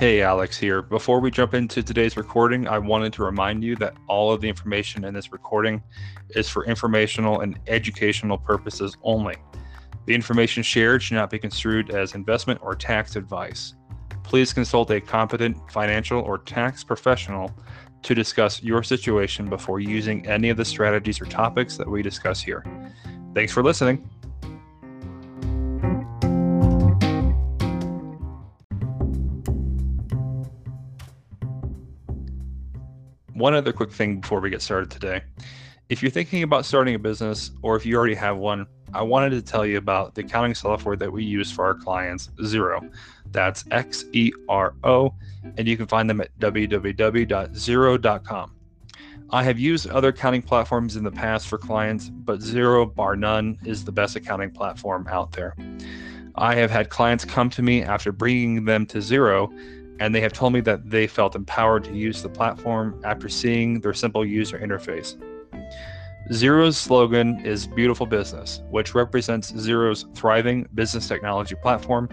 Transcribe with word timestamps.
Hey, 0.00 0.22
Alex 0.22 0.56
here. 0.56 0.80
Before 0.80 1.20
we 1.20 1.30
jump 1.30 1.52
into 1.52 1.82
today's 1.82 2.16
recording, 2.16 2.66
I 2.66 2.78
wanted 2.78 3.12
to 3.12 3.22
remind 3.22 3.62
you 3.62 3.76
that 3.76 3.98
all 4.08 4.32
of 4.32 4.40
the 4.40 4.48
information 4.48 5.04
in 5.04 5.12
this 5.12 5.30
recording 5.30 5.82
is 6.30 6.48
for 6.48 6.64
informational 6.64 7.40
and 7.40 7.58
educational 7.66 8.38
purposes 8.38 8.96
only. 9.02 9.36
The 10.06 10.14
information 10.14 10.62
shared 10.62 11.02
should 11.02 11.16
not 11.16 11.28
be 11.28 11.38
construed 11.38 11.90
as 11.90 12.14
investment 12.14 12.60
or 12.62 12.74
tax 12.74 13.14
advice. 13.14 13.74
Please 14.22 14.54
consult 14.54 14.90
a 14.90 15.02
competent 15.02 15.70
financial 15.70 16.22
or 16.22 16.38
tax 16.38 16.82
professional 16.82 17.54
to 18.00 18.14
discuss 18.14 18.62
your 18.62 18.82
situation 18.82 19.50
before 19.50 19.80
using 19.80 20.26
any 20.26 20.48
of 20.48 20.56
the 20.56 20.64
strategies 20.64 21.20
or 21.20 21.26
topics 21.26 21.76
that 21.76 21.86
we 21.86 22.00
discuss 22.00 22.40
here. 22.40 22.64
Thanks 23.34 23.52
for 23.52 23.62
listening. 23.62 24.08
One 33.40 33.54
other 33.54 33.72
quick 33.72 33.90
thing 33.90 34.20
before 34.20 34.38
we 34.40 34.50
get 34.50 34.60
started 34.60 34.90
today. 34.90 35.22
If 35.88 36.02
you're 36.02 36.10
thinking 36.10 36.42
about 36.42 36.66
starting 36.66 36.94
a 36.94 36.98
business 36.98 37.52
or 37.62 37.74
if 37.74 37.86
you 37.86 37.96
already 37.96 38.14
have 38.14 38.36
one, 38.36 38.66
I 38.92 39.00
wanted 39.00 39.30
to 39.30 39.40
tell 39.40 39.64
you 39.64 39.78
about 39.78 40.14
the 40.14 40.20
accounting 40.20 40.54
software 40.54 40.94
that 40.96 41.10
we 41.10 41.24
use 41.24 41.50
for 41.50 41.64
our 41.64 41.72
clients, 41.74 42.28
Xero. 42.38 42.92
That's 43.32 43.64
X 43.70 44.04
E 44.12 44.30
R 44.50 44.74
O, 44.84 45.14
and 45.56 45.66
you 45.66 45.78
can 45.78 45.86
find 45.86 46.10
them 46.10 46.20
at 46.20 46.38
www.xero.com. 46.38 47.32
I 49.30 49.42
have 49.42 49.58
used 49.58 49.88
other 49.88 50.08
accounting 50.08 50.42
platforms 50.42 50.96
in 50.96 51.04
the 51.04 51.10
past 51.10 51.48
for 51.48 51.56
clients, 51.56 52.10
but 52.10 52.40
Xero, 52.40 52.94
bar 52.94 53.16
none, 53.16 53.58
is 53.64 53.86
the 53.86 53.92
best 53.92 54.16
accounting 54.16 54.50
platform 54.50 55.08
out 55.10 55.32
there. 55.32 55.56
I 56.34 56.56
have 56.56 56.70
had 56.70 56.90
clients 56.90 57.24
come 57.24 57.48
to 57.50 57.62
me 57.62 57.82
after 57.82 58.12
bringing 58.12 58.66
them 58.66 58.84
to 58.86 58.98
Xero 58.98 59.50
and 60.00 60.14
they 60.14 60.20
have 60.20 60.32
told 60.32 60.52
me 60.54 60.60
that 60.62 60.90
they 60.90 61.06
felt 61.06 61.36
empowered 61.36 61.84
to 61.84 61.92
use 61.92 62.22
the 62.22 62.28
platform 62.28 63.00
after 63.04 63.28
seeing 63.28 63.80
their 63.80 63.94
simple 63.94 64.24
user 64.24 64.58
interface. 64.58 65.16
Xero's 66.30 66.78
slogan 66.78 67.44
is 67.44 67.66
Beautiful 67.66 68.06
Business, 68.06 68.62
which 68.70 68.94
represents 68.94 69.52
Xero's 69.52 70.06
thriving 70.14 70.66
business 70.74 71.06
technology 71.06 71.54
platform 71.54 72.08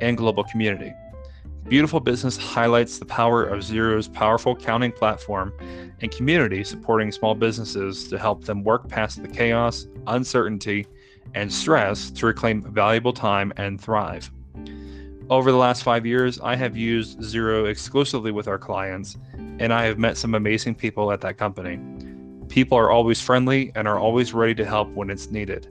and 0.00 0.16
global 0.16 0.42
community. 0.44 0.92
Beautiful 1.68 2.00
Business 2.00 2.36
highlights 2.36 2.98
the 2.98 3.04
power 3.04 3.44
of 3.44 3.60
Xero's 3.60 4.08
powerful 4.08 4.52
accounting 4.52 4.90
platform 4.90 5.52
and 6.00 6.10
community 6.10 6.64
supporting 6.64 7.12
small 7.12 7.34
businesses 7.34 8.08
to 8.08 8.18
help 8.18 8.44
them 8.44 8.64
work 8.64 8.88
past 8.88 9.22
the 9.22 9.28
chaos, 9.28 9.86
uncertainty, 10.06 10.86
and 11.34 11.52
stress 11.52 12.10
to 12.12 12.26
reclaim 12.26 12.62
valuable 12.72 13.12
time 13.12 13.52
and 13.58 13.80
thrive. 13.80 14.30
Over 15.30 15.52
the 15.52 15.58
last 15.58 15.82
five 15.82 16.06
years, 16.06 16.40
I 16.40 16.56
have 16.56 16.74
used 16.74 17.20
Xero 17.20 17.68
exclusively 17.68 18.30
with 18.30 18.48
our 18.48 18.56
clients, 18.56 19.18
and 19.58 19.74
I 19.74 19.84
have 19.84 19.98
met 19.98 20.16
some 20.16 20.34
amazing 20.34 20.74
people 20.74 21.12
at 21.12 21.20
that 21.20 21.36
company. 21.36 21.78
People 22.48 22.78
are 22.78 22.90
always 22.90 23.20
friendly 23.20 23.70
and 23.74 23.86
are 23.86 23.98
always 23.98 24.32
ready 24.32 24.54
to 24.54 24.64
help 24.64 24.88
when 24.92 25.10
it's 25.10 25.30
needed. 25.30 25.68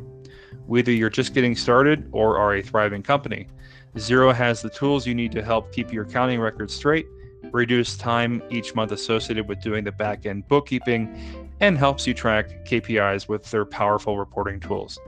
Whether 0.68 0.92
you're 0.92 1.10
just 1.10 1.34
getting 1.34 1.56
started 1.56 2.08
or 2.12 2.38
are 2.38 2.54
a 2.54 2.62
thriving 2.62 3.02
company, 3.02 3.48
Xero 3.96 4.32
has 4.32 4.62
the 4.62 4.70
tools 4.70 5.08
you 5.08 5.16
need 5.16 5.32
to 5.32 5.44
help 5.44 5.74
keep 5.74 5.92
your 5.92 6.04
accounting 6.04 6.40
records 6.40 6.76
straight, 6.76 7.08
reduce 7.52 7.98
time 7.98 8.44
each 8.52 8.76
month 8.76 8.92
associated 8.92 9.48
with 9.48 9.60
doing 9.60 9.84
the 9.84 9.92
back 9.92 10.28
end 10.28 10.48
bookkeeping, 10.48 11.50
and 11.62 11.80
helps 11.80 12.06
you 12.06 12.14
track 12.14 12.64
KPIs 12.68 13.28
with 13.28 13.50
their 13.50 13.66
powerful 13.66 14.20
reporting 14.20 14.60
tools. 14.60 15.00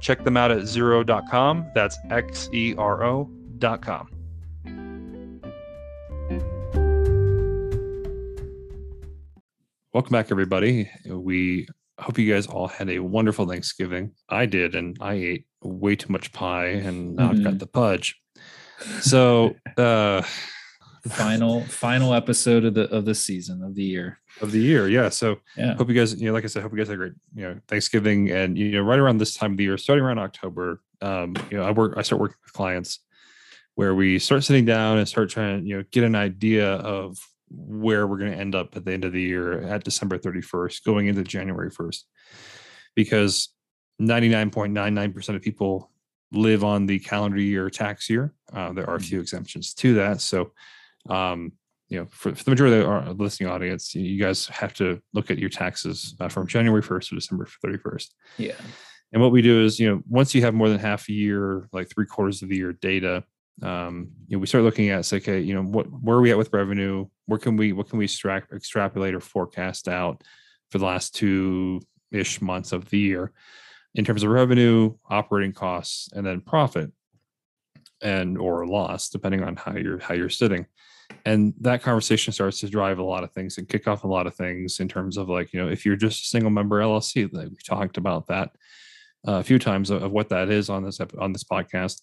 Check 0.00 0.24
them 0.24 0.36
out 0.36 0.50
at 0.50 0.62
xero.com. 0.62 1.70
That's 1.72 1.96
X 2.10 2.50
E 2.52 2.74
R 2.76 3.04
O 3.04 3.30
com. 3.62 4.08
Welcome 9.92 10.10
back, 10.10 10.32
everybody. 10.32 10.90
We 11.06 11.68
hope 12.00 12.18
you 12.18 12.32
guys 12.32 12.48
all 12.48 12.66
had 12.66 12.90
a 12.90 12.98
wonderful 12.98 13.46
Thanksgiving. 13.46 14.12
I 14.28 14.46
did, 14.46 14.74
and 14.74 14.96
I 15.00 15.14
ate 15.14 15.46
way 15.62 15.94
too 15.94 16.10
much 16.10 16.32
pie, 16.32 16.66
and 16.66 17.14
now 17.14 17.28
mm-hmm. 17.28 17.30
I've 17.30 17.44
got 17.44 17.50
mm-hmm. 17.50 17.58
the 17.58 17.66
pudge. 17.68 18.20
So, 19.00 19.54
uh, 19.76 20.22
final 21.06 21.62
final 21.66 22.14
episode 22.14 22.64
of 22.64 22.74
the 22.74 22.90
of 22.90 23.04
the 23.04 23.14
season 23.14 23.62
of 23.62 23.76
the 23.76 23.84
year 23.84 24.18
of 24.40 24.50
the 24.50 24.58
year. 24.58 24.88
Yeah. 24.88 25.08
So, 25.08 25.36
yeah. 25.56 25.74
Hope 25.74 25.88
you 25.88 25.94
guys, 25.94 26.20
you 26.20 26.26
know, 26.26 26.32
like 26.32 26.42
I 26.42 26.48
said, 26.48 26.62
hope 26.62 26.72
you 26.72 26.78
guys 26.78 26.88
had 26.88 26.94
a 26.94 26.96
great, 26.96 27.12
you 27.36 27.42
know, 27.42 27.60
Thanksgiving, 27.68 28.30
and 28.32 28.58
you 28.58 28.72
know, 28.72 28.82
right 28.82 28.98
around 28.98 29.18
this 29.18 29.34
time 29.34 29.52
of 29.52 29.56
the 29.56 29.64
year, 29.64 29.78
starting 29.78 30.04
around 30.04 30.18
October, 30.18 30.80
um, 31.00 31.36
you 31.48 31.58
know, 31.58 31.62
I 31.62 31.70
work, 31.70 31.94
I 31.96 32.02
start 32.02 32.20
working 32.20 32.38
with 32.42 32.52
clients 32.54 32.98
where 33.74 33.94
we 33.94 34.18
start 34.18 34.44
sitting 34.44 34.64
down 34.64 34.98
and 34.98 35.08
start 35.08 35.30
trying 35.30 35.62
to 35.62 35.68
you 35.68 35.76
know 35.76 35.84
get 35.90 36.04
an 36.04 36.14
idea 36.14 36.74
of 36.74 37.18
where 37.50 38.06
we're 38.06 38.18
going 38.18 38.32
to 38.32 38.38
end 38.38 38.54
up 38.54 38.76
at 38.76 38.84
the 38.84 38.92
end 38.92 39.04
of 39.04 39.12
the 39.12 39.20
year 39.20 39.60
at 39.62 39.84
December 39.84 40.18
31st, 40.18 40.84
going 40.84 41.06
into 41.06 41.22
January 41.22 41.70
1st, 41.70 42.02
because 42.94 43.52
99.99% 44.00 45.36
of 45.36 45.42
people 45.42 45.90
live 46.32 46.64
on 46.64 46.86
the 46.86 46.98
calendar 46.98 47.38
year 47.38 47.68
tax 47.68 48.08
year. 48.08 48.32
Uh, 48.52 48.72
there 48.72 48.88
are 48.88 48.96
a 48.96 49.00
few 49.00 49.18
mm-hmm. 49.18 49.22
exemptions 49.22 49.74
to 49.74 49.94
that. 49.94 50.20
So, 50.20 50.52
um, 51.08 51.52
you 51.88 51.98
know, 51.98 52.06
for, 52.10 52.34
for, 52.34 52.44
the 52.44 52.50
majority 52.50 52.78
of 52.78 52.88
our 52.88 53.12
listening 53.12 53.50
audience, 53.50 53.94
you 53.94 54.18
guys 54.18 54.46
have 54.46 54.72
to 54.74 55.00
look 55.12 55.30
at 55.30 55.38
your 55.38 55.50
taxes 55.50 56.16
uh, 56.20 56.28
from 56.28 56.46
January 56.46 56.82
1st 56.82 57.10
to 57.10 57.14
December 57.16 57.46
31st. 57.64 58.08
Yeah. 58.38 58.54
And 59.12 59.20
what 59.20 59.30
we 59.30 59.42
do 59.42 59.62
is, 59.62 59.78
you 59.78 59.90
know, 59.90 60.02
once 60.08 60.34
you 60.34 60.40
have 60.40 60.54
more 60.54 60.70
than 60.70 60.78
half 60.78 61.06
a 61.10 61.12
year, 61.12 61.68
like 61.70 61.90
three 61.90 62.06
quarters 62.06 62.42
of 62.42 62.48
the 62.48 62.56
year 62.56 62.72
data, 62.72 63.24
um, 63.60 64.10
you 64.26 64.36
know, 64.36 64.40
we 64.40 64.46
start 64.46 64.64
looking 64.64 64.88
at 64.88 65.04
say, 65.04 65.18
okay, 65.18 65.40
you 65.40 65.54
know, 65.54 65.62
what 65.62 65.86
where 65.86 66.16
are 66.16 66.20
we 66.20 66.30
at 66.30 66.38
with 66.38 66.52
revenue? 66.52 67.06
Where 67.26 67.38
can 67.38 67.56
we 67.56 67.72
what 67.72 67.88
can 67.88 67.98
we 67.98 68.04
extract, 68.06 68.52
extrapolate 68.52 69.14
or 69.14 69.20
forecast 69.20 69.88
out 69.88 70.22
for 70.70 70.78
the 70.78 70.86
last 70.86 71.14
two 71.14 71.80
ish 72.10 72.40
months 72.40 72.72
of 72.72 72.88
the 72.90 72.98
year 72.98 73.32
in 73.94 74.04
terms 74.04 74.22
of 74.22 74.30
revenue, 74.30 74.94
operating 75.08 75.52
costs, 75.52 76.08
and 76.12 76.26
then 76.26 76.40
profit 76.40 76.90
and 78.00 78.38
or 78.38 78.66
loss, 78.66 79.08
depending 79.10 79.42
on 79.42 79.56
how 79.56 79.76
you're 79.76 79.98
how 79.98 80.14
you're 80.14 80.28
sitting. 80.28 80.66
And 81.26 81.54
that 81.60 81.82
conversation 81.82 82.32
starts 82.32 82.60
to 82.60 82.68
drive 82.68 82.98
a 82.98 83.04
lot 83.04 83.22
of 83.22 83.32
things 83.32 83.58
and 83.58 83.68
kick 83.68 83.86
off 83.86 84.04
a 84.04 84.08
lot 84.08 84.26
of 84.26 84.34
things 84.34 84.80
in 84.80 84.88
terms 84.88 85.16
of 85.16 85.28
like, 85.28 85.52
you 85.52 85.60
know, 85.60 85.68
if 85.68 85.84
you're 85.84 85.96
just 85.96 86.24
a 86.24 86.26
single 86.26 86.50
member 86.50 86.80
LLC, 86.80 87.32
like 87.32 87.48
we 87.48 87.56
talked 87.64 87.96
about 87.98 88.26
that 88.28 88.50
uh, 89.28 89.34
a 89.34 89.42
few 89.44 89.58
times 89.58 89.90
of, 89.90 90.02
of, 90.02 90.10
what 90.10 90.30
that 90.30 90.48
is 90.48 90.68
on 90.68 90.84
this 90.84 91.00
on 91.18 91.32
this 91.32 91.44
podcast. 91.44 92.00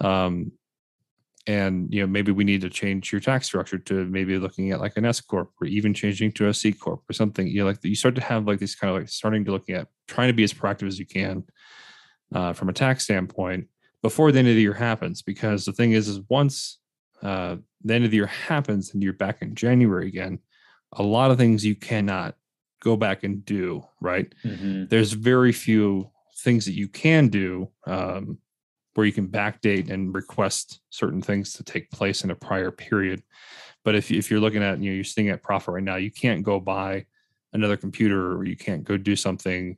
Um, 0.00 0.52
and 1.46 1.92
you 1.92 2.00
know 2.00 2.06
maybe 2.06 2.30
we 2.30 2.44
need 2.44 2.60
to 2.60 2.70
change 2.70 3.10
your 3.10 3.20
tax 3.20 3.46
structure 3.46 3.78
to 3.78 4.04
maybe 4.06 4.38
looking 4.38 4.70
at 4.70 4.80
like 4.80 4.96
an 4.96 5.04
S 5.04 5.20
corp 5.20 5.50
or 5.60 5.66
even 5.66 5.92
changing 5.92 6.32
to 6.32 6.48
a 6.48 6.54
C 6.54 6.72
corp 6.72 7.02
or 7.08 7.12
something. 7.12 7.46
You 7.46 7.60
know, 7.60 7.66
like 7.66 7.78
you 7.82 7.94
start 7.94 8.14
to 8.14 8.20
have 8.20 8.46
like 8.46 8.58
these 8.58 8.74
kind 8.74 8.94
of 8.94 9.00
like 9.00 9.08
starting 9.08 9.44
to 9.44 9.50
looking 9.50 9.74
at 9.74 9.88
trying 10.06 10.28
to 10.28 10.34
be 10.34 10.44
as 10.44 10.52
proactive 10.52 10.86
as 10.86 10.98
you 10.98 11.06
can 11.06 11.44
uh, 12.34 12.52
from 12.52 12.68
a 12.68 12.72
tax 12.72 13.04
standpoint 13.04 13.66
before 14.02 14.30
the 14.30 14.38
end 14.38 14.48
of 14.48 14.54
the 14.54 14.62
year 14.62 14.74
happens. 14.74 15.22
Because 15.22 15.64
the 15.64 15.72
thing 15.72 15.92
is, 15.92 16.08
is 16.08 16.20
once 16.28 16.78
uh, 17.22 17.56
the 17.82 17.94
end 17.94 18.04
of 18.04 18.10
the 18.10 18.18
year 18.18 18.26
happens 18.26 18.94
and 18.94 19.02
you're 19.02 19.12
back 19.12 19.42
in 19.42 19.54
January 19.54 20.08
again, 20.08 20.38
a 20.92 21.02
lot 21.02 21.30
of 21.30 21.38
things 21.38 21.64
you 21.64 21.74
cannot 21.74 22.36
go 22.80 22.96
back 22.96 23.24
and 23.24 23.44
do. 23.44 23.84
Right? 24.00 24.32
Mm-hmm. 24.44 24.86
There's 24.90 25.12
very 25.12 25.52
few 25.52 26.10
things 26.38 26.64
that 26.66 26.72
you 26.74 26.88
can 26.88 27.28
do 27.28 27.68
um, 27.86 28.38
where 28.94 29.06
you 29.06 29.12
can 29.12 29.28
backdate 29.28 29.90
and 29.90 30.14
request 30.14 30.80
certain 30.90 31.22
things 31.22 31.54
to 31.54 31.62
take 31.62 31.90
place 31.90 32.24
in 32.24 32.30
a 32.30 32.34
prior 32.34 32.70
period. 32.70 33.22
But 33.84 33.94
if, 33.94 34.10
if 34.10 34.30
you're 34.30 34.40
looking 34.40 34.62
at, 34.62 34.80
you 34.80 34.90
know, 34.90 34.94
you're 34.94 35.04
sitting 35.04 35.30
at 35.30 35.42
profit 35.42 35.74
right 35.74 35.82
now, 35.82 35.96
you 35.96 36.10
can't 36.10 36.42
go 36.42 36.60
buy 36.60 37.06
another 37.52 37.76
computer 37.76 38.36
or 38.36 38.44
you 38.44 38.56
can't 38.56 38.84
go 38.84 38.96
do 38.96 39.16
something 39.16 39.76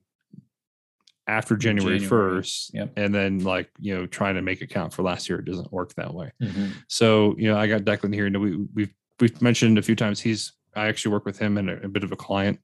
after 1.27 1.57
January, 1.57 1.99
January. 1.99 2.43
1st 2.43 2.75
yep. 2.75 2.93
and 2.97 3.15
then 3.15 3.43
like, 3.43 3.71
you 3.79 3.97
know, 3.97 4.07
trying 4.07 4.35
to 4.35 4.43
make 4.43 4.61
account 4.61 4.93
for 4.93 5.03
last 5.03 5.29
year. 5.29 5.39
It 5.39 5.47
doesn't 5.47 5.73
work 5.73 5.95
that 5.95 6.13
way. 6.13 6.33
Mm-hmm. 6.43 6.73
So, 6.89 7.35
you 7.39 7.51
know, 7.51 7.57
I 7.57 7.67
got 7.67 7.83
Declan 7.83 8.13
here 8.13 8.27
and 8.27 8.41
we, 8.41 8.57
we've, 8.75 8.95
we've 9.21 9.41
mentioned 9.41 9.79
a 9.79 9.83
few 9.83 9.97
times, 9.97 10.21
he's, 10.21 10.53
I 10.77 10.89
actually 10.89 11.13
work 11.13 11.25
with 11.25 11.39
him 11.39 11.57
in 11.57 11.69
a, 11.69 11.77
a 11.77 11.89
bit 11.89 12.05
of 12.05 12.13
a 12.13 12.17
client 12.17 12.59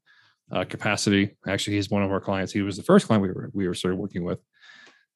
uh, 0.53 0.65
capacity. 0.65 1.37
Actually, 1.49 1.77
he's 1.77 1.91
one 1.91 2.03
of 2.03 2.11
our 2.11 2.21
clients. 2.21 2.53
He 2.53 2.63
was 2.63 2.77
the 2.77 2.83
first 2.83 3.07
client 3.07 3.23
we 3.23 3.29
were, 3.29 3.51
we 3.55 3.69
were 3.69 3.75
started 3.75 3.97
working 3.97 4.25
with. 4.25 4.41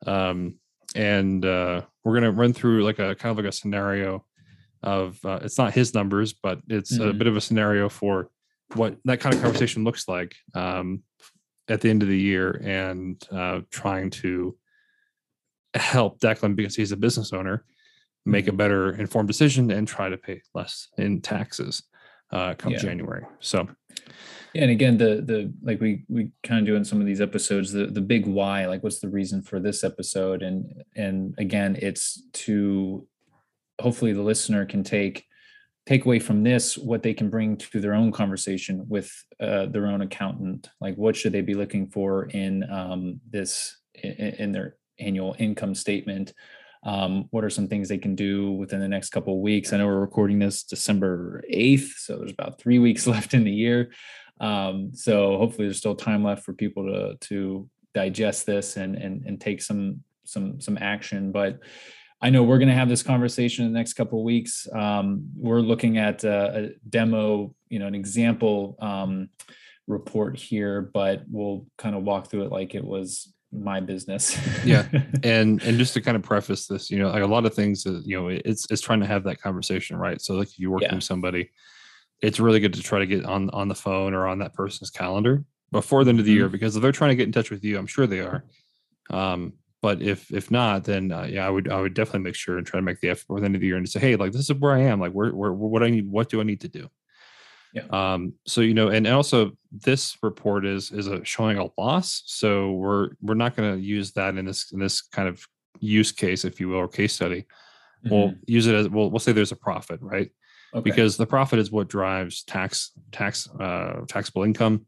Um, 0.07 0.59
and 0.95 1.45
uh, 1.45 1.83
we're 2.03 2.13
going 2.13 2.25
to 2.25 2.31
run 2.31 2.53
through 2.53 2.85
like 2.85 2.99
a 2.99 3.15
kind 3.15 3.31
of 3.31 3.37
like 3.37 3.51
a 3.51 3.57
scenario 3.57 4.25
of 4.83 5.19
uh, 5.25 5.41
it's 5.43 5.59
not 5.59 5.75
his 5.75 5.95
numbers, 5.95 6.33
but 6.33 6.61
it's 6.69 6.97
mm-hmm. 6.97 7.11
a 7.11 7.13
bit 7.13 7.27
of 7.27 7.37
a 7.37 7.41
scenario 7.41 7.89
for 7.89 8.29
what 8.75 8.97
that 9.05 9.21
kind 9.21 9.35
of 9.35 9.43
conversation 9.43 9.85
looks 9.85 10.09
like 10.09 10.35
um, 10.55 11.03
at 11.69 11.81
the 11.81 11.91
end 11.91 12.03
of 12.03 12.09
the 12.09 12.19
year 12.19 12.61
and 12.65 13.23
uh, 13.31 13.61
trying 13.71 14.11
to 14.11 14.57
help 15.75 16.21
Declan 16.21 16.55
because 16.55 16.77
he's 16.77 16.93
a 16.93 16.97
business 16.97 17.33
owner 17.33 17.65
make 18.27 18.47
mm-hmm. 18.47 18.55
a 18.55 18.59
better 18.59 18.93
informed 18.95 19.29
decision 19.29 19.71
and 19.71 19.87
try 19.87 20.09
to 20.09 20.17
pay 20.17 20.41
less 20.55 20.89
in 20.97 21.21
taxes 21.21 21.83
uh, 22.31 22.55
come 22.55 22.73
yeah. 22.73 22.79
January. 22.79 23.25
So 23.41 23.69
and 24.55 24.71
again, 24.71 24.97
the 24.97 25.23
the 25.25 25.53
like 25.63 25.81
we 25.81 26.05
we 26.09 26.31
kind 26.43 26.61
of 26.61 26.67
do 26.67 26.77
in 26.77 26.85
some 26.85 27.01
of 27.01 27.07
these 27.07 27.21
episodes, 27.21 27.73
the 27.73 27.87
the 27.87 28.01
big 28.01 28.27
why, 28.27 28.67
like 28.67 28.83
what's 28.83 29.01
the 29.01 29.09
reason 29.09 29.43
for 29.43 29.59
this 29.59 29.83
episode, 29.83 30.43
and 30.43 30.85
and 30.95 31.35
again, 31.39 31.77
it's 31.81 32.23
to 32.33 33.07
hopefully 33.81 34.13
the 34.13 34.23
listener 34.23 34.65
can 34.65 34.85
take 34.85 35.25
take 35.87 36.05
away 36.05 36.19
from 36.19 36.43
this 36.43 36.79
what 36.79 37.03
they 37.03 37.13
can 37.13 37.29
bring 37.29 37.57
to 37.57 37.81
their 37.81 37.95
own 37.95 38.11
conversation 38.11 38.87
with 38.89 39.13
uh, 39.41 39.67
their 39.67 39.87
own 39.87 40.03
accountant. 40.03 40.71
Like 40.81 40.97
what 40.97 41.17
should 41.17 41.33
they 41.33 41.43
be 41.43 41.55
looking 41.55 41.89
for 41.89 42.27
in 42.27 42.71
um, 42.71 43.21
this 43.29 43.77
in, 43.95 44.13
in, 44.13 44.53
their 44.53 44.77
annual 44.99 45.37
income 45.39 45.75
statement? 45.75 46.33
Um, 46.85 47.27
what 47.31 47.45
are 47.45 47.51
some 47.51 47.69
things 47.69 47.89
they 47.89 47.99
can 47.99 48.15
do 48.15 48.53
within 48.53 48.81
the 48.81 48.89
next 48.89 49.11
couple 49.11 49.35
of 49.35 49.41
weeks? 49.41 49.73
I 49.73 49.79
know 49.79 49.87
we're 49.87 50.01
recording 50.01 50.39
this 50.39 50.65
december 50.65 51.43
8th 51.53 51.97
so 51.97 52.19
there's 52.19 52.33
about 52.33 52.59
three 52.59 52.79
weeks 52.79 53.07
left 53.15 53.35
in 53.35 53.45
the 53.45 53.53
year 53.53 53.91
um, 54.41 54.91
so 54.95 55.39
hopefully 55.39 55.67
there's 55.67 55.79
still 55.79 55.95
time 55.95 56.25
left 56.25 56.45
for 56.45 56.53
people 56.53 56.85
to 56.85 57.17
to 57.29 57.69
digest 57.95 58.47
this 58.47 58.77
and 58.77 58.97
and, 58.97 59.25
and 59.25 59.41
take 59.41 59.63
some 59.63 60.03
some 60.25 60.61
some 60.61 60.79
action 60.81 61.33
but 61.33 61.61
I 62.25 62.31
know 62.31 62.43
we're 62.43 62.57
going 62.57 62.69
to 62.69 62.75
have 62.75 62.89
this 62.89 63.03
conversation 63.03 63.67
in 63.67 63.73
the 63.73 63.79
next 63.79 63.93
couple 63.95 64.19
of 64.19 64.25
weeks. 64.25 64.67
Um, 64.73 65.29
we're 65.37 65.61
looking 65.61 65.99
at 65.99 66.25
a, 66.25 66.57
a, 66.57 66.69
demo, 66.89 67.55
you 67.69 67.79
know, 67.79 67.87
an 67.87 67.95
example 67.95 68.79
um, 68.81 69.29
report 69.87 70.39
here, 70.39 70.81
but 70.81 71.25
we'll 71.31 71.67
kind 71.77 71.95
of 71.95 72.03
walk 72.03 72.31
through 72.31 72.45
it 72.45 72.51
like 72.51 72.75
it 72.75 72.83
was 72.83 73.35
my 73.53 73.81
business. 73.81 74.39
yeah, 74.65 74.89
and 75.23 75.63
and 75.63 75.79
just 75.79 75.93
to 75.95 76.01
kind 76.01 76.17
of 76.17 76.23
preface 76.23 76.67
this, 76.67 76.91
you 76.91 76.99
know, 76.99 77.11
like 77.11 77.23
a 77.23 77.27
lot 77.27 77.45
of 77.45 77.53
things 77.53 77.85
that 77.85 78.03
you 78.07 78.19
know, 78.19 78.29
it's 78.29 78.67
it's 78.71 78.81
trying 78.81 79.01
to 79.01 79.07
have 79.07 79.25
that 79.25 79.41
conversation, 79.43 79.99
right? 79.99 80.21
So 80.21 80.35
like 80.35 80.49
if 80.49 80.59
you're 80.59 80.71
working 80.71 80.89
yeah. 80.89 80.95
with 80.95 81.05
somebody, 81.05 81.51
it's 82.21 82.41
really 82.41 82.61
good 82.61 82.75
to 82.75 82.83
try 82.83 82.99
to 82.99 83.07
get 83.07 83.25
on 83.25 83.51
on 83.51 83.69
the 83.69 83.75
phone 83.75 84.15
or 84.15 84.27
on 84.27 84.39
that 84.39 84.55
person's 84.55 84.91
calendar 84.91 85.45
before 85.71 86.05
the 86.05 86.11
end 86.11 86.21
of 86.21 86.25
the 86.25 86.33
mm-hmm. 86.33 86.39
year 86.39 86.49
because 86.49 86.77
if 86.77 86.83
they're 86.83 86.93
trying 86.93 87.11
to 87.11 87.17
get 87.17 87.27
in 87.27 87.33
touch 87.33 87.51
with 87.51 87.65
you, 87.65 87.79
I'm 87.79 87.87
sure 87.87 88.07
they 88.07 88.21
are. 88.21 88.45
Um, 89.11 89.55
but 89.83 90.01
if 90.01 90.33
if 90.33 90.51
not, 90.51 90.85
then 90.85 91.13
uh, 91.13 91.27
yeah, 91.29 91.47
I 91.47 91.51
would 91.51 91.71
I 91.71 91.81
would 91.81 91.93
definitely 91.93 92.21
make 92.21 92.37
sure 92.37 92.57
and 92.57 92.67
try 92.67 92.79
to 92.79 92.83
make 92.83 93.01
the 93.01 93.11
effort 93.11 93.29
by 93.29 93.41
the 93.41 93.45
end 93.45 93.55
of 93.55 93.61
the 93.61 93.67
year 93.67 93.77
and 93.77 93.87
say, 93.87 94.01
hey, 94.01 94.17
like 94.17 94.33
this 94.33 94.49
is 94.49 94.55
where 94.55 94.73
I 94.73 94.81
am. 94.81 94.99
Like 94.99 95.13
where 95.13 95.35
where 95.35 95.53
what 95.53 95.83
I 95.83 95.91
need, 95.91 96.11
what 96.11 96.31
do 96.31 96.41
I 96.41 96.45
need 96.45 96.63
to 96.63 96.69
do? 96.69 96.89
Yeah. 97.75 97.83
Um. 97.91 98.33
So 98.47 98.63
you 98.63 98.73
know, 98.73 98.89
and 98.89 99.07
also 99.07 99.53
this 99.71 100.17
report 100.23 100.65
is 100.65 100.91
is 100.91 101.09
a 101.09 101.23
showing 101.25 101.59
a 101.59 101.69
loss. 101.77 102.23
So 102.25 102.73
we're 102.73 103.11
we're 103.21 103.35
not 103.35 103.57
going 103.57 103.75
to 103.75 103.79
use 103.79 104.13
that 104.13 104.37
in 104.37 104.47
this 104.47 104.73
in 104.73 104.79
this 104.79 105.03
kind 105.03 105.29
of 105.29 105.45
use 105.81 106.13
case, 106.13 106.47
if 106.47 106.61
you 106.61 106.69
will, 106.69 106.79
or 106.79 106.89
case 106.89 107.13
study. 107.13 107.43
Mm-hmm. 108.07 108.15
We'll 108.15 108.35
use 108.47 108.67
it 108.67 108.75
as 108.75 108.89
we'll 108.89 109.11
we'll 109.11 109.19
say 109.19 109.33
there's 109.33 109.53
a 109.53 109.57
profit, 109.57 110.01
right? 110.01 110.31
Okay. 110.75 110.83
Because 110.83 111.17
the 111.17 111.27
profit 111.27 111.59
is 111.59 111.71
what 111.71 111.89
drives 111.89 112.43
tax 112.43 112.93
tax 113.13 113.49
uh 113.61 114.01
taxable 114.09 114.43
income 114.43 114.87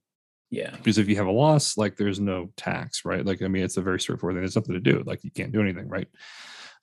yeah. 0.51 0.71
Because 0.71 0.99
if 0.99 1.09
you 1.09 1.17
have 1.17 1.27
a 1.27 1.33
loss, 1.33 1.77
like 1.77 1.97
there's 1.97 2.21
no 2.21 2.53
tax, 2.57 3.05
right? 3.05 3.25
Like, 3.25 3.43
I 3.43 3.49
mean, 3.49 3.65
it's 3.65 3.77
a 3.77 3.83
very 3.83 3.99
straightforward 3.99 4.35
thing. 4.37 4.43
There's 4.43 4.57
nothing 4.57 4.75
to 4.75 4.81
do. 4.81 5.03
Like 5.05 5.25
you 5.25 5.31
can't 5.31 5.53
do 5.53 5.61
anything, 5.61 5.89
right? 5.89 6.09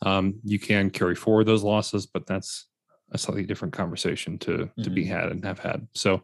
Um, 0.01 0.35
you 0.43 0.59
can 0.59 0.89
carry 0.89 1.15
forward 1.15 1.45
those 1.45 1.63
losses, 1.63 2.05
but 2.05 2.25
that's 2.25 2.67
a 3.11 3.17
slightly 3.17 3.45
different 3.45 3.73
conversation 3.73 4.37
to 4.39 4.51
mm-hmm. 4.51 4.81
to 4.81 4.89
be 4.89 5.03
mm-hmm. 5.03 5.13
had 5.13 5.31
and 5.31 5.45
have 5.45 5.59
had. 5.59 5.87
So 5.93 6.23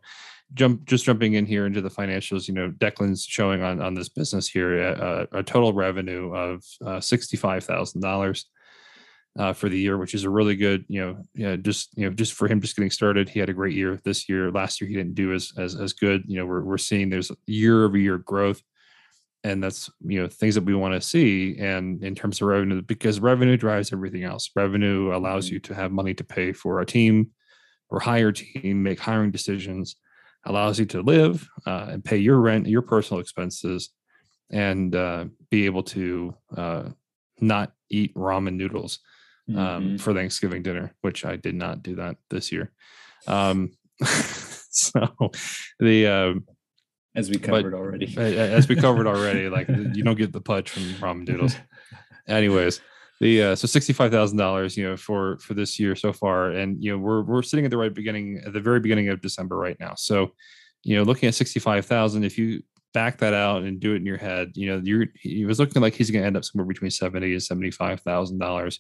jump 0.54 0.86
just 0.86 1.06
jumping 1.06 1.34
in 1.34 1.46
here 1.46 1.66
into 1.66 1.82
the 1.82 1.90
financials, 1.90 2.48
you 2.48 2.54
know, 2.54 2.72
Declan's 2.72 3.24
showing 3.24 3.64
on 3.64 3.82
on 3.82 3.94
this 3.94 4.10
business 4.10 4.48
here 4.48 4.82
a, 4.82 5.28
a 5.32 5.44
total 5.44 5.72
revenue 5.72 6.36
of 6.36 6.64
uh, 6.86 7.00
sixty 7.00 7.38
five 7.38 7.64
thousand 7.64 8.02
dollars 8.02 8.50
uh, 9.38 9.54
for 9.54 9.70
the 9.70 9.78
year, 9.78 9.98
which 9.98 10.14
is 10.14 10.24
a 10.24 10.30
really 10.30 10.56
good, 10.56 10.86
you 10.88 11.02
know, 11.02 11.18
yeah, 11.36 11.56
just 11.56 11.90
you 11.96 12.08
know, 12.08 12.14
just 12.14 12.34
for 12.34 12.48
him 12.48 12.62
just 12.62 12.76
getting 12.76 12.92
started. 12.92 13.30
He 13.30 13.40
had 13.40 13.50
a 13.50 13.54
great 13.54 13.76
year 13.76 14.00
this 14.04 14.28
year. 14.28 14.52
Last 14.52 14.82
year 14.82 14.90
he 14.90 14.96
didn't 14.96 15.16
do 15.16 15.34
as 15.34 15.54
as 15.58 15.76
as 15.76 15.94
good. 15.94 16.24
You 16.28 16.40
know, 16.40 16.46
we're 16.46 16.64
we're 16.64 16.78
seeing 16.78 17.10
there's 17.10 17.32
year 17.46 17.86
over 17.86 17.98
year 17.98 18.18
growth, 18.18 18.62
and 19.44 19.64
that's 19.64 19.90
you 20.06 20.22
know 20.22 20.28
things 20.28 20.56
that 20.56 20.66
we 20.66 20.76
want 20.76 20.96
to 20.96 21.02
see. 21.02 21.58
And 21.60 22.04
in 22.04 22.16
terms 22.16 22.42
of 22.42 22.48
revenue, 22.48 22.82
because 22.82 23.20
revenue 23.20 23.58
drives 23.58 23.94
everything 23.94 24.24
else. 24.24 24.50
Revenue 24.56 25.16
allows 25.16 25.46
mm-hmm. 25.46 25.56
you 25.56 25.60
to 25.62 25.76
have 25.76 25.92
money 25.92 26.14
to 26.16 26.24
pay 26.24 26.52
for 26.52 26.82
a 26.82 26.86
team 26.86 27.32
or 27.90 28.00
hire 28.00 28.30
a 28.30 28.34
team, 28.34 28.84
make 28.84 29.00
hiring 29.00 29.32
decisions, 29.32 29.96
allows 30.46 30.80
you 30.80 30.86
to 30.86 31.02
live 31.02 31.48
uh, 31.66 31.88
and 31.90 32.04
pay 32.04 32.18
your 32.18 32.40
rent, 32.40 32.68
your 32.68 32.82
personal 32.82 33.22
expenses, 33.22 33.90
and 34.52 34.96
uh, 34.96 35.26
be 35.50 35.66
able 35.66 35.84
to 35.84 36.36
uh, 36.56 36.84
not 37.40 37.72
eat 37.90 38.14
ramen 38.16 38.56
noodles 38.56 39.00
um, 39.56 39.84
mm-hmm. 39.84 39.96
for 39.98 40.14
Thanksgiving 40.14 40.64
dinner, 40.64 40.94
which 41.02 41.26
I 41.26 41.36
did 41.36 41.56
not 41.56 41.84
do 41.84 41.96
that 41.96 42.18
this 42.30 42.52
year. 42.52 42.72
Um, 43.28 43.72
so 44.72 45.32
the 45.80 46.08
um, 46.08 46.46
as 47.16 47.30
we 47.30 47.38
covered 47.38 47.74
already, 47.74 48.16
as 48.18 48.68
we 48.68 48.76
covered 48.76 49.08
already, 49.08 49.50
like 49.50 49.68
you 49.94 50.04
don't 50.04 50.18
get 50.18 50.32
the 50.32 50.42
pudge 50.42 50.70
from 50.70 50.84
ramen 50.96 51.28
noodles. 51.28 51.56
Anyways, 52.28 52.82
the 53.20 53.44
uh, 53.44 53.56
so 53.56 53.68
sixty 53.68 53.94
five 53.94 54.12
thousand 54.12 54.38
dollars, 54.38 54.78
you 54.78 54.88
know, 54.88 54.98
for 54.98 55.38
for 55.40 55.54
this 55.54 55.80
year 55.80 55.96
so 55.96 56.14
far, 56.14 56.52
and 56.52 56.82
you 56.84 56.92
know 56.92 56.98
we're 56.98 57.22
we're 57.22 57.42
sitting 57.42 57.66
at 57.66 57.72
the 57.72 57.78
right 57.78 57.94
beginning 57.94 58.42
at 58.46 58.54
the 58.54 58.62
very 58.62 58.80
beginning 58.80 59.10
of 59.10 59.22
December 59.22 59.58
right 59.58 59.78
now. 59.80 59.94
So, 59.96 60.32
you 60.84 60.96
know, 60.96 61.04
looking 61.04 61.28
at 61.28 61.36
sixty 61.36 61.60
five 61.60 61.86
thousand, 61.86 62.24
if 62.24 62.38
you 62.38 62.62
back 62.94 63.18
that 63.20 63.34
out 63.34 63.64
and 63.64 63.80
do 63.80 63.94
it 63.94 63.98
in 63.98 64.06
your 64.06 64.18
head, 64.18 64.52
you 64.56 64.68
know, 64.68 64.82
you're 64.84 65.08
he 65.16 65.46
was 65.46 65.60
looking 65.60 65.82
like 65.82 65.96
he's 65.96 66.12
going 66.12 66.22
to 66.22 66.28
end 66.28 66.38
up 66.38 66.46
somewhere 66.46 66.68
between 66.68 66.92
seventy 66.92 67.34
and 67.34 67.44
seventy 67.44 67.72
five 67.72 68.00
thousand 68.02 68.38
dollars 68.38 68.80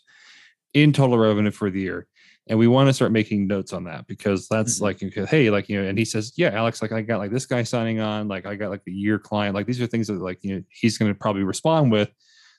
in 0.73 0.93
total 0.93 1.17
revenue 1.17 1.51
for 1.51 1.69
the 1.69 1.79
year. 1.79 2.07
And 2.47 2.57
we 2.57 2.67
want 2.67 2.89
to 2.89 2.93
start 2.93 3.11
making 3.11 3.45
notes 3.45 3.73
on 3.73 3.83
that 3.83 4.07
because 4.07 4.47
that's 4.47 4.79
mm-hmm. 4.79 5.15
like, 5.15 5.29
hey, 5.29 5.51
like, 5.51 5.69
you 5.69 5.79
know, 5.79 5.87
and 5.87 5.97
he 5.97 6.05
says, 6.05 6.33
yeah, 6.35 6.49
Alex, 6.49 6.81
like 6.81 6.91
I 6.91 7.01
got 7.01 7.19
like 7.19 7.31
this 7.31 7.45
guy 7.45 7.61
signing 7.61 7.99
on, 7.99 8.27
like 8.27 8.47
I 8.47 8.55
got 8.55 8.71
like 8.71 8.83
the 8.85 8.91
year 8.91 9.19
client, 9.19 9.53
like 9.53 9.67
these 9.67 9.79
are 9.79 9.85
things 9.85 10.07
that 10.07 10.19
like, 10.19 10.39
you 10.41 10.55
know, 10.55 10.63
he's 10.69 10.97
going 10.97 11.13
to 11.13 11.17
probably 11.17 11.43
respond 11.43 11.91
with 11.91 12.09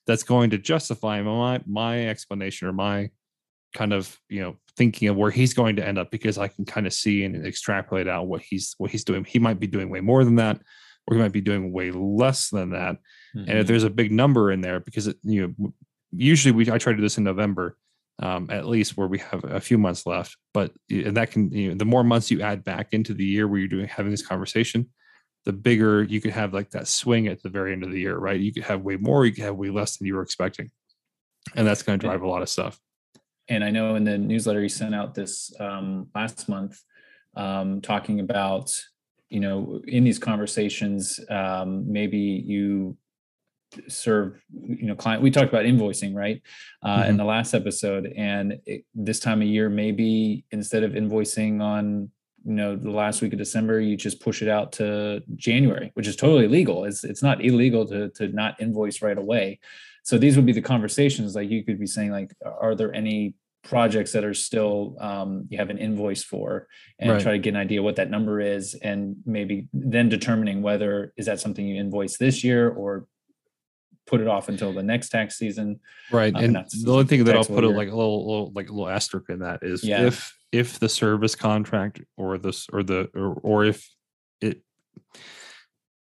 that's 0.06 0.22
going 0.22 0.50
to 0.50 0.58
justify 0.58 1.20
my, 1.22 1.60
my 1.66 2.06
explanation 2.06 2.68
or 2.68 2.72
my 2.72 3.10
kind 3.74 3.92
of, 3.92 4.16
you 4.28 4.40
know, 4.40 4.56
thinking 4.76 5.08
of 5.08 5.16
where 5.16 5.32
he's 5.32 5.54
going 5.54 5.74
to 5.76 5.86
end 5.86 5.98
up 5.98 6.12
because 6.12 6.38
I 6.38 6.46
can 6.46 6.64
kind 6.64 6.86
of 6.86 6.92
see 6.92 7.24
and 7.24 7.44
extrapolate 7.44 8.06
out 8.06 8.28
what 8.28 8.42
he's, 8.42 8.76
what 8.78 8.92
he's 8.92 9.04
doing. 9.04 9.24
He 9.24 9.40
might 9.40 9.58
be 9.58 9.66
doing 9.66 9.90
way 9.90 10.00
more 10.00 10.24
than 10.24 10.36
that, 10.36 10.60
or 11.06 11.16
he 11.16 11.22
might 11.22 11.32
be 11.32 11.40
doing 11.40 11.72
way 11.72 11.90
less 11.90 12.48
than 12.50 12.70
that. 12.70 12.94
Mm-hmm. 13.34 13.38
And 13.40 13.50
if 13.50 13.56
mm-hmm. 13.56 13.66
there's 13.66 13.84
a 13.84 13.90
big 13.90 14.12
number 14.12 14.52
in 14.52 14.60
there, 14.60 14.78
because 14.78 15.08
it, 15.08 15.16
you 15.22 15.54
know, 15.58 15.72
usually 16.12 16.52
we, 16.52 16.70
I 16.70 16.78
try 16.78 16.92
to 16.92 16.96
do 16.96 17.02
this 17.02 17.18
in 17.18 17.24
November 17.24 17.76
um, 18.20 18.48
at 18.50 18.66
least 18.66 18.96
where 18.96 19.08
we 19.08 19.18
have 19.18 19.42
a 19.44 19.60
few 19.60 19.78
months 19.78 20.06
left. 20.06 20.36
But 20.52 20.72
and 20.90 21.16
that 21.16 21.30
can, 21.30 21.50
you 21.50 21.70
know, 21.70 21.74
the 21.74 21.84
more 21.84 22.04
months 22.04 22.30
you 22.30 22.42
add 22.42 22.64
back 22.64 22.88
into 22.92 23.14
the 23.14 23.24
year 23.24 23.48
where 23.48 23.58
you're 23.58 23.68
doing 23.68 23.88
having 23.88 24.10
this 24.10 24.26
conversation, 24.26 24.90
the 25.46 25.52
bigger 25.52 26.02
you 26.02 26.20
could 26.20 26.32
have 26.32 26.52
like 26.52 26.70
that 26.70 26.86
swing 26.86 27.26
at 27.28 27.42
the 27.42 27.48
very 27.48 27.72
end 27.72 27.82
of 27.82 27.90
the 27.90 28.00
year, 28.00 28.16
right? 28.16 28.38
You 28.38 28.52
could 28.52 28.64
have 28.64 28.82
way 28.82 28.96
more, 28.96 29.24
you 29.24 29.32
could 29.32 29.44
have 29.44 29.56
way 29.56 29.70
less 29.70 29.96
than 29.96 30.06
you 30.06 30.14
were 30.14 30.22
expecting, 30.22 30.70
and 31.56 31.66
that's 31.66 31.82
going 31.82 31.98
to 31.98 32.06
drive 32.06 32.22
a 32.22 32.28
lot 32.28 32.42
of 32.42 32.48
stuff. 32.48 32.78
And 33.48 33.64
I 33.64 33.70
know 33.70 33.96
in 33.96 34.04
the 34.04 34.18
newsletter 34.18 34.62
you 34.62 34.68
sent 34.68 34.94
out 34.94 35.14
this 35.14 35.52
um, 35.58 36.08
last 36.14 36.48
month, 36.48 36.78
um, 37.36 37.80
talking 37.80 38.20
about 38.20 38.70
you 39.30 39.40
know 39.40 39.80
in 39.86 40.04
these 40.04 40.18
conversations 40.18 41.18
um, 41.30 41.90
maybe 41.90 42.18
you 42.18 42.96
serve 43.88 44.40
you 44.52 44.86
know 44.86 44.94
client 44.94 45.22
we 45.22 45.30
talked 45.30 45.48
about 45.48 45.64
invoicing 45.64 46.14
right 46.14 46.42
uh, 46.82 47.00
mm-hmm. 47.00 47.10
in 47.10 47.16
the 47.16 47.24
last 47.24 47.54
episode 47.54 48.12
and 48.16 48.58
it, 48.66 48.84
this 48.94 49.20
time 49.20 49.42
of 49.42 49.48
year 49.48 49.68
maybe 49.68 50.44
instead 50.50 50.82
of 50.82 50.92
invoicing 50.92 51.62
on 51.62 52.10
you 52.44 52.54
know 52.54 52.74
the 52.74 52.90
last 52.90 53.22
week 53.22 53.32
of 53.32 53.38
december 53.38 53.80
you 53.80 53.96
just 53.96 54.20
push 54.20 54.42
it 54.42 54.48
out 54.48 54.72
to 54.72 55.22
january 55.36 55.90
which 55.94 56.08
is 56.08 56.16
totally 56.16 56.48
legal 56.48 56.84
it's 56.84 57.04
it's 57.04 57.22
not 57.22 57.44
illegal 57.44 57.86
to 57.86 58.08
to 58.10 58.28
not 58.28 58.60
invoice 58.60 59.02
right 59.02 59.18
away 59.18 59.58
so 60.02 60.18
these 60.18 60.36
would 60.36 60.46
be 60.46 60.52
the 60.52 60.62
conversations 60.62 61.34
like 61.34 61.50
you 61.50 61.64
could 61.64 61.78
be 61.78 61.86
saying 61.86 62.10
like 62.10 62.32
are 62.44 62.74
there 62.74 62.94
any 62.94 63.34
projects 63.62 64.12
that 64.12 64.24
are 64.24 64.34
still 64.34 64.96
um, 65.00 65.46
you 65.50 65.58
have 65.58 65.70
an 65.70 65.78
invoice 65.78 66.24
for 66.24 66.66
and 66.98 67.10
right. 67.10 67.20
try 67.20 67.32
to 67.32 67.38
get 67.38 67.50
an 67.50 67.60
idea 67.60 67.82
what 67.82 67.96
that 67.96 68.10
number 68.10 68.40
is 68.40 68.74
and 68.74 69.16
maybe 69.26 69.68
then 69.72 70.08
determining 70.08 70.62
whether 70.62 71.12
is 71.16 71.26
that 71.26 71.40
something 71.40 71.66
you 71.66 71.78
invoice 71.78 72.16
this 72.16 72.42
year 72.42 72.70
or 72.70 73.06
put 74.10 74.20
it 74.20 74.26
off 74.26 74.48
until 74.48 74.72
the 74.72 74.82
next 74.82 75.10
tax 75.10 75.38
season. 75.38 75.78
Right. 76.10 76.34
Um, 76.34 76.44
and 76.44 76.56
the 76.56 76.92
only 76.92 77.04
thing 77.04 77.24
that 77.24 77.36
I'll 77.36 77.44
put 77.44 77.62
a, 77.62 77.68
like 77.68 77.88
a 77.88 77.94
little, 77.94 78.26
little, 78.26 78.52
like 78.54 78.68
a 78.68 78.72
little 78.72 78.88
asterisk 78.88 79.30
in 79.30 79.38
that 79.38 79.60
is 79.62 79.84
yeah. 79.84 80.02
if 80.02 80.36
if 80.50 80.80
the 80.80 80.88
service 80.88 81.36
contract 81.36 82.00
or 82.16 82.36
this 82.36 82.66
or 82.72 82.82
the 82.82 83.08
or, 83.14 83.34
or 83.42 83.64
if 83.64 83.88
it 84.40 84.62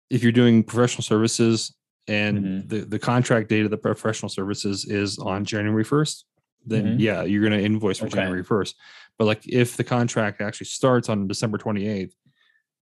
if 0.09 0.21
you're 0.21 0.33
doing 0.33 0.63
professional 0.63 1.01
services 1.01 1.73
and 2.07 2.37
mm-hmm. 2.37 2.67
the, 2.67 2.79
the 2.81 2.99
contract 2.99 3.47
date 3.47 3.63
of 3.63 3.71
the 3.71 3.77
professional 3.77 4.29
services 4.29 4.85
is 4.85 5.17
on 5.17 5.45
January 5.45 5.85
1st, 5.85 6.23
then 6.65 6.85
mm-hmm. 6.85 6.99
yeah, 6.99 7.23
you're 7.23 7.41
going 7.41 7.57
to 7.57 7.65
invoice 7.65 7.99
for 7.99 8.07
okay. 8.07 8.17
January 8.17 8.43
1st. 8.43 8.73
But 9.17 9.25
like 9.25 9.47
if 9.47 9.77
the 9.77 9.83
contract 9.85 10.41
actually 10.41 10.65
starts 10.67 11.07
on 11.07 11.27
December 11.27 11.57
28th, 11.57 12.11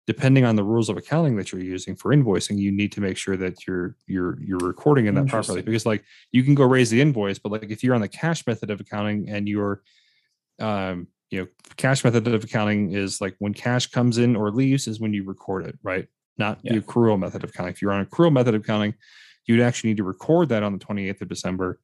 depending 0.08 0.46
on 0.46 0.56
the 0.56 0.64
rules 0.64 0.88
of 0.88 0.96
accounting 0.96 1.36
that 1.36 1.52
you're 1.52 1.62
using 1.62 1.96
for 1.96 2.16
invoicing, 2.16 2.58
you 2.58 2.72
need 2.72 2.94
to 2.94 3.02
make 3.02 3.18
sure 3.18 3.36
that 3.38 3.68
you're 3.68 3.96
you're 4.08 4.42
you're 4.42 4.58
recording 4.60 5.06
in 5.06 5.16
that 5.16 5.28
properly. 5.28 5.62
Because 5.62 5.86
like 5.86 6.04
you 6.32 6.44
can 6.44 6.56
go 6.56 6.64
raise 6.64 6.90
the 6.90 7.02
invoice, 7.02 7.38
but 7.38 7.52
like 7.52 7.70
if 7.70 7.84
you're 7.84 7.94
on 7.94 8.02
the 8.02 8.08
cash 8.08 8.48
method 8.48 8.72
of 8.72 8.80
accounting 8.80 9.30
and 9.30 9.48
you're 9.48 9.84
um 10.60 11.08
you 11.30 11.42
know 11.42 11.48
cash 11.76 12.04
method 12.04 12.26
of 12.28 12.44
accounting 12.44 12.94
is 12.94 13.22
like 13.22 13.36
when 13.40 13.54
cash 13.54 13.88
comes 13.88 14.18
in 14.18 14.36
or 14.36 14.50
leaves 14.50 14.88
is 14.88 15.00
when 15.00 15.14
you 15.14 15.26
record 15.26 15.66
it, 15.66 15.78
right? 15.84 16.08
Not 16.38 16.60
yeah. 16.64 16.74
the 16.74 16.82
accrual 16.82 17.20
method 17.20 17.44
of 17.44 17.50
accounting. 17.50 17.74
If 17.74 17.82
you're 17.82 17.92
on 17.92 18.06
accrual 18.06 18.32
method 18.32 18.56
of 18.56 18.62
accounting, 18.62 18.96
you'd 19.46 19.60
actually 19.60 19.90
need 19.92 19.98
to 19.98 20.04
record 20.04 20.50
that 20.50 20.64
on 20.64 20.72
the 20.72 20.80
28th 20.80 21.22
of 21.22 21.28
December 21.28 21.80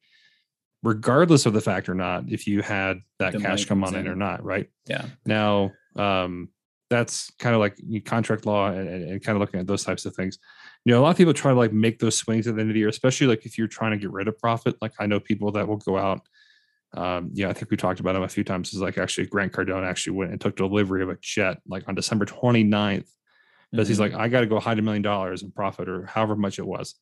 regardless 0.82 1.46
of 1.46 1.54
the 1.54 1.60
fact 1.62 1.88
or 1.88 1.94
not 1.94 2.24
if 2.28 2.46
you 2.46 2.60
had 2.60 3.00
that 3.18 3.32
The 3.32 3.40
cash 3.40 3.64
come 3.64 3.82
on 3.82 3.94
in 3.94 4.02
in. 4.02 4.06
or 4.06 4.14
not, 4.14 4.44
right? 4.44 4.68
Yeah. 4.86 5.06
Now, 5.24 5.72
um, 5.96 6.50
that's 6.94 7.30
kind 7.38 7.54
of 7.54 7.60
like 7.60 7.76
contract 8.04 8.46
law 8.46 8.68
and, 8.68 8.88
and, 8.88 9.22
kind 9.22 9.36
of 9.36 9.40
looking 9.40 9.58
at 9.60 9.66
those 9.66 9.84
types 9.84 10.06
of 10.06 10.14
things. 10.14 10.38
You 10.84 10.92
know, 10.92 11.00
a 11.00 11.02
lot 11.02 11.10
of 11.10 11.16
people 11.16 11.34
try 11.34 11.50
to 11.52 11.58
like 11.58 11.72
make 11.72 11.98
those 11.98 12.16
swings 12.16 12.46
at 12.46 12.54
the 12.54 12.60
end 12.60 12.70
of 12.70 12.74
the 12.74 12.80
year, 12.80 12.88
especially 12.88 13.26
like 13.26 13.44
if 13.44 13.58
you're 13.58 13.66
trying 13.68 13.90
to 13.92 13.96
get 13.96 14.12
rid 14.12 14.28
of 14.28 14.38
profit. 14.38 14.76
Like 14.80 14.92
I 15.00 15.06
know 15.06 15.18
people 15.18 15.50
that 15.52 15.66
will 15.66 15.78
go 15.78 15.98
out. 15.98 16.20
Um, 16.96 17.30
yeah, 17.32 17.48
I 17.48 17.52
think 17.52 17.70
we 17.70 17.76
talked 17.76 17.98
about 17.98 18.14
him 18.14 18.22
a 18.22 18.28
few 18.28 18.44
times. 18.44 18.72
Is 18.72 18.80
like 18.80 18.98
actually 18.98 19.26
Grant 19.26 19.52
Cardone 19.52 19.84
actually 19.84 20.16
went 20.16 20.30
and 20.30 20.40
took 20.40 20.54
delivery 20.56 21.02
of 21.02 21.08
a 21.10 21.18
jet 21.20 21.58
like 21.66 21.88
on 21.88 21.94
December 21.96 22.24
29th 22.26 23.08
because 23.72 23.88
he's 23.88 23.96
Mhm. 23.96 24.00
like, 24.00 24.14
I 24.14 24.28
got 24.28 24.40
to 24.40 24.46
go 24.46 24.60
hide 24.60 24.78
a 24.78 24.82
million 24.82 25.02
dollars 25.02 25.42
in 25.42 25.50
profit 25.50 25.88
or 25.88 26.06
however 26.06 26.36
much 26.36 26.60
it 26.60 26.66
was. 26.66 26.94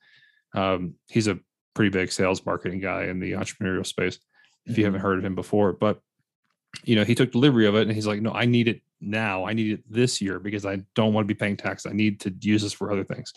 Um, 0.55 0.95
he's 1.09 1.29
a 1.29 1.39
pretty 1.75 1.91
big 1.91 2.11
sales 2.11 2.45
marketing 2.47 2.81
guy 2.81 3.05
in 3.05 3.21
the 3.21 3.33
entrepreneurial 3.33 3.85
space. 3.87 4.19
If 4.65 4.79
you 4.79 4.83
Mhm. 4.85 4.87
haven't 4.87 5.01
heard 5.01 5.19
of 5.19 5.25
him 5.25 5.35
before, 5.35 5.75
but 5.75 6.01
you 6.85 6.97
know, 6.97 7.05
he 7.05 7.15
took 7.15 7.31
delivery 7.31 7.67
of 7.67 7.75
it 7.75 7.83
and 7.83 7.93
he's 7.93 8.07
like, 8.07 8.23
no, 8.23 8.33
I 8.33 8.47
need 8.47 8.69
it 8.69 8.81
now. 9.03 9.45
I 9.45 9.53
need 9.53 9.73
it 9.73 9.81
this 9.91 10.21
year 10.21 10.39
because 10.39 10.65
I 10.65 10.83
don't 10.95 11.13
want 11.13 11.27
to 11.27 11.35
be 11.35 11.39
paying 11.39 11.57
tax. 11.57 11.87
I 11.87 11.93
need 11.93 12.21
to 12.21 12.35
use 12.41 12.63
this 12.63 12.73
for 12.73 12.91
other 12.93 13.05
things. 13.05 13.33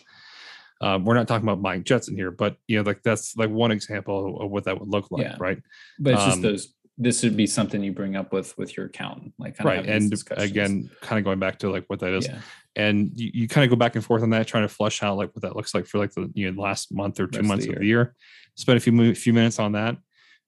Um, 0.80 1.04
we're 1.04 1.14
not 1.14 1.26
talking 1.26 1.48
about 1.48 1.62
buying 1.62 1.84
jets 1.84 2.08
in 2.08 2.16
here, 2.16 2.30
but 2.30 2.56
you 2.68 2.76
know, 2.76 2.82
like 2.82 3.02
that's 3.02 3.36
like 3.36 3.50
one 3.50 3.70
example 3.70 4.40
of 4.42 4.50
what 4.50 4.64
that 4.64 4.78
would 4.78 4.88
look 4.88 5.10
like, 5.10 5.22
Yeah. 5.22 5.36
right? 5.38 5.58
But 5.98 6.14
it's 6.14 6.24
just 6.24 6.36
um, 6.36 6.42
those. 6.42 6.72
This 6.98 7.22
would 7.22 7.36
be 7.36 7.46
something 7.46 7.82
you 7.82 7.92
bring 7.92 8.16
up 8.16 8.32
with 8.32 8.56
with 8.56 8.74
your 8.74 8.86
accountant, 8.86 9.34
like 9.38 9.56
kind 9.58 9.66
Right. 9.66 9.86
And 9.86 10.10
again, 10.30 10.90
kind 11.02 11.18
of 11.18 11.24
going 11.24 11.38
back 11.38 11.58
to 11.58 11.70
like 11.70 11.84
what 11.88 12.00
that 12.00 12.14
is. 12.14 12.26
yeah, 12.26 12.40
and 12.74 13.10
you, 13.14 13.30
you 13.34 13.48
kind 13.48 13.64
of 13.64 13.70
go 13.70 13.76
back 13.76 13.96
and 13.96 14.04
forth 14.04 14.22
on 14.22 14.30
that, 14.30 14.46
trying 14.46 14.64
to 14.64 14.68
flush 14.68 15.02
out 15.02 15.18
like 15.18 15.34
what 15.34 15.42
that 15.42 15.54
looks 15.56 15.74
like 15.74 15.86
for 15.86 15.98
like 15.98 16.12
the 16.12 16.30
you 16.34 16.50
know 16.50 16.62
last 16.62 16.94
month 16.94 17.20
or 17.20 17.26
two 17.26 17.32
Rest 17.32 17.36
of 17.38 17.42
the 17.42 17.48
months 17.48 17.66
of 17.66 17.74
the 17.74 17.84
year. 17.86 18.14
Spend 18.54 18.78
a 18.78 18.80
few 18.80 19.14
few 19.14 19.34
minutes 19.34 19.58
on 19.58 19.72
that, 19.72 19.98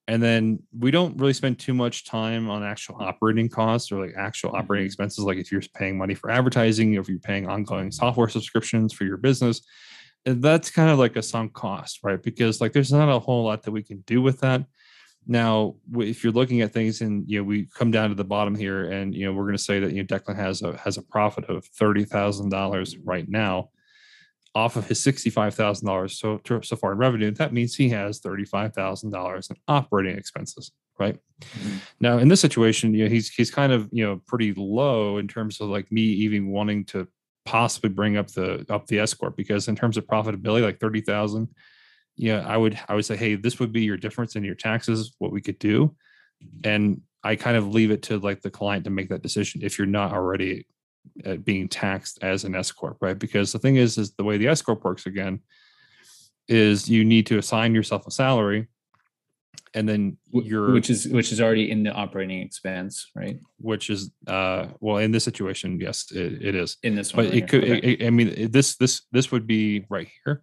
and 0.09 0.21
then 0.23 0.59
we 0.77 0.91
don't 0.91 1.17
really 1.19 1.35
spend 1.35 1.59
too 1.59 1.75
much 1.75 2.07
time 2.07 2.49
on 2.51 2.63
actual 2.65 2.97
operating 2.99 3.49
costs 3.49 3.93
or 3.93 4.05
like 4.05 4.15
actual 4.17 4.57
operating 4.57 4.85
Mhm. 4.85 4.87
expenses. 4.87 5.25
Like 5.25 5.39
if 5.39 5.53
you're 5.53 5.63
paying 5.75 5.97
money 5.99 6.15
for 6.15 6.31
advertising, 6.31 6.97
or 6.97 7.01
if 7.03 7.09
you're 7.09 7.19
paying 7.21 7.47
ongoing 7.47 7.93
software 7.93 8.29
subscriptions 8.29 8.93
for 8.93 9.05
your 9.05 9.19
business, 9.19 9.61
and 10.27 10.43
that's 10.43 10.71
kind 10.71 10.91
of 10.91 10.99
like 10.99 11.15
a 11.17 11.23
sunk 11.23 11.53
cost, 11.53 12.01
right? 12.03 12.21
Because 12.23 12.61
like 12.61 12.73
there's 12.73 12.91
not 12.93 13.09
a 13.15 13.19
whole 13.21 13.45
lot 13.45 13.63
that 13.63 13.71
we 13.71 13.83
can 13.85 14.03
do 14.07 14.21
with 14.23 14.41
that. 14.41 14.65
Now, 15.27 15.77
if 15.95 16.25
you're 16.25 16.33
looking 16.33 16.63
at 16.63 16.73
things 16.73 17.03
and 17.03 17.29
you 17.29 17.39
know 17.39 17.45
we 17.45 17.67
come 17.67 17.91
down 17.91 18.09
to 18.09 18.15
the 18.15 18.25
bottom 18.25 18.55
here, 18.55 18.91
and 18.91 19.15
you 19.15 19.27
know 19.27 19.33
we're 19.35 19.45
going 19.45 19.57
to 19.59 19.63
say 19.63 19.79
that 19.79 19.93
you 19.93 20.03
know 20.03 20.07
Declan 20.07 20.37
has 20.37 20.63
a 20.63 20.75
has 20.79 20.97
a 20.97 21.03
profit 21.03 21.45
of 21.51 21.67
thirty 21.67 22.05
thousand 22.05 22.49
dollars 22.49 22.97
right 23.05 23.29
now, 23.29 23.69
off 24.59 24.77
of 24.77 24.87
his 24.89 25.03
sixty 25.03 25.31
five 25.31 25.55
thousand 25.55 25.87
dollars 25.87 26.19
so 26.19 26.41
so 26.45 26.77
far 26.77 26.93
in 26.93 26.99
revenue. 26.99 27.31
That 27.31 27.53
means 27.53 27.75
he 27.75 27.89
has 27.91 28.19
thirty 28.19 28.45
five 28.45 28.75
thousand 28.75 29.11
dollars 29.11 29.51
in 29.51 29.57
operating 29.69 30.17
expenses, 30.19 30.73
right? 30.99 31.17
Mhm. 31.41 31.81
Now, 32.01 32.19
in 32.19 32.29
this 32.29 32.41
situation, 32.41 32.95
you 32.95 33.05
know 33.05 33.11
he's 33.11 33.29
he's 33.31 33.51
kind 33.51 33.73
of 33.73 33.89
you 33.93 34.05
know 34.05 34.21
pretty 34.27 34.55
low 34.55 35.19
in 35.19 35.29
terms 35.29 35.61
of 35.61 35.69
like 35.69 35.91
me 35.93 36.03
even 36.03 36.51
wanting 36.51 36.85
to 36.87 37.07
possibly 37.45 37.91
bring 37.91 38.17
up 38.17 38.29
the 38.29 38.67
up 38.69 38.87
the 38.87 38.99
S 38.99 39.15
corp 39.15 39.37
because 39.37 39.69
in 39.69 39.77
terms 39.77 39.97
of 39.97 40.07
profitability, 40.07 40.63
like 40.63 40.81
thirty 40.81 41.01
thousand 41.01 41.49
yeah, 42.19 42.45
I 42.45 42.57
would 42.57 42.79
I 42.89 42.95
would 42.95 43.05
say, 43.05 43.17
hey, 43.17 43.37
this 43.37 43.61
would 43.61 43.73
be 43.73 43.83
your 43.83 43.97
difference 43.97 44.35
in 44.35 44.43
your 44.43 44.57
taxes, 44.57 45.15
what 45.19 45.33
we 45.33 45.41
could 45.41 45.59
do. 45.61 45.95
And 46.65 47.01
I 47.23 47.37
kind 47.37 47.57
of 47.57 47.69
leave 47.69 47.93
it 47.93 48.03
to 48.05 48.19
like 48.19 48.43
the 48.43 48.51
client 48.51 48.85
to 48.85 48.91
make 48.91 49.09
that 49.11 49.23
decision 49.23 49.63
if 49.63 49.79
you're 49.79 49.87
not 49.87 50.13
already 50.13 50.67
uh, 51.27 51.37
being 51.37 51.69
taxed 51.69 52.19
as 52.23 52.45
an 52.45 52.55
S 52.55 52.71
corp, 52.73 52.99
right? 53.01 53.19
Because 53.19 53.53
the 53.53 53.59
thing 53.59 53.77
is, 53.77 53.99
is 53.99 54.13
the 54.15 54.25
way 54.25 54.37
the 54.39 54.49
S 54.49 54.63
corp 54.63 54.85
works 54.85 55.07
again 55.07 55.41
is 56.49 56.89
you 56.89 57.05
need 57.05 57.27
to 57.27 57.39
assign 57.39 57.75
yourself 57.75 58.07
a 58.07 58.11
salary, 58.11 58.69
and 59.75 59.87
then 59.89 60.17
your 60.33 60.73
which 60.73 60.89
is 60.91 61.07
which 61.09 61.31
is 61.31 61.41
already 61.41 61.71
in 61.71 61.83
the 61.83 61.93
operating 61.93 62.41
expense, 62.41 63.11
right? 63.15 63.39
which 63.59 63.91
is 63.91 64.11
uh 64.27 64.67
well 64.81 64.97
in 64.99 65.11
this 65.13 65.25
situation, 65.25 65.79
yes, 65.81 66.11
it, 66.11 66.43
it 66.43 66.55
is. 66.55 66.79
In 66.83 66.95
this 66.95 67.13
one, 67.15 67.27
but 67.27 67.33
right 67.35 67.43
it 67.43 67.49
could. 67.49 67.65
Okay. 67.65 67.79
it- 67.93 68.07
i 68.07 68.11
mean 68.11 68.29
it- 68.29 68.53
this 68.53 68.77
this 68.77 69.03
this 69.13 69.31
would 69.31 69.47
be 69.47 69.85
right 69.91 70.09
here 70.25 70.43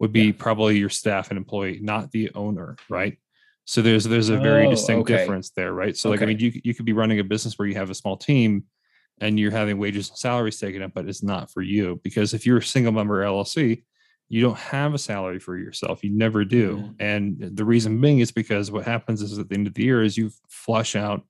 would 0.00 0.12
be 0.12 0.26
Yeah. 0.26 0.32
probably 0.36 0.78
your 0.78 0.88
staff 0.90 1.30
and 1.30 1.38
employee 1.38 1.78
not 1.80 2.10
the 2.10 2.30
owner 2.34 2.76
right 2.90 3.16
so 3.64 3.80
there's 3.82 4.04
there's 4.04 4.28
a 4.28 4.36
very 4.38 4.66
Oh, 4.66 4.70
distinct 4.70 5.08
okay. 5.08 5.16
difference 5.18 5.50
there 5.50 5.72
right 5.72 5.96
so 5.96 6.10
like 6.10 6.20
i 6.22 6.26
mean 6.26 6.38
you, 6.38 6.52
you 6.64 6.74
could 6.74 6.84
be 6.86 6.92
running 6.92 7.18
a 7.20 7.24
business 7.24 7.58
where 7.58 7.66
you 7.66 7.74
have 7.76 7.88
a 7.90 7.94
small 7.94 8.16
team 8.16 8.64
and 9.20 9.38
you're 9.40 9.50
having 9.50 9.78
wages 9.78 10.08
and 10.10 10.18
salaries 10.18 10.58
taken 10.58 10.82
up 10.82 10.92
but 10.94 11.08
it's 11.08 11.22
not 11.22 11.50
for 11.50 11.62
you 11.62 12.00
because 12.04 12.34
if 12.34 12.44
you're 12.44 12.58
a 12.58 12.62
single 12.62 12.92
member 12.92 13.22
llc 13.24 13.82
you 14.28 14.42
don't 14.42 14.58
have 14.58 14.92
a 14.92 14.98
salary 14.98 15.38
for 15.38 15.56
yourself 15.56 16.02
you 16.04 16.10
never 16.10 16.44
do 16.44 16.76
Mhm. 16.76 16.94
and 17.00 17.56
the 17.56 17.64
reason 17.64 18.00
being 18.00 18.18
is 18.18 18.32
because 18.32 18.70
what 18.70 18.84
happens 18.84 19.22
is 19.22 19.38
at 19.38 19.48
the 19.48 19.54
end 19.54 19.66
of 19.66 19.74
the 19.74 19.84
year 19.84 20.02
is 20.02 20.16
you 20.18 20.30
flush 20.48 20.96
out 20.96 21.24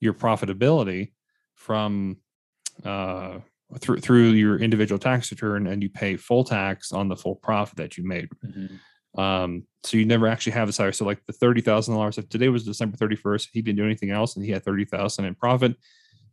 your 0.00 0.12
profitability 0.14 1.12
from 1.54 2.18
uh, 2.84 3.38
through 3.80 3.98
through 4.00 4.28
your 4.30 4.58
individual 4.58 4.98
tax 4.98 5.30
return, 5.30 5.66
and 5.66 5.82
you 5.82 5.88
pay 5.88 6.16
full 6.16 6.44
tax 6.44 6.92
on 6.92 7.08
the 7.08 7.16
full 7.16 7.34
profit 7.36 7.76
that 7.78 7.96
you 7.96 8.06
made. 8.06 8.28
Mhm. 8.44 8.78
Um, 9.18 9.66
so 9.82 9.96
you 9.96 10.04
never 10.04 10.26
actually 10.26 10.52
have 10.52 10.68
a 10.68 10.72
salary. 10.72 10.92
So 10.92 11.06
like 11.06 11.24
the 11.26 11.32
thirty 11.32 11.62
thousand 11.62 11.94
dollars. 11.94 12.18
If 12.18 12.28
today 12.28 12.50
was 12.50 12.64
December 12.64 12.96
thirty 12.98 13.16
first, 13.16 13.48
he 13.52 13.62
didn't 13.62 13.78
do 13.78 13.84
anything 13.86 14.10
else, 14.10 14.36
and 14.36 14.44
he 14.44 14.50
had 14.52 14.62
thirty 14.62 14.84
thousand 14.84 15.24
in 15.24 15.34
profit, 15.34 15.74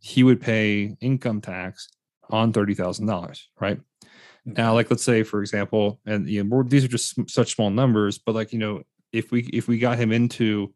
he 0.04 0.22
would 0.22 0.38
pay 0.38 0.94
income 1.00 1.40
tax 1.40 1.88
on 2.28 2.52
thirty 2.52 2.74
thousand 2.74 3.06
dollars, 3.06 3.48
right? 3.58 3.80
Now, 4.44 4.74
like 4.74 4.90
let's 4.90 5.02
say, 5.02 5.22
for 5.22 5.40
example, 5.40 5.98
and 6.04 6.28
you 6.28 6.44
know, 6.44 6.56
we're, 6.56 6.64
these 6.64 6.84
are 6.84 6.88
just 6.88 7.30
such 7.30 7.54
small 7.54 7.70
numbers, 7.70 8.18
but 8.18 8.34
like 8.34 8.52
you 8.52 8.58
know, 8.58 8.82
if 9.12 9.32
we 9.32 9.44
if 9.44 9.66
we 9.66 9.78
got 9.78 9.96
him 9.96 10.12
into 10.12 10.74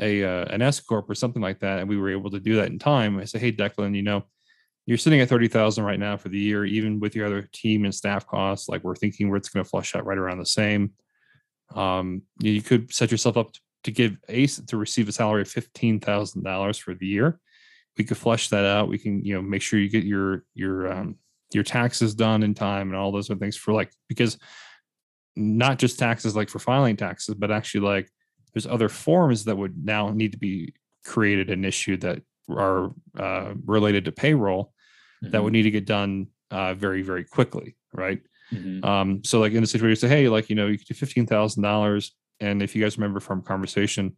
a 0.00 0.22
uh, 0.22 0.44
an 0.44 0.62
S 0.62 0.78
corp 0.78 1.10
or 1.10 1.16
something 1.16 1.42
like 1.42 1.58
that, 1.58 1.80
and 1.80 1.88
we 1.88 1.96
were 1.96 2.10
able 2.10 2.30
to 2.30 2.38
do 2.38 2.54
that 2.56 2.68
in 2.68 2.78
time, 2.78 3.18
I 3.18 3.24
say, 3.24 3.40
hey, 3.40 3.50
Declan, 3.50 3.96
you 3.96 4.02
know, 4.02 4.22
you're 4.86 4.96
sitting 4.96 5.20
at 5.20 5.28
thirty 5.28 5.48
thousand 5.48 5.82
right 5.82 5.98
now 5.98 6.16
for 6.16 6.28
the 6.28 6.38
year, 6.38 6.64
even 6.64 7.00
with 7.00 7.16
your 7.16 7.26
other 7.26 7.48
team 7.52 7.84
and 7.84 7.92
staff 7.92 8.28
costs. 8.28 8.68
Like 8.68 8.84
we're 8.84 8.94
thinking, 8.94 9.28
where 9.28 9.38
it's 9.38 9.48
going 9.48 9.64
to 9.64 9.68
flush 9.68 9.96
out 9.96 10.06
right 10.06 10.18
around 10.18 10.38
the 10.38 10.46
same. 10.46 10.92
Um, 11.74 12.22
you 12.38 12.52
you 12.52 12.62
could 12.62 12.94
set 12.94 13.10
yourself 13.10 13.36
up 13.36 13.50
to 13.82 13.90
give 13.90 14.18
Ace 14.28 14.60
to 14.60 14.76
receive 14.76 15.08
a 15.08 15.12
salary 15.12 15.42
of 15.42 15.48
fifteen 15.48 15.98
thousand 15.98 16.44
dollars 16.44 16.78
for 16.78 16.94
the 16.94 17.06
year. 17.06 17.40
We 17.98 18.04
could 18.04 18.16
flush 18.16 18.48
that 18.48 18.64
out. 18.64 18.88
We 18.88 18.98
can, 18.98 19.24
you 19.24 19.34
know, 19.34 19.42
make 19.42 19.62
sure 19.62 19.78
you 19.78 19.88
get 19.88 20.04
your 20.04 20.44
your 20.54 20.92
um, 20.92 21.16
your 21.52 21.64
taxes 21.64 22.14
done 22.14 22.42
in 22.42 22.54
time 22.54 22.88
and 22.88 22.96
all 22.96 23.12
those 23.12 23.30
other 23.30 23.38
things 23.38 23.56
for 23.56 23.72
like 23.72 23.92
because 24.08 24.38
not 25.36 25.78
just 25.78 25.98
taxes 25.98 26.36
like 26.36 26.48
for 26.48 26.58
filing 26.58 26.96
taxes, 26.96 27.34
but 27.34 27.50
actually 27.50 27.80
like 27.86 28.10
there's 28.52 28.66
other 28.66 28.88
forms 28.88 29.44
that 29.44 29.56
would 29.56 29.84
now 29.84 30.10
need 30.10 30.32
to 30.32 30.38
be 30.38 30.74
created 31.04 31.50
and 31.50 31.64
issued 31.64 32.02
that 32.02 32.20
are 32.50 32.92
uh, 33.18 33.54
related 33.64 34.04
to 34.04 34.12
payroll 34.12 34.72
that 35.22 35.42
would 35.42 35.52
need 35.52 35.62
to 35.62 35.70
get 35.70 35.86
done 35.86 36.26
uh, 36.50 36.74
very 36.74 37.02
very 37.02 37.24
quickly, 37.24 37.76
right? 37.92 38.20
Mhm. 38.52 38.84
Um, 38.84 39.24
so 39.24 39.40
like 39.40 39.52
in 39.52 39.60
the 39.62 39.66
situation, 39.66 40.00
say, 40.00 40.08
hey, 40.08 40.28
like 40.28 40.50
you 40.50 40.56
know, 40.56 40.66
you 40.66 40.76
could 40.78 40.88
do 40.88 40.94
fifteen 40.94 41.26
thousand 41.26 41.62
dollars, 41.62 42.12
and 42.40 42.62
if 42.62 42.74
you 42.74 42.82
guys 42.82 42.98
remember 42.98 43.20
from 43.20 43.40
conversation 43.42 44.16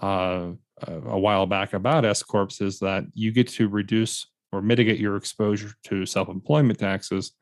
uh, 0.00 0.50
a 0.86 1.18
while 1.18 1.46
back 1.46 1.72
about 1.72 2.04
S 2.04 2.22
corps, 2.22 2.60
is 2.60 2.78
that 2.80 3.04
you 3.14 3.32
get 3.32 3.48
to 3.48 3.68
reduce 3.68 4.26
or 4.52 4.62
mitigate 4.62 5.00
your 5.00 5.16
exposure 5.16 5.72
to 5.84 6.06
self-employment 6.06 6.78
taxes, 6.78 7.32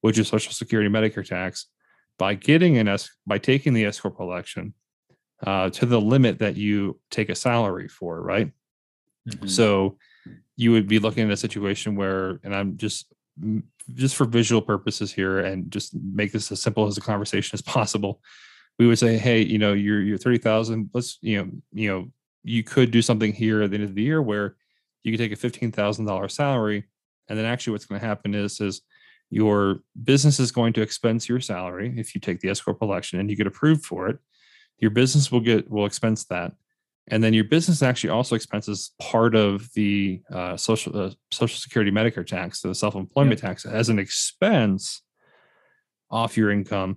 which 0.00 0.18
is 0.18 0.28
Social 0.28 0.52
Security, 0.52 0.90
Medicare 0.90 1.26
tax, 1.26 1.66
by 2.18 2.34
getting 2.34 2.78
an 2.78 2.88
S 2.88 3.10
by 3.26 3.38
taking 3.38 3.74
the 3.74 3.84
S 3.84 4.00
corp 4.00 4.20
election 4.20 4.74
uh, 5.46 5.70
to 5.70 5.86
the 5.86 6.00
limit 6.00 6.38
that 6.38 6.56
you 6.56 6.98
take 7.10 7.28
a 7.28 7.34
salary 7.34 7.88
for, 7.88 8.22
right? 8.22 8.52
Mhm. 9.28 9.50
So 9.50 9.98
you 10.56 10.72
would 10.72 10.88
be 10.88 10.98
looking 10.98 11.26
at 11.26 11.32
a 11.32 11.36
situation 11.36 11.96
where, 11.96 12.40
and 12.42 12.54
I'm 12.54 12.76
just 12.76 13.12
just 13.94 14.16
for 14.16 14.24
visual 14.24 14.62
purposes 14.62 15.12
here, 15.12 15.40
and 15.40 15.70
just 15.70 15.94
make 15.94 16.32
this 16.32 16.50
as 16.50 16.62
simple 16.62 16.86
as 16.86 16.96
a 16.96 17.02
conversation 17.02 17.54
as 17.54 17.62
possible. 17.62 18.22
We 18.78 18.86
would 18.86 18.98
say, 18.98 19.16
hey, 19.16 19.42
you 19.42 19.58
know, 19.58 19.72
you're 19.72 20.02
you're 20.02 20.18
thirty 20.18 20.38
thousand. 20.38 20.90
Let's 20.92 21.18
you 21.20 21.38
know, 21.38 21.50
you 21.72 21.88
know, 21.88 22.08
you 22.42 22.62
could 22.62 22.90
do 22.90 23.02
something 23.02 23.32
here 23.32 23.62
at 23.62 23.70
the 23.70 23.76
end 23.76 23.84
of 23.84 23.94
the 23.94 24.02
year 24.02 24.20
where 24.20 24.56
you 25.02 25.12
could 25.12 25.18
take 25.18 25.32
a 25.32 25.36
fifteen 25.36 25.72
thousand 25.72 26.04
dollar 26.04 26.28
salary, 26.28 26.84
and 27.28 27.38
then 27.38 27.46
actually 27.46 27.72
what's 27.72 27.86
going 27.86 28.00
to 28.00 28.06
happen 28.06 28.34
is 28.34 28.60
is 28.60 28.82
your 29.30 29.80
business 30.04 30.38
is 30.38 30.52
going 30.52 30.72
to 30.74 30.82
expense 30.82 31.28
your 31.28 31.40
salary 31.40 31.94
if 31.96 32.14
you 32.14 32.20
take 32.20 32.40
the 32.40 32.48
S 32.48 32.60
corp 32.60 32.80
election 32.82 33.18
and 33.18 33.30
you 33.30 33.36
get 33.36 33.46
approved 33.46 33.84
for 33.84 34.08
it. 34.08 34.18
Your 34.78 34.90
business 34.90 35.32
will 35.32 35.40
get 35.40 35.70
will 35.70 35.86
expense 35.86 36.24
that 36.26 36.52
and 37.08 37.22
then 37.22 37.32
your 37.32 37.44
business 37.44 37.82
actually 37.82 38.10
also 38.10 38.34
expenses 38.34 38.92
part 39.00 39.34
of 39.34 39.72
the 39.74 40.20
uh, 40.32 40.56
social 40.56 40.98
uh, 40.98 41.10
social 41.30 41.58
security 41.58 41.90
medicare 41.90 42.26
tax 42.26 42.60
the 42.60 42.74
self-employment 42.74 43.40
tax 43.40 43.64
as 43.64 43.88
an 43.88 43.98
expense 43.98 45.02
off 46.10 46.36
your 46.36 46.50
income 46.50 46.96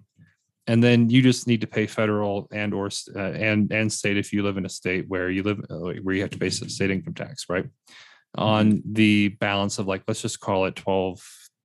and 0.69 0.83
then 0.83 1.09
you 1.09 1.23
just 1.23 1.47
need 1.47 1.61
to 1.61 1.67
pay 1.67 1.87
federal 1.87 2.47
and 2.51 2.75
or 2.75 2.89
uh, 3.15 3.19
and 3.19 3.71
and 3.71 3.91
state 3.91 4.17
if 4.17 4.31
you 4.31 4.43
live 4.43 4.55
in 4.55 4.67
a 4.67 4.69
state 4.69 5.09
where 5.09 5.31
you 5.31 5.41
live 5.41 5.59
uh, 5.71 5.93
where 6.03 6.13
you 6.13 6.21
have 6.21 6.29
to 6.29 6.37
pay 6.37 6.51
state 6.51 6.91
income 6.91 7.15
tax 7.15 7.47
right? 7.49 7.65
On 8.37 8.83
the 8.85 9.29
balance 9.39 9.79
of 9.79 9.87
like 9.87 10.03
let's 10.07 10.21
just 10.21 10.39
call 10.39 10.65
it 10.65 10.75
12 10.75 11.19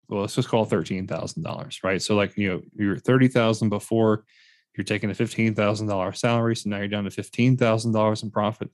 well 0.08 0.23
let's 0.23 0.34
just 0.34 0.49
call 0.49 0.64
it 0.64 0.70
$13000 0.70 1.84
right? 1.84 2.00
So 2.00 2.16
like 2.16 2.37
you 2.38 2.49
know 2.49 2.62
you're 2.75 2.96
30000 2.96 3.68
before 3.68 4.25
You're 4.75 4.84
taking 4.84 5.11
a 5.11 5.14
fifteen 5.14 5.54
thousand 5.54 5.87
dollar 5.87 6.12
salary, 6.12 6.56
so 6.56 6.70
now 6.70 6.78
you're 6.78 6.88
down 6.88 7.04
to 7.04 7.11
fifteen 7.11 7.56
thousand 7.56 7.92
dollars 7.92 8.23
in 8.23 8.30
profit. 8.30 8.70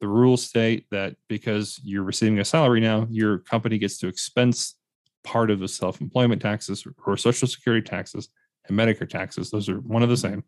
The 0.00 0.08
rules 0.08 0.42
state 0.42 0.86
that 0.90 1.16
because 1.28 1.78
you're 1.84 2.02
receiving 2.02 2.38
a 2.40 2.44
salary 2.44 2.80
now, 2.80 3.06
your 3.10 3.38
company 3.38 3.76
gets 3.78 3.98
to 3.98 4.08
expense 4.08 4.76
part 5.22 5.50
of 5.50 5.60
the 5.60 5.68
self-employment 5.68 6.40
taxes 6.40 6.86
or 7.06 7.16
social 7.18 7.46
security 7.46 7.86
taxes 7.86 8.30
and 8.70 8.78
Medicare 8.78 9.08
taxes. 9.08 9.50
Those 9.50 9.68
are 9.68 9.80
one 9.80 10.02
of 10.02 10.08
the 10.08 10.16
same. 10.16 10.44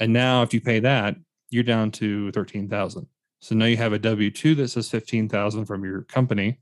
And 0.00 0.12
now 0.12 0.42
if 0.42 0.54
you 0.54 0.60
pay 0.60 0.80
that, 0.80 1.16
you're 1.50 1.64
down 1.64 1.90
to 1.92 2.30
13,000. 2.32 3.06
So 3.40 3.54
now 3.54 3.66
you 3.66 3.76
have 3.76 3.92
a 3.92 3.98
W2 3.98 4.56
that 4.56 4.68
says 4.68 4.90
15,000 4.90 5.64
from 5.64 5.84
your 5.84 6.02
company, 6.02 6.60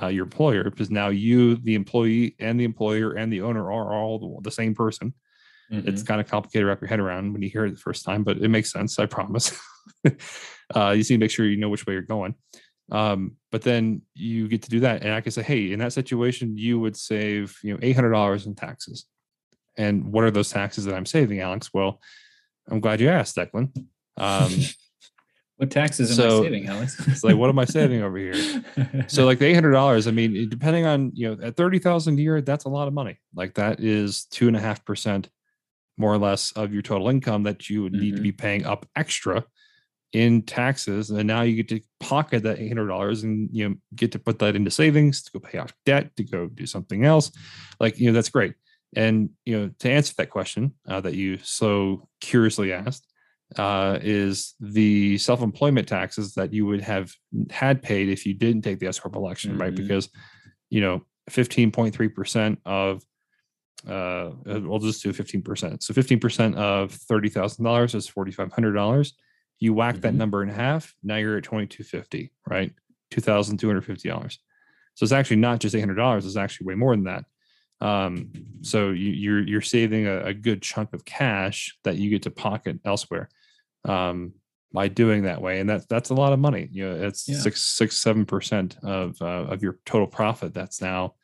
uh, 0.00 0.08
your 0.08 0.24
employer, 0.24 0.64
because 0.64 0.90
now 0.90 1.08
you, 1.08 1.56
the 1.56 1.74
employee 1.74 2.36
and 2.38 2.58
the 2.58 2.64
employer 2.64 3.12
and 3.12 3.32
the 3.32 3.42
owner 3.42 3.72
are 3.72 3.94
all 3.94 4.40
the, 4.42 4.50
same 4.50 4.74
person. 4.74 5.14
Mm-hmm. 5.72 5.88
It's 5.88 6.02
kind 6.02 6.20
of 6.20 6.28
complicated 6.28 6.64
to 6.64 6.66
wrap 6.66 6.80
your 6.80 6.88
head 6.88 7.00
around 7.00 7.32
when 7.32 7.42
you 7.42 7.48
hear 7.48 7.64
it 7.64 7.70
the 7.70 7.76
first 7.76 8.04
time, 8.04 8.24
but 8.24 8.38
it 8.38 8.48
makes 8.48 8.70
sense. 8.70 8.98
I 8.98 9.06
promise. 9.06 9.58
uh, 10.04 10.90
you 10.90 10.98
just 10.98 11.10
need 11.10 11.16
to 11.16 11.18
make 11.18 11.30
sure 11.30 11.46
you 11.46 11.56
know 11.56 11.70
which 11.70 11.86
way 11.86 11.94
you're 11.94 12.02
going. 12.02 12.34
Um, 12.90 13.36
but 13.50 13.62
then 13.62 14.02
you 14.14 14.48
get 14.48 14.62
to 14.62 14.70
do 14.70 14.80
that, 14.80 15.02
and 15.02 15.14
I 15.14 15.22
can 15.22 15.32
say, 15.32 15.42
hey, 15.42 15.72
in 15.72 15.78
that 15.78 15.94
situation, 15.94 16.58
you 16.58 16.78
would 16.78 16.96
save 16.96 17.56
you 17.62 17.72
know 17.72 17.78
eight 17.80 17.94
hundred 17.94 18.10
dollars 18.10 18.46
in 18.46 18.54
taxes. 18.54 19.06
And 19.76 20.12
what 20.12 20.24
are 20.24 20.30
those 20.30 20.50
taxes 20.50 20.84
that 20.84 20.94
I'm 20.94 21.06
saving, 21.06 21.40
Alex? 21.40 21.70
Well, 21.72 22.00
I'm 22.70 22.80
glad 22.80 23.00
you 23.00 23.08
asked, 23.08 23.36
Declan. 23.36 23.74
Um, 24.18 24.52
what 25.56 25.70
taxes 25.70 26.18
am 26.18 26.26
I 26.26 26.28
saving, 26.42 26.66
Alex? 26.68 26.96
it's 27.08 27.24
like, 27.24 27.36
what 27.36 27.48
am 27.48 27.58
I 27.58 27.64
saving 27.64 28.02
over 28.02 28.16
here? 28.18 28.62
so 29.08 29.24
like 29.24 29.38
the 29.38 29.46
eight 29.46 29.54
hundred 29.54 29.72
dollars, 29.72 30.06
I 30.06 30.10
mean, 30.10 30.48
depending 30.48 30.84
on 30.86 31.12
you 31.14 31.34
know 31.34 31.46
at 31.46 31.56
thirty 31.56 31.78
thousand 31.78 32.18
a 32.18 32.22
year, 32.22 32.40
that's 32.40 32.64
a 32.64 32.68
lot 32.68 32.88
of 32.88 32.94
money. 32.94 33.18
Like 33.34 33.54
that 33.54 33.80
is 33.80 34.24
two 34.26 34.48
and 34.48 34.56
a 34.56 34.60
half 34.60 34.84
percent, 34.84 35.28
more 35.96 36.12
or 36.12 36.18
less, 36.18 36.52
of 36.52 36.72
your 36.72 36.82
total 36.82 37.08
income 37.08 37.44
that 37.44 37.70
you 37.70 37.82
would 37.82 37.92
need 37.94 38.16
to 38.16 38.20
Mhm. 38.20 38.24
be 38.24 38.32
paying 38.32 38.66
up 38.66 38.86
extra 38.96 39.44
in 40.12 40.42
taxes. 40.42 41.08
And 41.10 41.26
now 41.26 41.40
you 41.40 41.56
get 41.56 41.68
to 41.68 41.80
pocket 41.98 42.42
that 42.42 42.58
eight 42.58 42.68
hundred 42.68 42.88
dollars 42.88 43.22
and 43.22 43.48
you 43.52 43.68
know 43.68 43.74
get 43.96 44.12
to 44.12 44.18
put 44.18 44.38
that 44.40 44.54
into 44.56 44.70
savings 44.70 45.22
to 45.22 45.32
go 45.32 45.38
pay 45.40 45.56
off 45.58 45.72
debt 45.86 46.14
to 46.16 46.24
go 46.24 46.48
do 46.48 46.66
something 46.66 47.04
else. 47.04 47.30
Like 47.80 47.98
you 47.98 48.06
know 48.08 48.12
that's 48.12 48.28
great. 48.28 48.54
And 48.94 49.30
you 49.46 49.58
know 49.58 49.70
to 49.80 49.90
answer 49.90 50.14
that 50.18 50.30
question 50.30 50.74
uh, 50.88 51.00
that 51.00 51.14
you 51.14 51.38
so 51.42 52.08
curiously 52.20 52.72
asked 52.72 53.06
uh, 53.56 53.98
is 54.02 54.54
the 54.60 55.18
self-employment 55.18 55.88
taxes 55.88 56.34
that 56.34 56.52
you 56.52 56.66
would 56.66 56.80
have 56.82 57.12
had 57.50 57.82
paid 57.82 58.08
if 58.08 58.26
you 58.26 58.34
didn't 58.34 58.62
take 58.62 58.78
the 58.78 58.86
S 58.86 58.98
corp 58.98 59.16
election, 59.16 59.56
right? 59.58 59.72
Mhm. 59.72 59.76
Because 59.76 60.08
you 60.70 60.80
know, 60.80 61.04
fifteen 61.30 61.70
point 61.70 61.94
three 61.94 62.08
percent 62.08 62.58
of 62.64 63.02
uh, 63.86 64.30
we'll 64.44 64.78
just 64.78 65.02
do 65.02 65.12
fifteen 65.12 65.42
percent. 65.42 65.82
So 65.82 65.92
fifteen 65.94 66.20
percent 66.20 66.54
of 66.56 66.92
thirty 66.92 67.28
thousand 67.28 67.64
dollars 67.64 67.94
is 67.94 68.06
forty 68.08 68.30
five 68.32 68.52
hundred 68.52 68.72
dollars. 68.72 69.14
You 69.58 69.74
whack 69.74 69.96
that 70.00 70.12
Mhm. 70.12 70.16
number 70.16 70.42
in 70.42 70.48
half, 70.48 70.94
now 71.02 71.16
you're 71.16 71.36
at 71.38 71.44
twenty 71.44 71.66
two 71.66 71.82
fifty, 71.84 72.32
right? 72.46 72.72
Two 73.10 73.20
thousand 73.20 73.58
two 73.58 73.66
hundred 73.68 73.84
fifty 73.84 74.08
dollars. 74.08 74.38
So 74.94 75.04
it's 75.04 75.12
actually 75.12 75.36
not 75.38 75.60
just 75.60 75.74
eight 75.74 75.80
hundred 75.80 75.94
dollars; 75.96 76.26
it's 76.26 76.36
actually 76.36 76.66
way 76.66 76.74
more 76.74 76.94
than 76.94 77.04
that. 77.04 77.24
Um, 77.82 78.30
so 78.62 78.90
you, 78.90 79.10
you're 79.10 79.42
you're 79.42 79.60
saving 79.60 80.06
a, 80.06 80.26
a 80.26 80.34
good 80.34 80.62
chunk 80.62 80.92
of 80.94 81.04
cash 81.04 81.76
that 81.84 81.96
you 81.96 82.10
get 82.10 82.22
to 82.22 82.30
pocket 82.30 82.78
elsewhere 82.84 83.28
um, 83.84 84.34
by 84.72 84.86
doing 84.88 85.24
that 85.24 85.42
way, 85.42 85.58
and 85.60 85.68
that's 85.68 85.86
that's 85.86 86.10
a 86.10 86.14
lot 86.14 86.32
of 86.32 86.38
money. 86.38 86.68
You 86.70 86.88
know, 86.88 87.06
it's 87.08 87.28
Yeah. 87.28 87.40
six 87.40 87.60
six 87.62 87.96
seven 87.96 88.24
percent 88.24 88.76
of 88.84 89.20
uh, 89.20 89.50
of 89.52 89.62
your 89.62 89.78
total 89.84 90.06
profit 90.06 90.54
that's 90.54 90.80
now 90.80 91.14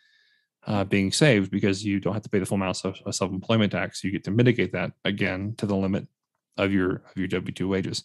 uh, 0.67 0.85
being 0.85 1.13
saved 1.13 1.51
because 1.51 1.85
you 1.85 2.01
don't 2.01 2.13
have 2.15 2.25
to 2.25 2.29
pay 2.29 2.41
the 2.41 2.47
full 2.47 2.57
amount 2.57 2.85
of 2.85 2.97
of 3.07 3.15
self-employment 3.15 3.71
tax. 3.73 4.03
You 4.03 4.11
get 4.11 4.25
to 4.25 4.33
mitigate 4.33 4.73
that 4.73 4.93
again 5.05 5.55
to 5.59 5.67
the 5.67 5.77
limit 5.77 6.09
of 6.57 6.73
your 6.73 6.91
of 7.11 7.17
your 7.17 7.29
W 7.29 7.53
two 7.53 7.69
wages. 7.69 8.05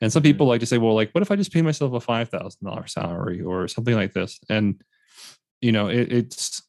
And 0.00 0.12
some 0.12 0.24
people 0.24 0.46
like 0.48 0.60
to 0.60 0.66
say, 0.66 0.78
well, 0.78 0.94
like, 0.96 1.12
what 1.12 1.22
if 1.22 1.30
I 1.30 1.36
just 1.36 1.52
pay 1.52 1.62
myself 1.62 1.92
a 1.94 2.00
five 2.00 2.28
thousand 2.28 2.66
dollar 2.66 2.88
salary 2.88 3.40
or 3.40 3.68
something 3.68 3.94
like 3.94 4.12
this? 4.12 4.40
And 4.50 4.82
you 5.60 5.70
know, 5.70 5.86
it, 5.88 6.12
it's 6.12 6.60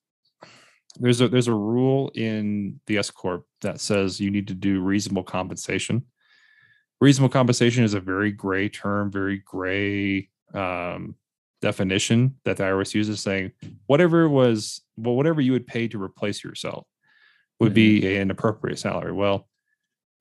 there's 0.99 1.21
a 1.21 1.27
there's 1.27 1.47
a 1.47 1.53
rule 1.53 2.11
in 2.15 2.79
the 2.87 2.97
S 2.97 3.11
corp 3.11 3.45
that 3.61 3.79
says 3.79 4.19
you 4.19 4.31
need 4.31 4.47
to 4.47 4.53
do 4.53 4.81
reasonable 4.81 5.23
compensation. 5.23 6.03
Reasonable 7.01 7.31
compensation 7.31 7.83
is 7.83 7.93
a 7.93 7.99
very 7.99 8.31
gray 8.31 8.69
term, 8.69 9.11
very 9.11 9.39
gray 9.39 10.29
um, 10.53 11.15
definition 11.61 12.35
that 12.45 12.57
the 12.57 12.63
IRS 12.63 12.93
uses, 12.93 13.19
saying 13.19 13.51
whatever 13.87 14.29
was 14.29 14.81
well, 14.97 15.15
whatever 15.15 15.41
you 15.41 15.51
would 15.51 15.67
pay 15.67 15.87
to 15.89 16.01
replace 16.01 16.43
yourself 16.43 16.87
would 17.59 17.73
be 17.73 18.17
an 18.17 18.31
appropriate 18.31 18.79
salary. 18.79 19.11
Well, 19.11 19.47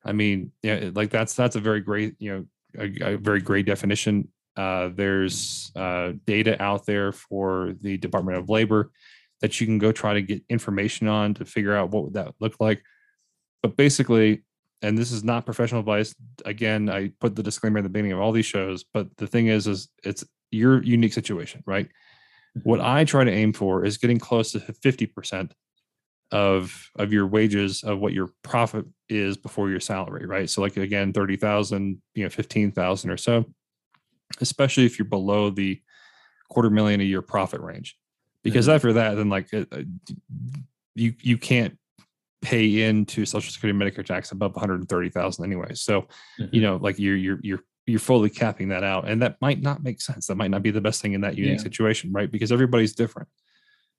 I 0.04 0.12
mean, 0.12 0.52
yeah, 0.62 0.90
like 0.94 1.10
that's 1.10 1.34
that's 1.34 1.56
a 1.56 1.60
very 1.60 1.80
great, 1.80 2.14
you 2.18 2.32
know, 2.32 2.46
a, 2.78 3.14
a 3.14 3.16
very 3.16 3.40
great 3.40 3.66
definition. 3.66 4.28
Uh, 4.56 4.90
there's 4.94 5.72
uh, 5.74 6.12
data 6.26 6.60
out 6.62 6.86
there 6.86 7.12
for 7.12 7.74
the 7.80 7.96
Department 7.96 8.38
of 8.38 8.48
Labor 8.48 8.92
that 9.44 9.60
you 9.60 9.66
can 9.66 9.76
go 9.76 9.92
try 9.92 10.14
to 10.14 10.22
get 10.22 10.42
information 10.48 11.06
on 11.06 11.34
to 11.34 11.44
figure 11.44 11.76
out 11.76 11.90
what 11.90 12.02
would 12.02 12.14
that 12.14 12.32
look 12.40 12.56
like. 12.60 12.82
But 13.62 13.76
basically, 13.76 14.42
and 14.80 14.96
this 14.96 15.12
is 15.12 15.22
not 15.22 15.44
professional 15.44 15.80
advice. 15.80 16.14
Again, 16.46 16.88
I 16.88 17.12
put 17.20 17.36
the 17.36 17.42
disclaimer 17.42 17.76
at 17.76 17.82
the 17.82 17.90
beginning 17.90 18.12
of 18.12 18.20
all 18.20 18.32
these 18.32 18.46
shows, 18.46 18.84
but 18.84 19.14
the 19.18 19.26
thing 19.26 19.48
is, 19.48 19.66
is 19.66 19.90
it's 20.02 20.24
your 20.50 20.82
unique 20.82 21.12
situation, 21.12 21.62
right? 21.66 21.84
Mm-hmm. 21.88 22.60
What 22.66 22.80
I 22.80 23.04
try 23.04 23.24
to 23.24 23.30
aim 23.30 23.52
for 23.52 23.84
is 23.84 23.98
getting 23.98 24.18
close 24.18 24.52
to 24.52 24.60
50% 24.60 25.50
of 26.32 26.88
of 26.98 27.12
your 27.12 27.26
wages 27.26 27.82
of 27.82 27.98
what 27.98 28.14
your 28.14 28.30
profit 28.42 28.86
is 29.10 29.36
before 29.36 29.68
your 29.68 29.78
salary, 29.78 30.24
right? 30.24 30.48
So 30.48 30.62
like 30.62 30.78
again, 30.78 31.12
30,000, 31.12 32.00
you 32.14 32.24
know, 32.24 32.30
15,000 32.30 33.10
or 33.10 33.18
so, 33.18 33.44
especially 34.40 34.86
if 34.86 34.98
you're 34.98 35.04
below 35.04 35.50
the 35.50 35.82
quarter 36.48 36.70
million 36.70 37.02
a 37.02 37.04
year 37.04 37.20
profit 37.20 37.60
range. 37.60 37.98
Because 38.44 38.68
Mhm. 38.68 38.74
after 38.74 38.92
that, 38.92 39.14
then 39.14 39.28
like 39.30 39.52
uh, 39.52 39.64
uh, 39.72 39.82
you 40.94 41.14
you 41.20 41.36
can't 41.38 41.76
pay 42.42 42.82
into 42.82 43.24
social 43.24 43.50
security 43.50 43.76
medicare 43.76 44.04
tax 44.04 44.30
above 44.30 44.54
130,000 44.54 45.44
anyway. 45.44 45.72
So, 45.74 46.06
you 46.38 46.60
Mhm. 46.60 46.62
know, 46.62 46.76
like 46.76 46.98
you're 46.98 47.16
you're 47.16 47.40
you're 47.42 47.60
you're 47.86 47.98
fully 47.98 48.30
capping 48.30 48.68
that 48.68 48.84
out 48.84 49.08
and 49.08 49.20
that 49.22 49.36
might 49.40 49.60
not 49.60 49.82
make 49.82 50.00
sense. 50.00 50.26
That 50.26 50.36
might 50.36 50.50
not 50.50 50.62
be 50.62 50.70
the 50.70 50.80
best 50.80 51.02
thing 51.02 51.12
in 51.14 51.20
that 51.22 51.36
unique 51.36 51.58
Yeah. 51.58 51.62
situation, 51.62 52.12
right? 52.12 52.30
Because 52.30 52.52
everybody's 52.52 52.94
different. 52.94 53.28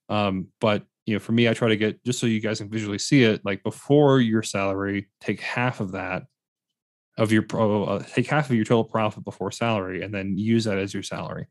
Um, 0.09 0.47
but 0.61 0.85
you 1.05 1.13
know, 1.15 1.19
for 1.19 1.33
me, 1.33 1.47
I 1.49 1.53
try 1.53 1.69
to 1.69 1.77
get 1.77 2.03
just 2.03 2.19
so 2.19 2.25
you 2.27 2.39
guys 2.39 2.59
can 2.59 2.69
visually 2.69 2.97
see 2.99 3.23
it, 3.23 3.41
like 3.45 3.61
before 3.63 4.19
your 4.21 4.41
salary, 4.43 5.09
take 5.21 5.39
half 5.41 5.79
of 5.79 5.91
that 5.93 6.23
of 7.17 7.31
your 7.31 7.43
pro, 7.43 7.83
uh, 7.85 8.03
take 8.03 8.27
half 8.27 8.49
of 8.49 8.55
your 8.55 8.65
total 8.65 8.83
profit 8.83 9.23
before 9.23 9.51
salary, 9.51 10.03
and 10.03 10.13
then 10.13 10.37
use 10.37 10.65
that 10.65 10.77
as 10.77 10.93
your 10.93 11.03
salary. 11.03 11.47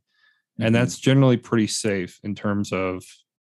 And 0.58 0.74
that's 0.74 0.98
generally 0.98 1.36
pretty 1.36 1.66
safe 1.66 2.18
in 2.22 2.34
terms 2.34 2.72
of 2.72 3.02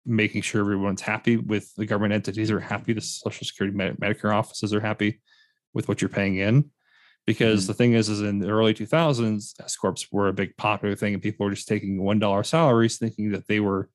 making 0.07 0.43
sure 0.43 0.61
everyone's 0.61 1.01
happy 1.01 1.37
with 1.37 1.73
the 1.77 1.87
government 1.87 2.15
entities 2.15 2.51
are 2.51 2.61
happy, 2.61 2.93
the 2.93 3.01
Social 3.01 3.45
Security 3.47 3.77
Med- 3.77 3.97
Medicare 3.99 4.35
offices 4.35 4.73
are 4.73 4.81
happy 4.81 5.21
with 5.75 5.88
what 5.88 6.01
you're 6.01 6.09
paying 6.09 6.37
in. 6.37 6.71
Because 7.27 7.65
Mhm. 7.65 7.67
the 7.69 7.75
thing 7.75 7.93
is, 7.95 8.09
is 8.09 8.21
in 8.21 8.41
the 8.41 8.49
early 8.51 8.75
2000s, 8.75 9.55
S 9.61 9.77
corps 9.77 9.95
were 10.11 10.29
a 10.29 10.33
big 10.33 10.57
popular 10.57 10.97
thing, 10.97 11.15
and 11.15 11.23
people 11.23 11.45
were 11.47 11.55
just 11.55 11.69
taking 11.69 12.03
one 12.03 12.19
dollar 12.19 12.43
salaries, 12.43 12.99
thinking 12.99 13.31
that 13.31 13.47
they 13.47 13.61
were, 13.61 13.88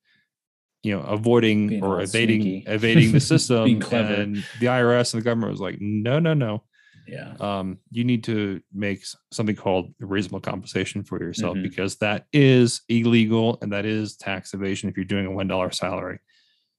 you 0.82 0.96
know, 0.96 1.02
avoiding 1.02 1.68
Being 1.68 1.84
or 1.84 2.00
evading 2.00 2.40
sneaky. 2.42 2.64
evading 2.66 3.12
the 3.12 3.20
system. 3.32 3.82
And 3.92 4.36
the 4.60 4.66
IRS 4.68 5.12
and 5.12 5.20
the 5.20 5.24
government 5.24 5.50
was 5.52 5.60
like, 5.60 5.76
no, 5.80 6.18
no, 6.18 6.32
no 6.34 6.64
yeah. 7.08 7.34
um, 7.40 7.78
you 7.90 8.04
need 8.04 8.22
to 8.24 8.60
make 8.72 9.00
something 9.32 9.56
called 9.56 9.92
reasonable 10.00 10.40
compensation 10.40 11.02
for 11.02 11.18
yourself 11.20 11.56
Mhm. 11.56 11.62
because 11.62 11.96
that 11.96 12.26
is 12.32 12.82
illegal 12.88 13.58
and 13.62 13.72
that 13.72 13.86
is 13.86 14.16
tax 14.16 14.52
evasion 14.54 14.88
if 14.88 14.96
you're 14.96 15.04
doing 15.04 15.26
a 15.26 15.30
one 15.30 15.48
dollar 15.48 15.70
salary 15.70 16.18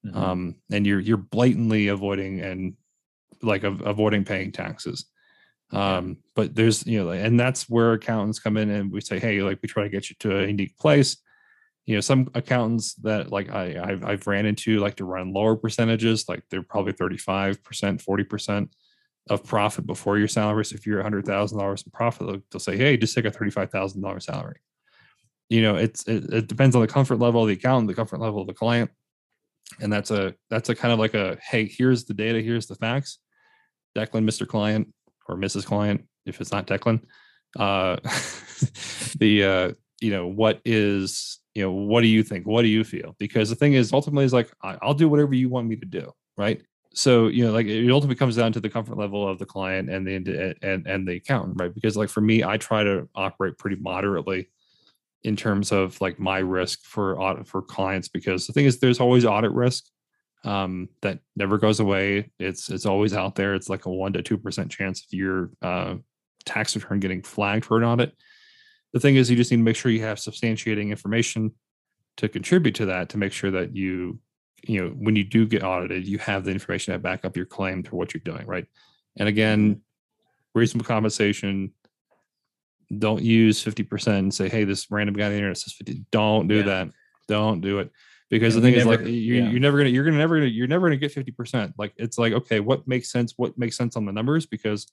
Mhm. 0.06 0.16
um, 0.16 0.56
and 0.72 0.86
you're 0.88 1.00
you're 1.00 1.18
blatantly 1.18 1.88
avoiding 1.88 2.40
and 2.42 2.76
like 3.42 3.64
av- 3.66 3.82
avoiding 3.86 4.24
paying 4.24 4.52
taxes 4.52 5.06
um 5.72 6.18
but 6.36 6.56
there's 6.56 6.86
you 6.88 7.04
know 7.04 7.12
and 7.12 7.40
that's 7.40 7.70
where 7.70 7.94
accountants 7.94 8.40
come 8.40 8.58
in 8.58 8.70
and 8.72 8.92
we 8.92 9.00
say 9.02 9.20
hey 9.20 9.42
like 9.44 9.60
we 9.62 9.68
try 9.70 9.84
to 9.84 9.90
get 9.90 10.10
you 10.10 10.16
to 10.20 10.40
a 10.40 10.48
unique 10.48 10.76
place 10.80 11.18
you 11.86 11.94
know 11.96 12.02
some 12.02 12.28
accountants 12.34 12.96
that 12.96 13.32
like 13.32 13.50
i 13.52 13.80
i've, 13.84 14.04
I've 14.04 14.26
ran 14.28 14.46
into 14.48 14.80
like 14.80 14.96
to 14.96 15.06
run 15.06 15.32
lower 15.32 15.56
percentages 15.56 16.28
like 16.28 16.42
they're 16.50 16.64
probably 16.64 16.94
35% 16.94 17.58
40% 18.04 18.70
of 19.30 19.44
profit 19.44 19.86
before 19.86 20.18
your 20.18 20.28
salary. 20.28 20.66
So 20.66 20.76
if 20.76 20.86
you're 20.86 21.02
a 21.02 21.04
$100000 21.04 21.86
in 21.86 21.92
profit 21.92 22.28
they'll, 22.28 22.42
they'll 22.52 22.60
say 22.60 22.78
hey 22.78 22.98
just 22.98 23.16
take 23.16 23.26
a 23.26 23.32
$35000 23.32 24.22
salary. 24.22 24.60
You 25.50 25.62
know 25.62 25.76
it's 25.76 26.04
it, 26.08 26.34
it 26.34 26.48
depends 26.48 26.76
on 26.76 26.82
the 26.82 26.88
comfort 26.88 27.18
level 27.18 27.42
of 27.42 27.48
the 27.48 27.54
accountant 27.54 27.88
the 27.88 27.94
comfort 27.94 28.20
level 28.20 28.42
of 28.42 28.48
the 28.48 28.54
client. 28.54 28.92
And 29.80 29.94
that's 29.94 30.12
a 30.12 30.36
that's 30.50 30.70
a 30.70 30.76
kind 30.76 30.92
of 30.92 31.00
like 31.00 31.14
a 31.14 31.38
hey 31.42 31.66
here's 31.66 32.06
the 32.06 32.14
data 32.14 32.42
here's 32.42 32.68
the 32.68 32.76
facts. 32.76 33.20
Declan 33.96 34.24
mr 34.24 34.48
client 34.48 34.94
or 35.28 35.38
mrs 35.38 35.66
client 35.66 36.06
if 36.26 36.42
it's 36.42 36.52
not 36.52 36.68
declan 36.68 37.02
uh 37.58 37.96
the 39.20 39.44
uh 39.44 39.72
you 40.02 40.12
know 40.12 40.28
what 40.28 40.62
is 40.66 41.40
you 41.56 41.64
know 41.64 41.72
what 41.72 42.02
do 42.02 42.08
you 42.08 42.24
think? 42.24 42.48
What 42.48 42.62
do 42.62 42.68
you 42.68 42.84
feel? 42.84 43.16
Because 43.20 43.50
the 43.50 43.56
thing 43.56 43.74
is 43.74 43.92
ultimately 43.92 44.26
is 44.26 44.34
like 44.34 44.52
i'll 44.62 44.94
do 44.94 45.10
whatever 45.10 45.34
you 45.34 45.50
want 45.50 45.68
me 45.68 45.76
to 45.76 45.86
do 45.86 46.12
right 46.38 46.62
so 46.94 47.28
you 47.28 47.46
know 47.46 47.52
like 47.52 47.68
it 47.68 47.90
ultimately 47.92 48.16
comes 48.16 48.36
down 48.36 48.52
to 48.52 48.60
the 48.60 48.70
comfort 48.70 48.98
level 48.98 49.28
of 49.28 49.38
the 49.38 49.46
client 49.46 49.90
and 49.90 50.08
the 50.08 50.56
and 50.62 50.88
and 50.88 51.08
the 51.08 51.18
accountant 51.18 51.60
right? 51.60 51.74
Because 51.74 51.96
like 51.96 52.10
for 52.10 52.22
me 52.22 52.44
i 52.44 52.58
try 52.58 52.84
to 52.84 53.08
operate 53.16 53.58
pretty 53.58 53.76
moderately 53.78 54.50
in 55.24 55.36
terms 55.36 55.72
of 55.72 56.00
like 56.02 56.20
my 56.20 56.40
risk 56.40 56.84
for 56.84 57.20
audit 57.20 57.48
for 57.48 57.62
clients 57.62 58.08
because 58.08 58.48
the 58.48 58.54
thing 58.54 58.66
is 58.66 58.80
there's 58.80 59.00
always 59.00 59.26
audit 59.26 59.52
risk 59.52 59.86
um, 60.46 60.90
that 61.02 61.20
never 61.36 61.58
goes 61.58 61.80
away. 61.80 62.32
It's 62.40 62.70
it's 62.70 62.86
always 62.86 63.14
out 63.14 63.36
there. 63.36 63.56
It's 63.56 63.70
like 63.70 63.86
a 63.86 63.92
1 63.92 64.14
to 64.14 64.24
2% 64.24 64.70
chance 64.70 65.02
of 65.04 65.14
your 65.14 65.52
uh, 65.62 65.96
tax 66.46 66.76
return 66.76 67.00
getting 67.00 67.22
flagged 67.22 67.66
for 67.66 67.78
an 67.78 67.84
audit. 67.84 68.14
The 68.94 69.00
thing 69.00 69.18
is 69.18 69.30
you 69.30 69.36
just 69.36 69.52
need 69.52 69.58
to 69.58 69.64
make 69.64 69.76
sure 69.76 69.92
you 69.92 70.04
have 70.04 70.18
substantiating 70.18 70.90
information 70.90 71.52
to 72.18 72.30
contribute 72.30 72.76
to 72.76 72.88
that 72.88 73.10
to 73.10 73.18
make 73.18 73.34
sure 73.34 73.52
that 73.52 73.76
you 73.76 74.20
you 74.68 74.82
know 74.84 74.90
when 74.92 75.16
you 75.16 75.24
do 75.24 75.46
get 75.46 75.64
audited 75.64 76.08
you 76.08 76.18
have 76.18 76.44
the 76.46 76.52
information 76.52 76.94
to 76.94 77.00
back 77.00 77.26
up 77.26 77.36
your 77.36 77.46
claim 77.46 77.84
to 77.84 77.96
what 77.96 78.14
you're 78.14 78.22
doing 78.24 78.46
right? 78.48 78.66
And 79.18 79.28
again 79.28 79.76
mm-hmm. 79.76 80.60
reasonable 80.60 80.86
compensation 80.86 81.74
don't 82.98 83.22
use 83.22 83.64
50% 83.64 84.08
and 84.08 84.34
say 84.34 84.50
hey 84.50 84.64
this 84.64 84.90
random 84.90 85.16
guy 85.16 85.26
on 85.26 85.32
the 85.32 85.38
internet 85.38 85.58
says 85.58 85.74
50 85.74 86.06
don't 86.12 86.48
do 86.48 86.56
Yeah. 86.58 86.64
that. 86.64 86.90
Don't 87.28 87.62
do 87.62 87.78
it. 87.80 87.92
Because 88.32 88.56
And 88.56 88.64
the 88.64 88.68
thing 88.70 88.80
is 88.80 88.86
never- 88.86 89.04
like 89.04 89.12
you, 89.12 89.36
yeah. 89.36 89.50
you're 89.50 89.60
never 89.60 89.78
gonna 89.78 89.90
you're 89.90 90.04
gonna 90.04 90.18
never 90.18 90.38
gonna 90.38 90.48
you're 90.48 90.68
never 90.68 90.88
gonna 90.88 90.98
get 90.98 91.14
50% 91.14 91.74
like 91.78 91.94
it's 91.98 92.18
like 92.18 92.34
okay 92.34 92.60
what 92.60 92.88
makes 92.88 93.12
sense 93.12 93.34
what 93.38 93.58
makes 93.58 93.78
sense 93.78 93.96
on 93.96 94.06
the 94.06 94.12
numbers? 94.12 94.46
Because 94.46 94.92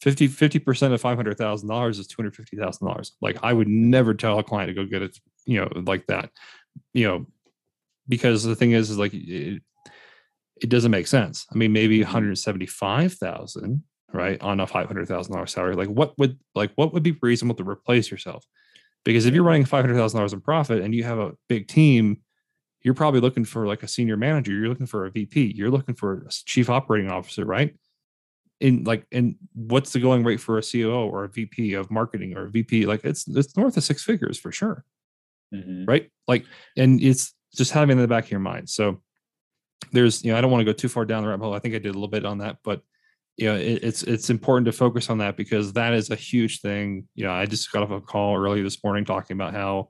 50 0.00 0.28
50% 0.28 0.92
of 0.92 1.00
$500000 1.00 1.90
is 1.90 2.08
$250000 2.08 3.10
like 3.20 3.38
i 3.44 3.52
would 3.52 3.68
never 3.68 4.12
tell 4.12 4.40
a 4.40 4.42
client 4.42 4.68
to 4.68 4.74
go 4.74 4.84
get 4.84 5.02
it 5.02 5.16
you 5.46 5.60
know 5.60 5.68
like 5.86 6.06
that. 6.08 6.30
You 6.92 7.06
know 7.08 7.26
because 8.08 8.42
the 8.42 8.56
thing 8.56 8.72
is 8.72 8.90
is 8.90 8.98
like 8.98 9.14
it, 9.14 9.62
it 10.60 10.68
doesn't 10.68 10.90
make 10.90 11.06
sense. 11.06 11.46
I 11.52 11.56
mean 11.56 11.72
maybe 11.72 12.00
Mhm. 12.00 12.06
175000 12.06 13.82
right 14.12 14.40
on 14.42 14.60
a 14.60 14.66
$500000 14.66 15.50
salary 15.50 15.74
like 15.74 15.88
what 15.88 16.16
would 16.18 16.38
like 16.54 16.70
what 16.76 16.92
would 16.92 17.02
be 17.02 17.16
reasonable 17.20 17.56
to 17.56 17.68
replace 17.68 18.10
yourself? 18.10 18.44
Because 19.04 19.26
if 19.26 19.34
you're 19.34 19.42
running 19.44 19.64
$500000 19.64 20.32
in 20.32 20.40
profit 20.40 20.82
and 20.82 20.94
you 20.94 21.04
have 21.04 21.18
a 21.18 21.32
big 21.48 21.68
team 21.68 22.18
you're 22.82 22.94
probably 22.94 23.20
looking 23.20 23.44
for 23.46 23.66
like 23.66 23.82
a 23.82 23.88
senior 23.88 24.16
manager 24.16 24.52
you're 24.52 24.68
looking 24.68 24.86
for 24.86 25.06
a 25.06 25.10
vp 25.10 25.52
you're 25.56 25.70
looking 25.70 25.94
for 25.94 26.26
a 26.26 26.30
chief 26.46 26.68
operating 26.70 27.10
officer 27.10 27.44
right? 27.44 27.74
In 28.60 28.84
like 28.84 29.04
and 29.10 29.34
what's 29.54 29.92
the 29.92 29.98
going 30.00 30.22
rate 30.22 30.40
for 30.40 30.58
a 30.58 30.62
coo 30.62 30.92
or 30.92 31.24
a 31.24 31.28
vp 31.28 31.74
of 31.74 31.90
marketing 31.90 32.36
or 32.36 32.46
a 32.46 32.50
vp 32.50 32.86
like 32.86 33.04
it's 33.04 33.26
it's 33.26 33.56
north 33.56 33.76
of 33.76 33.82
six 33.84 34.04
figures 34.04 34.38
for 34.38 34.52
sure. 34.52 34.84
Mhm. 35.52 35.86
right? 35.88 36.08
Like 36.28 36.44
and 36.76 37.02
it's 37.02 37.34
just 37.56 37.72
having 37.72 37.90
it 37.90 38.00
in 38.00 38.02
the 38.02 38.08
back 38.08 38.24
of 38.24 38.30
your 38.30 38.40
mind 38.40 38.68
so 38.68 39.00
there's 39.92 40.24
you 40.24 40.32
know 40.32 40.38
i 40.38 40.40
don't 40.40 40.50
want 40.50 40.60
to 40.60 40.64
go 40.64 40.72
too 40.72 40.88
far 40.88 41.04
down 41.04 41.22
the 41.22 41.28
rabbit 41.28 41.44
hole 41.44 41.54
i 41.54 41.58
think 41.58 41.74
i 41.74 41.78
did 41.78 41.90
a 41.90 41.92
little 41.92 42.08
bit 42.08 42.24
on 42.24 42.38
that 42.38 42.58
but 42.62 42.82
you 43.36 43.46
know 43.46 43.56
it, 43.56 43.82
it's 43.82 44.02
it's 44.04 44.30
important 44.30 44.64
to 44.66 44.72
focus 44.72 45.10
on 45.10 45.18
that 45.18 45.36
because 45.36 45.72
that 45.72 45.92
is 45.92 46.10
a 46.10 46.16
huge 46.16 46.60
thing 46.60 47.06
you 47.14 47.24
know 47.24 47.32
i 47.32 47.46
just 47.46 47.70
got 47.72 47.82
off 47.82 47.90
a 47.90 48.00
call 48.00 48.36
early 48.36 48.62
this 48.62 48.82
morning 48.82 49.04
talking 49.04 49.36
about 49.36 49.52
how 49.52 49.88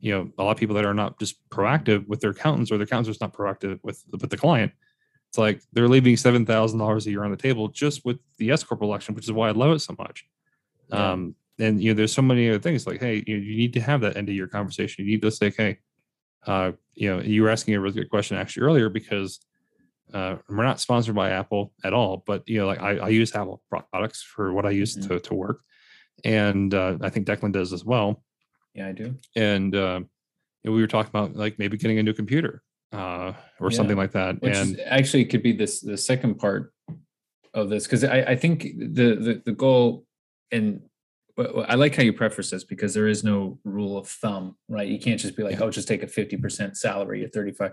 you 0.00 0.12
know 0.12 0.30
a 0.38 0.44
lot 0.44 0.52
of 0.52 0.58
people 0.58 0.74
that 0.74 0.84
are 0.84 0.94
not 0.94 1.18
just 1.18 1.36
proactive 1.48 2.06
with 2.06 2.20
their 2.20 2.30
accountants 2.30 2.70
or 2.70 2.78
their 2.78 2.84
accountants 2.84 3.08
are 3.08 3.12
just 3.12 3.20
not 3.20 3.32
proactive 3.32 3.78
with 3.82 4.04
with 4.12 4.30
the 4.30 4.36
client 4.36 4.72
it's 5.36 5.38
like 5.38 5.62
they're 5.72 5.88
leaving 5.88 6.16
seven 6.16 6.46
thousand 6.46 6.78
dollars 6.78 7.06
a 7.06 7.10
year 7.10 7.24
on 7.24 7.30
the 7.30 7.36
table 7.36 7.68
just 7.68 8.04
with 8.04 8.18
the 8.38 8.50
S 8.50 8.62
corp 8.62 8.82
election, 8.82 9.14
which 9.14 9.24
is 9.24 9.32
why 9.32 9.48
I 9.48 9.52
love 9.52 9.72
it 9.72 9.80
so 9.80 9.94
much. 9.98 10.26
Yeah. 10.88 11.12
Um, 11.12 11.34
and 11.58 11.82
you 11.82 11.90
know, 11.90 11.96
there's 11.96 12.12
so 12.12 12.22
many 12.22 12.48
other 12.48 12.58
things 12.58 12.86
like, 12.86 13.00
hey, 13.00 13.22
you, 13.26 13.36
you 13.36 13.56
need 13.56 13.72
to 13.74 13.80
have 13.80 14.00
that 14.02 14.16
end 14.16 14.28
of 14.28 14.34
year 14.34 14.46
conversation. 14.46 15.04
You 15.04 15.12
need 15.12 15.22
to 15.22 15.30
say, 15.30 15.50
hey, 15.50 15.78
uh, 16.46 16.72
you 16.94 17.14
know, 17.14 17.20
you 17.20 17.42
were 17.42 17.50
asking 17.50 17.74
a 17.74 17.80
really 17.80 17.94
good 17.94 18.10
question 18.10 18.36
actually 18.36 18.62
earlier 18.62 18.88
because 18.88 19.40
uh, 20.14 20.36
we're 20.48 20.64
not 20.64 20.80
sponsored 20.80 21.14
by 21.14 21.30
Apple 21.30 21.72
at 21.84 21.92
all, 21.92 22.22
but 22.26 22.48
you 22.48 22.58
know, 22.58 22.66
like 22.66 22.80
I, 22.80 22.96
I 22.98 23.08
use 23.08 23.34
Apple 23.34 23.60
products 23.68 24.22
for 24.22 24.52
what 24.52 24.64
I 24.64 24.70
use 24.70 24.96
Mhm. 24.96 25.08
to 25.08 25.20
to 25.20 25.34
work, 25.34 25.60
and 26.24 26.72
uh, 26.72 26.96
I 27.00 27.10
think 27.10 27.26
Declan 27.26 27.52
does 27.52 27.72
as 27.72 27.84
well. 27.84 28.22
Yeah, 28.74 28.88
I 28.88 28.92
do. 28.92 29.16
And 29.34 29.74
uh, 29.74 30.00
we 30.64 30.80
were 30.80 30.86
talking 30.86 31.10
about 31.10 31.34
like 31.34 31.58
maybe 31.58 31.76
getting 31.76 31.98
a 31.98 32.02
new 32.02 32.12
computer 32.12 32.62
uh, 32.92 33.32
or 33.58 33.70
something 33.70 33.96
like 33.96 34.12
that. 34.12 34.40
Which 34.40 34.54
and 34.54 34.80
actually 34.86 35.24
could 35.24 35.42
be 35.42 35.52
this 35.52 35.80
the 35.80 35.96
second 35.96 36.36
part 36.38 36.72
of 37.52 37.68
this 37.68 37.84
because 37.84 38.04
I, 38.04 38.20
I 38.20 38.36
think 38.36 38.62
the, 38.62 39.16
the 39.16 39.42
the 39.44 39.52
goal 39.52 40.06
and 40.52 40.82
I 41.38 41.74
like 41.74 41.94
how 41.94 42.02
you 42.02 42.14
preface 42.14 42.50
this 42.50 42.64
because 42.64 42.94
there 42.94 43.08
is 43.08 43.22
no 43.22 43.58
rule 43.64 43.98
of 43.98 44.08
thumb, 44.08 44.56
right? 44.68 44.88
You 44.88 44.98
can't 44.98 45.20
just 45.20 45.36
be 45.36 45.42
like, 45.42 45.58
Yeah. 45.58 45.64
oh, 45.64 45.70
just 45.70 45.86
take 45.86 46.02
a 46.02 46.06
50% 46.06 46.76
salary 46.76 47.24
at 47.24 47.34
35. 47.34 47.72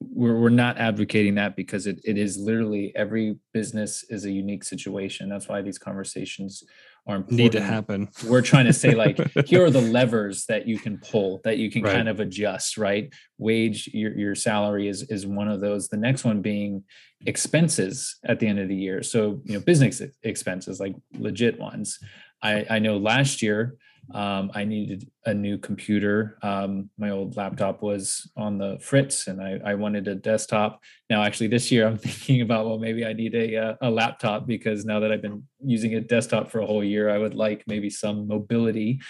We're, 0.00 0.40
we're 0.40 0.48
not 0.48 0.76
advocating 0.78 1.36
that 1.36 1.54
because 1.54 1.86
it, 1.86 2.00
it 2.04 2.18
is 2.18 2.36
literally 2.36 2.92
every 2.96 3.38
business 3.54 4.04
is 4.10 4.24
a 4.24 4.30
unique 4.32 4.64
situation. 4.64 5.28
That's 5.28 5.46
why 5.48 5.62
these 5.62 5.78
conversations 5.78 6.64
are 7.08 7.14
important. 7.16 7.38
need 7.38 7.52
to 7.52 7.62
happen. 7.62 8.08
we're 8.26 8.42
trying 8.42 8.64
to 8.66 8.72
say 8.72 8.92
like 8.92 9.16
here 9.46 9.64
are 9.64 9.70
the 9.70 9.80
levers 9.80 10.44
that 10.46 10.66
you 10.66 10.76
can 10.76 10.98
pull 10.98 11.40
that 11.44 11.56
you 11.56 11.70
can 11.70 11.82
Right. 11.84 11.94
kind 11.94 12.08
of 12.08 12.18
adjust 12.18 12.76
right 12.76 13.14
wage 13.38 13.88
your, 13.94 14.12
your 14.18 14.34
salary 14.34 14.88
is 14.88 15.04
is 15.04 15.24
one 15.24 15.46
of 15.46 15.60
those 15.60 15.86
the 15.88 15.96
next 15.96 16.24
one 16.24 16.42
being 16.42 16.82
expenses 17.24 18.16
at 18.24 18.40
the 18.40 18.46
end 18.48 18.58
of 18.58 18.66
the 18.68 18.74
year 18.74 19.02
so 19.04 19.40
you 19.44 19.54
know 19.54 19.60
business 19.60 20.02
expenses 20.24 20.80
like 20.80 20.96
legit 21.16 21.58
ones 21.60 21.98
i 22.42 22.64
i 22.70 22.78
know 22.78 22.96
last 22.96 23.42
year 23.42 23.76
um, 24.14 24.52
I 24.54 24.64
needed 24.64 25.10
a 25.24 25.34
new 25.34 25.58
computer. 25.58 26.38
Um, 26.42 26.90
my 26.96 27.10
old 27.10 27.36
laptop 27.36 27.82
was 27.82 28.30
on 28.36 28.56
the 28.56 28.78
fritz, 28.80 29.26
and 29.26 29.42
I, 29.42 29.58
I 29.64 29.74
wanted 29.74 30.06
a 30.06 30.14
desktop. 30.14 30.80
Now, 31.10 31.22
actually, 31.22 31.48
this 31.48 31.72
year 31.72 31.86
I'm 31.86 31.98
thinking 31.98 32.42
about 32.42 32.66
well, 32.66 32.78
maybe 32.78 33.04
I 33.04 33.12
need 33.12 33.34
a 33.34 33.56
uh, 33.56 33.74
a 33.82 33.90
laptop 33.90 34.46
because 34.46 34.84
now 34.84 35.00
that 35.00 35.10
I've 35.10 35.22
been 35.22 35.42
using 35.64 35.94
a 35.94 36.00
desktop 36.00 36.50
for 36.50 36.60
a 36.60 36.66
whole 36.66 36.84
year, 36.84 37.10
I 37.10 37.18
would 37.18 37.34
like 37.34 37.64
maybe 37.66 37.90
some 37.90 38.28
mobility. 38.28 39.00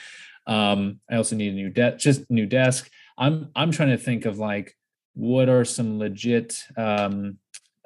Um, 0.47 1.01
I 1.11 1.17
also 1.17 1.37
need 1.37 1.53
a 1.53 1.57
new 1.57 1.71
desk, 1.71 1.99
just 1.99 2.31
new 2.31 2.47
desk. 2.47 2.91
I'm 3.19 3.51
I'm 3.55 3.73
trying 3.73 3.91
to 3.91 3.99
think 3.99 4.25
of 4.25 4.39
like 4.39 4.75
what 5.15 5.49
are 5.49 5.65
some 5.65 5.99
legit, 5.99 6.63
um, 6.77 7.39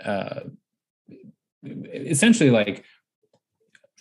uh, 0.04 0.40
essentially 1.64 2.50
like 2.50 2.84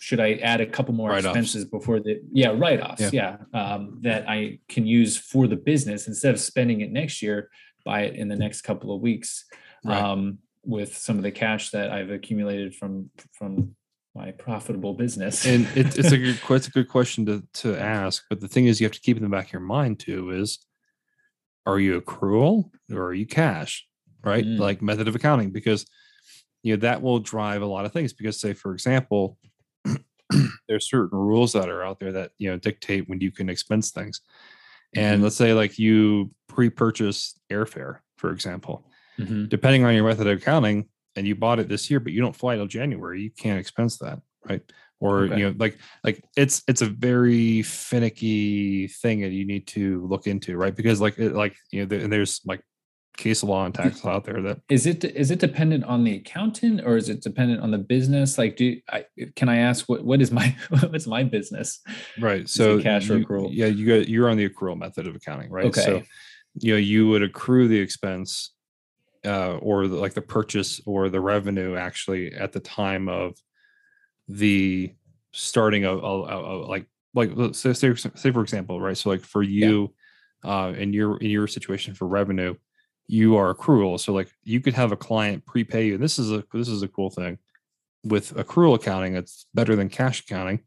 should 0.00 0.18
I 0.18 0.32
add 0.36 0.60
a 0.62 0.66
couple 0.66 0.94
more 0.94 1.10
Write-offs. 1.10 1.26
expenses 1.26 1.64
before 1.66 2.00
the 2.00 2.20
yeah 2.32 2.48
write-offs 2.56 3.12
yeah, 3.12 3.36
um, 3.54 3.98
that 4.02 4.28
I 4.28 4.58
can 4.68 4.86
use 4.86 5.16
for 5.16 5.46
the 5.46 5.56
business 5.56 6.08
instead 6.08 6.32
of 6.34 6.40
spending 6.40 6.80
it 6.80 6.90
next 6.90 7.22
year 7.22 7.50
buy 7.84 8.00
it 8.02 8.16
in 8.16 8.26
the 8.28 8.36
next 8.36 8.62
couple 8.62 8.94
of 8.94 9.00
weeks 9.00 9.44
Right. 9.84 10.02
um, 10.02 10.38
with 10.64 10.94
some 10.96 11.16
of 11.16 11.22
the 11.22 11.30
cash 11.30 11.70
that 11.70 11.90
I've 11.90 12.10
accumulated 12.10 12.74
from 12.74 13.10
from 13.32 13.76
my 14.14 14.30
profitable 14.32 14.94
business 14.94 15.46
and 15.46 15.66
it, 15.76 15.96
it's 15.98 16.12
a 16.12 16.18
good 16.18 16.38
it's 16.50 16.66
a 16.68 16.70
good 16.70 16.88
question 16.88 17.24
to 17.26 17.42
to 17.62 17.78
ask 17.78 18.24
but 18.30 18.40
the 18.40 18.48
thing 18.48 18.66
is 18.66 18.80
you 18.80 18.86
have 18.86 18.92
to 18.92 19.00
keep 19.00 19.16
in 19.18 19.22
the 19.22 19.28
back 19.28 19.46
of 19.48 19.52
your 19.52 19.60
mind 19.62 20.00
too 20.00 20.30
is 20.30 20.58
are 21.66 21.78
you 21.78 22.00
accrual 22.00 22.70
or 22.90 23.02
are 23.04 23.14
you 23.14 23.26
cash 23.26 23.86
right 24.24 24.44
Mm. 24.44 24.58
like 24.58 24.82
method 24.82 25.08
of 25.08 25.14
accounting 25.14 25.50
because 25.50 25.86
you 26.62 26.74
know 26.74 26.80
that 26.80 27.00
will 27.02 27.20
drive 27.20 27.62
a 27.62 27.66
lot 27.66 27.84
of 27.86 27.92
things 27.92 28.12
because 28.14 28.38
say 28.40 28.52
for 28.54 28.72
example 28.74 29.38
there's 30.68 30.88
certain 30.88 31.18
rules 31.18 31.52
that 31.52 31.68
are 31.68 31.84
out 31.84 31.98
there 32.00 32.12
that 32.12 32.32
you 32.38 32.50
know 32.50 32.56
dictate 32.56 33.08
when 33.08 33.20
you 33.20 33.30
can 33.30 33.48
expense 33.48 33.90
things 33.90 34.20
and 34.94 35.20
Mhm. 35.20 35.24
let's 35.24 35.36
say 35.36 35.52
like 35.54 35.78
you 35.78 36.30
pre-purchase 36.48 37.38
airfare 37.50 37.98
for 38.16 38.30
example 38.32 38.84
Mhm. 39.18 39.48
depending 39.48 39.84
on 39.84 39.94
your 39.94 40.04
method 40.06 40.26
of 40.26 40.38
accounting 40.38 40.88
and 41.16 41.26
you 41.26 41.34
bought 41.34 41.58
it 41.60 41.68
this 41.68 41.90
year 41.90 42.00
but 42.00 42.12
you 42.12 42.20
don't 42.20 42.36
fly 42.36 42.56
till 42.56 42.66
january 42.66 43.22
you 43.22 43.30
can't 43.30 43.58
expense 43.58 43.98
that 43.98 44.20
right 44.48 44.62
or 45.00 45.24
Okay. 45.24 45.38
you 45.38 45.44
know 45.48 45.54
like 45.58 45.78
like 46.04 46.24
it's 46.36 46.62
it's 46.68 46.82
a 46.82 46.86
very 46.86 47.62
finicky 47.62 48.86
thing 48.88 49.20
that 49.20 49.30
you 49.32 49.46
need 49.46 49.66
to 49.66 50.06
look 50.06 50.26
into 50.26 50.56
right 50.56 50.74
because 50.76 51.00
like 51.00 51.18
it, 51.18 51.34
like 51.34 51.56
you 51.72 51.80
know 51.80 51.86
there, 51.86 52.00
and 52.00 52.12
there's 52.12 52.40
like 52.44 52.62
case 53.20 53.42
law 53.44 53.66
and 53.66 53.74
tax 53.74 54.02
law 54.02 54.12
out 54.14 54.24
there 54.24 54.40
that 54.40 54.58
is 54.70 54.86
it 54.86 55.04
is 55.04 55.30
it 55.30 55.38
dependent 55.38 55.84
on 55.84 56.04
the 56.04 56.16
accountant 56.16 56.80
or 56.84 56.96
is 56.96 57.08
it 57.10 57.20
dependent 57.20 57.60
on 57.60 57.70
the 57.70 57.78
business? 57.78 58.38
Like 58.38 58.56
do 58.56 58.76
I 58.88 59.04
can 59.36 59.48
I 59.48 59.58
ask 59.58 59.88
what 59.88 60.04
what 60.04 60.22
is 60.22 60.32
my 60.32 60.56
what's 60.70 61.06
my 61.06 61.22
business? 61.22 61.80
Right 62.18 62.48
so 62.48 62.80
cash 62.80 63.10
or 63.10 63.18
you- 63.18 63.26
accrual? 63.26 63.48
yeah 63.52 63.66
you 63.66 63.86
got 63.86 64.08
you're 64.08 64.30
on 64.30 64.38
the 64.38 64.48
accrual 64.48 64.76
method 64.78 65.06
of 65.06 65.14
accounting 65.14 65.50
right? 65.50 65.72
So 65.74 65.82
Okay. 65.96 66.06
you 66.54 66.72
know 66.72 66.78
you 66.78 67.08
would 67.08 67.22
accrue 67.22 67.68
the 67.68 67.78
expense 67.78 68.54
uh, 69.26 69.56
or 69.58 69.86
the, 69.86 69.96
like 69.96 70.14
the 70.14 70.22
purchase 70.22 70.80
or 70.86 71.10
the 71.10 71.20
revenue 71.20 71.76
actually 71.76 72.32
at 72.32 72.52
the 72.52 72.60
time 72.60 73.06
of 73.08 73.34
the 74.28 74.94
starting 75.32 75.84
of, 75.84 76.02
of, 76.02 76.68
like 76.68 76.86
like 77.14 77.30
let's 77.34 77.58
say, 77.58 77.74
say 77.74 77.94
say 77.94 78.30
for 78.32 78.40
example 78.40 78.80
right? 78.80 78.96
So 78.96 79.10
like 79.10 79.20
for 79.20 79.42
you 79.42 79.92
uh 80.42 80.72
in 80.74 80.94
your 80.94 81.18
in 81.18 81.28
your 81.30 81.46
situation 81.46 81.92
for 81.94 82.06
revenue 82.08 82.54
you 83.10 83.36
are 83.36 83.52
accrual 83.52 83.98
so 83.98 84.12
like 84.12 84.30
you 84.44 84.60
could 84.60 84.74
have 84.74 84.92
a 84.92 84.96
client 84.96 85.44
prepay 85.44 85.86
you 85.86 85.94
And 85.94 86.02
this 86.02 86.18
is 86.18 86.30
a 86.30 86.44
this 86.52 86.68
is 86.68 86.82
a 86.82 86.88
cool 86.88 87.10
thing 87.10 87.38
with 88.04 88.34
accrual 88.34 88.76
accounting 88.76 89.16
it's 89.16 89.46
better 89.52 89.74
than 89.74 89.88
cash 89.88 90.20
accounting 90.20 90.60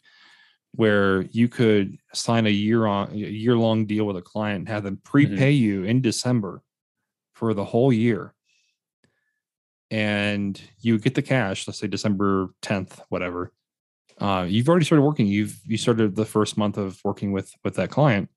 where 0.76 1.22
you 1.22 1.48
could 1.48 1.98
sign 2.14 2.46
a 2.48 2.50
year 2.50 2.86
on 2.86 3.12
a 3.12 3.16
year 3.16 3.56
long 3.56 3.86
deal 3.86 4.06
with 4.06 4.18
a 4.18 4.22
client 4.22 4.60
and 4.60 4.70
have 4.70 4.84
them 4.84 5.00
prepay 5.04 5.52
you 5.52 5.84
in 5.84 6.02
December 6.02 6.62
for 7.34 7.54
the 7.54 7.66
whole 7.66 7.94
year. 7.94 8.34
and 9.92 10.60
you 10.80 10.98
get 10.98 11.14
the 11.14 11.22
cash, 11.22 11.68
let's 11.68 11.80
say 11.80 11.88
December 11.88 12.50
10th, 12.64 13.00
whatever. 13.10 13.52
Uh, 14.18 14.46
you've 14.50 14.68
already 14.68 14.86
started 14.86 15.04
working. 15.04 15.28
You've 15.28 15.60
you 15.66 15.78
started 15.78 16.16
the 16.16 16.26
first 16.26 16.58
month 16.58 16.78
of 16.78 17.00
working 17.04 17.32
with 17.32 17.54
with 17.64 17.76
that 17.76 17.92
client. 17.92 18.30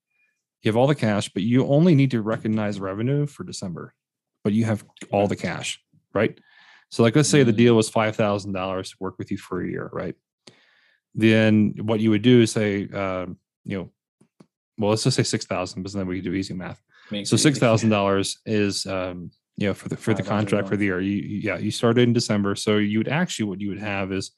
You 0.62 0.68
have 0.70 0.76
all 0.76 0.86
the 0.86 0.94
cash, 0.94 1.28
but 1.32 1.42
you 1.42 1.66
only 1.66 1.94
need 1.94 2.10
to 2.12 2.22
recognize 2.22 2.80
revenue 2.80 3.26
for 3.26 3.44
December, 3.44 3.94
but 4.42 4.52
you 4.52 4.64
have 4.64 4.84
all 5.12 5.28
the 5.28 5.36
cash, 5.36 5.80
right? 6.14 6.38
So, 6.90 7.02
like, 7.02 7.14
let's 7.14 7.28
say 7.28 7.42
the 7.42 7.52
Mm. 7.52 7.56
deal 7.56 7.74
was 7.76 7.88
five 7.88 8.16
thousand 8.16 8.52
dollars 8.52 8.90
to 8.90 8.96
work 9.00 9.18
with 9.18 9.30
you 9.30 9.36
for 9.36 9.62
a 9.62 9.68
year, 9.68 9.88
right? 9.92 10.14
Then 11.14 11.74
what 11.80 12.00
you 12.00 12.10
would 12.10 12.22
do 12.22 12.42
is 12.42 12.52
say, 12.52 12.88
um, 12.88 13.38
you 13.64 13.78
know, 13.78 13.90
well, 14.78 14.90
let's 14.90 15.04
just 15.04 15.16
say 15.16 15.22
six 15.22 15.46
thousand, 15.46 15.82
because 15.82 15.94
then 15.94 16.06
we 16.06 16.16
can 16.20 16.24
do 16.30 16.36
easy 16.36 16.54
math. 16.54 16.82
Makes 17.10 17.30
So 17.30 17.36
six 17.36 17.58
thousand 17.58 17.90
dollars 17.90 18.38
is, 18.44 18.86
um, 18.86 19.30
you 19.56 19.66
know, 19.68 19.74
for 19.74 19.88
the 19.88 19.96
for 19.96 20.14
the 20.14 20.22
contract 20.22 20.68
for 20.68 20.76
the 20.76 20.84
year. 20.86 21.00
You, 21.00 21.12
you- 21.16 21.40
yeah, 21.40 21.58
you 21.58 21.70
started 21.70 22.02
in 22.02 22.12
December, 22.12 22.54
so 22.54 22.76
you 22.78 22.98
would 22.98 23.08
actually 23.08 23.46
what 23.48 23.60
you 23.60 23.68
would 23.68 23.78
have 23.78 24.12
is 24.12 24.32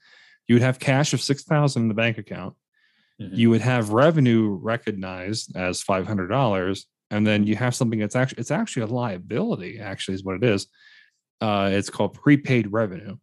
you 0.46 0.54
would 0.54 0.62
have 0.62 0.78
cash 0.78 1.12
of 1.12 1.20
six 1.20 1.42
thousand 1.44 1.82
in 1.82 1.88
the 1.88 1.94
bank 1.94 2.18
account. 2.18 2.54
Mhm. 3.20 3.36
You 3.36 3.50
would 3.50 3.60
have 3.60 3.90
revenue 3.90 4.50
recognized 4.62 5.56
as 5.56 5.82
five 5.82 6.06
hundred 6.06 6.28
dollars, 6.28 6.86
and 7.10 7.26
then 7.26 7.46
you 7.46 7.56
have 7.56 7.74
something 7.74 7.98
that's 7.98 8.16
actually 8.16 8.40
it's 8.40 8.50
actually 8.50 8.82
a 8.82 8.86
liability. 8.86 9.78
Actually, 9.80 10.14
is 10.14 10.24
what 10.24 10.36
it 10.36 10.44
is. 10.44 10.66
Uh, 11.40 11.70
it's 11.72 11.90
called 11.90 12.14
prepaid 12.14 12.72
revenue, 12.72 13.16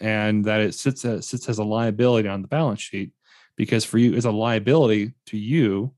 and 0.00 0.44
that 0.46 0.60
it 0.60 0.74
sits 0.74 1.04
as, 1.04 1.26
sits 1.26 1.48
as 1.48 1.58
a 1.58 1.64
liability 1.64 2.28
on 2.28 2.42
the 2.42 2.48
balance 2.48 2.80
sheet 2.80 3.12
because 3.56 3.84
for 3.84 3.98
you 3.98 4.14
it's 4.14 4.24
a 4.26 4.30
liability 4.30 5.12
to 5.26 5.36
you 5.38 5.92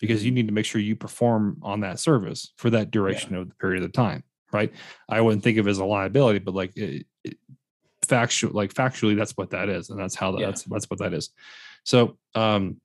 because 0.00 0.24
you 0.24 0.30
Mhm. 0.30 0.34
need 0.36 0.46
to 0.48 0.54
make 0.54 0.64
sure 0.64 0.80
you 0.80 0.96
perform 0.96 1.58
on 1.62 1.80
that 1.80 1.98
service 2.00 2.52
for 2.56 2.70
that 2.70 2.90
duration 2.90 3.34
of 3.34 3.48
the 3.48 3.54
period 3.56 3.82
of 3.82 3.92
time 3.92 4.22
right 4.52 4.72
i 5.10 5.20
wouldn't 5.20 5.42
think 5.44 5.58
of 5.58 5.66
it 5.66 5.70
as 5.70 5.78
a 5.78 5.84
liability 5.84 6.38
but 6.38 6.54
like 6.54 6.74
it, 6.76 7.04
it, 7.24 7.36
factual 8.02 8.50
like 8.52 8.72
factually 8.72 9.14
that's 9.14 9.36
what 9.36 9.50
that 9.50 9.68
is 9.68 9.90
and 9.90 10.00
that's 10.00 10.14
how 10.14 10.34
Yeah. 10.38 10.46
that's 10.46 10.62
that's 10.64 10.88
what 10.88 10.98
that 11.00 11.12
is 11.12 11.28
so 11.88 12.18
um 12.34 12.78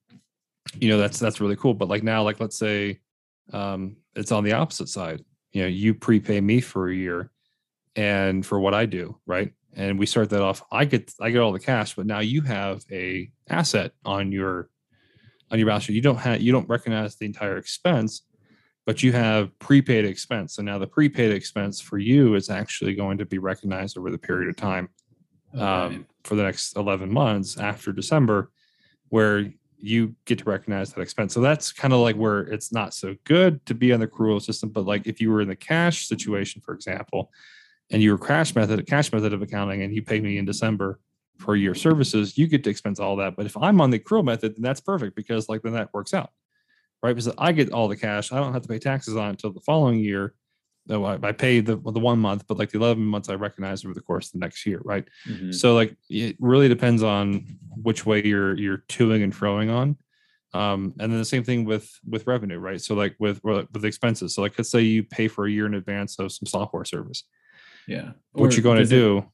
you 0.80 0.88
know 0.88 0.98
that's 0.98 1.20
that's 1.20 1.42
really 1.42 1.58
cool. 1.58 1.74
But 1.74 1.90
like 1.90 2.04
now 2.04 2.24
like 2.24 2.40
let's 2.40 2.58
say 2.58 3.02
um 3.52 3.98
it's 4.16 4.32
on 4.32 4.46
the 4.46 4.54
opposite 4.54 4.88
side. 4.88 5.26
You 5.52 5.64
know 5.64 5.68
you 5.68 5.94
prepay 5.94 6.40
me 6.40 6.62
for 6.62 6.88
a 6.88 6.96
year 6.96 7.30
and 7.96 8.44
for 8.46 8.60
what 8.60 8.74
i 8.74 8.86
do 8.86 9.20
right? 9.26 9.52
And 9.76 10.00
we 10.00 10.06
start 10.06 10.30
that 10.30 10.42
off. 10.42 10.64
I 10.72 10.86
get 10.86 11.12
i 11.20 11.30
get 11.32 11.42
all 11.42 11.52
the 11.52 11.60
cash 11.60 11.96
but 11.96 12.06
now 12.06 12.20
you 12.20 12.42
have 12.44 12.82
a 12.92 13.30
asset 13.50 13.92
on 14.06 14.32
your 14.32 14.70
on 15.52 15.60
your 15.60 15.68
balance 15.68 15.84
sheet. 15.84 15.96
You 15.96 16.02
don't 16.02 16.18
have 16.20 16.42
you 16.42 16.54
don't 16.54 16.70
recognize 16.70 17.18
the 17.18 17.26
entire 17.26 17.58
expense 17.58 18.22
but 18.86 19.04
you 19.04 19.12
have 19.12 19.58
prepaid 19.60 20.06
expense. 20.06 20.58
And 20.58 20.66
now 20.66 20.78
the 20.78 20.88
prepaid 20.88 21.32
expense 21.32 21.82
for 21.82 21.98
you 21.98 22.36
is 22.36 22.50
actually 22.50 22.96
going 22.96 23.18
to 23.18 23.26
be 23.26 23.38
recognized 23.38 23.98
over 23.98 24.12
the 24.12 24.18
period 24.18 24.50
of 24.50 24.58
time 24.58 24.90
um, 25.58 26.06
for 26.24 26.36
the 26.36 26.44
next 26.44 26.76
11 26.76 27.10
months 27.10 27.58
after 27.58 27.94
December, 27.94 28.52
where 29.10 29.52
you 29.78 30.16
get 30.26 30.40
to 30.40 30.46
recognize 30.46 30.94
that 30.94 31.02
expense. 31.02 31.34
So 31.34 31.42
that's 31.42 31.74
kind 31.74 31.94
of 31.94 32.00
like 32.00 32.16
where 32.16 32.40
it's 32.40 32.72
not 32.72 32.94
so 32.94 33.16
good 33.26 33.66
to 33.66 33.74
be 33.74 33.92
on 33.92 34.00
the 34.00 34.08
accrual 34.08 34.42
system. 34.42 34.70
But 34.70 34.86
like 34.86 35.08
if 35.08 35.20
you 35.20 35.30
were 35.30 35.42
in 35.42 35.50
the 35.50 35.58
cash 35.58 36.08
situation, 36.08 36.62
for 36.62 36.74
example, 36.74 37.32
and 37.92 38.02
you 38.02 38.12
were 38.12 38.18
cash 38.18 38.56
method, 38.56 38.88
cash 38.88 39.12
method 39.12 39.34
of 39.34 39.42
accounting, 39.42 39.82
and 39.82 39.94
you 39.94 40.02
pay 40.02 40.22
me 40.22 40.38
in 40.38 40.46
December 40.46 41.00
for 41.38 41.58
your 41.58 41.76
services, 41.76 42.38
you 42.38 42.48
get 42.48 42.64
to 42.64 42.70
expense 42.70 43.00
all 43.00 43.18
that. 43.18 43.36
But 43.36 43.46
if 43.46 43.58
I'm 43.58 43.82
on 43.82 43.90
the 43.90 44.00
accrual 44.00 44.24
method, 44.24 44.56
then 44.56 44.64
that's 44.64 44.80
perfect 44.80 45.18
because 45.18 45.50
like 45.50 45.62
then 45.64 45.74
that 45.74 45.94
works 45.94 46.14
out, 46.14 46.32
right? 47.02 47.12
Because 47.14 47.34
I 47.38 47.52
get 47.52 47.74
all 47.74 47.90
the 47.90 47.98
cash, 47.98 48.32
I 48.32 48.38
don't 48.38 48.54
have 48.54 48.62
to 48.62 48.70
pay 48.70 48.80
taxes 48.80 49.18
on 49.18 49.28
it 49.28 49.30
until 49.32 49.52
the 49.52 49.60
following 49.60 50.00
year. 50.00 50.34
Though 50.86 51.06
I, 51.06 51.18
I 51.24 51.32
pay 51.32 51.62
the 51.62 51.78
the 51.78 52.00
one 52.00 52.20
month, 52.20 52.46
but 52.48 52.60
like 52.60 52.70
the 52.72 52.78
11 52.78 53.04
months 53.04 53.30
I 53.30 53.36
recognize 53.36 53.86
over 53.86 53.94
the 53.94 54.02
course 54.02 54.28
of 54.28 54.34
the 54.34 54.40
next 54.40 54.66
year, 54.66 54.82
right? 54.84 55.08
Mhm. 55.28 55.54
So 55.54 55.76
like 55.76 55.96
it 56.10 56.36
really 56.40 56.68
depends 56.68 57.04
on 57.04 57.58
which 57.82 58.06
way 58.06 58.22
you're 58.24 58.58
you're 58.58 58.84
toing 58.90 59.24
and 59.24 59.34
froing 59.34 59.72
on. 59.74 59.98
Um, 60.54 60.94
and 61.00 61.12
then 61.12 61.18
the 61.20 61.26
same 61.26 61.44
thing 61.44 61.64
with 61.66 61.90
with 62.08 62.28
revenue, 62.28 62.60
right? 62.60 62.82
So 62.82 62.96
like 62.96 63.16
with 63.18 63.40
with 63.44 63.86
expenses. 63.86 64.36
So 64.36 64.42
like 64.42 64.58
let's 64.58 64.70
say 64.70 64.82
you 64.82 65.04
pay 65.04 65.28
for 65.30 65.46
a 65.48 65.52
year 65.52 65.66
in 65.66 65.74
advance 65.74 66.20
of 66.20 66.32
some 66.34 66.46
software 66.48 66.86
service. 66.86 67.24
yeah. 67.88 68.12
What 68.34 68.52
Or 68.52 68.56
you're 68.56 68.64
going 68.64 68.80
to 68.80 68.86
do? 68.86 69.26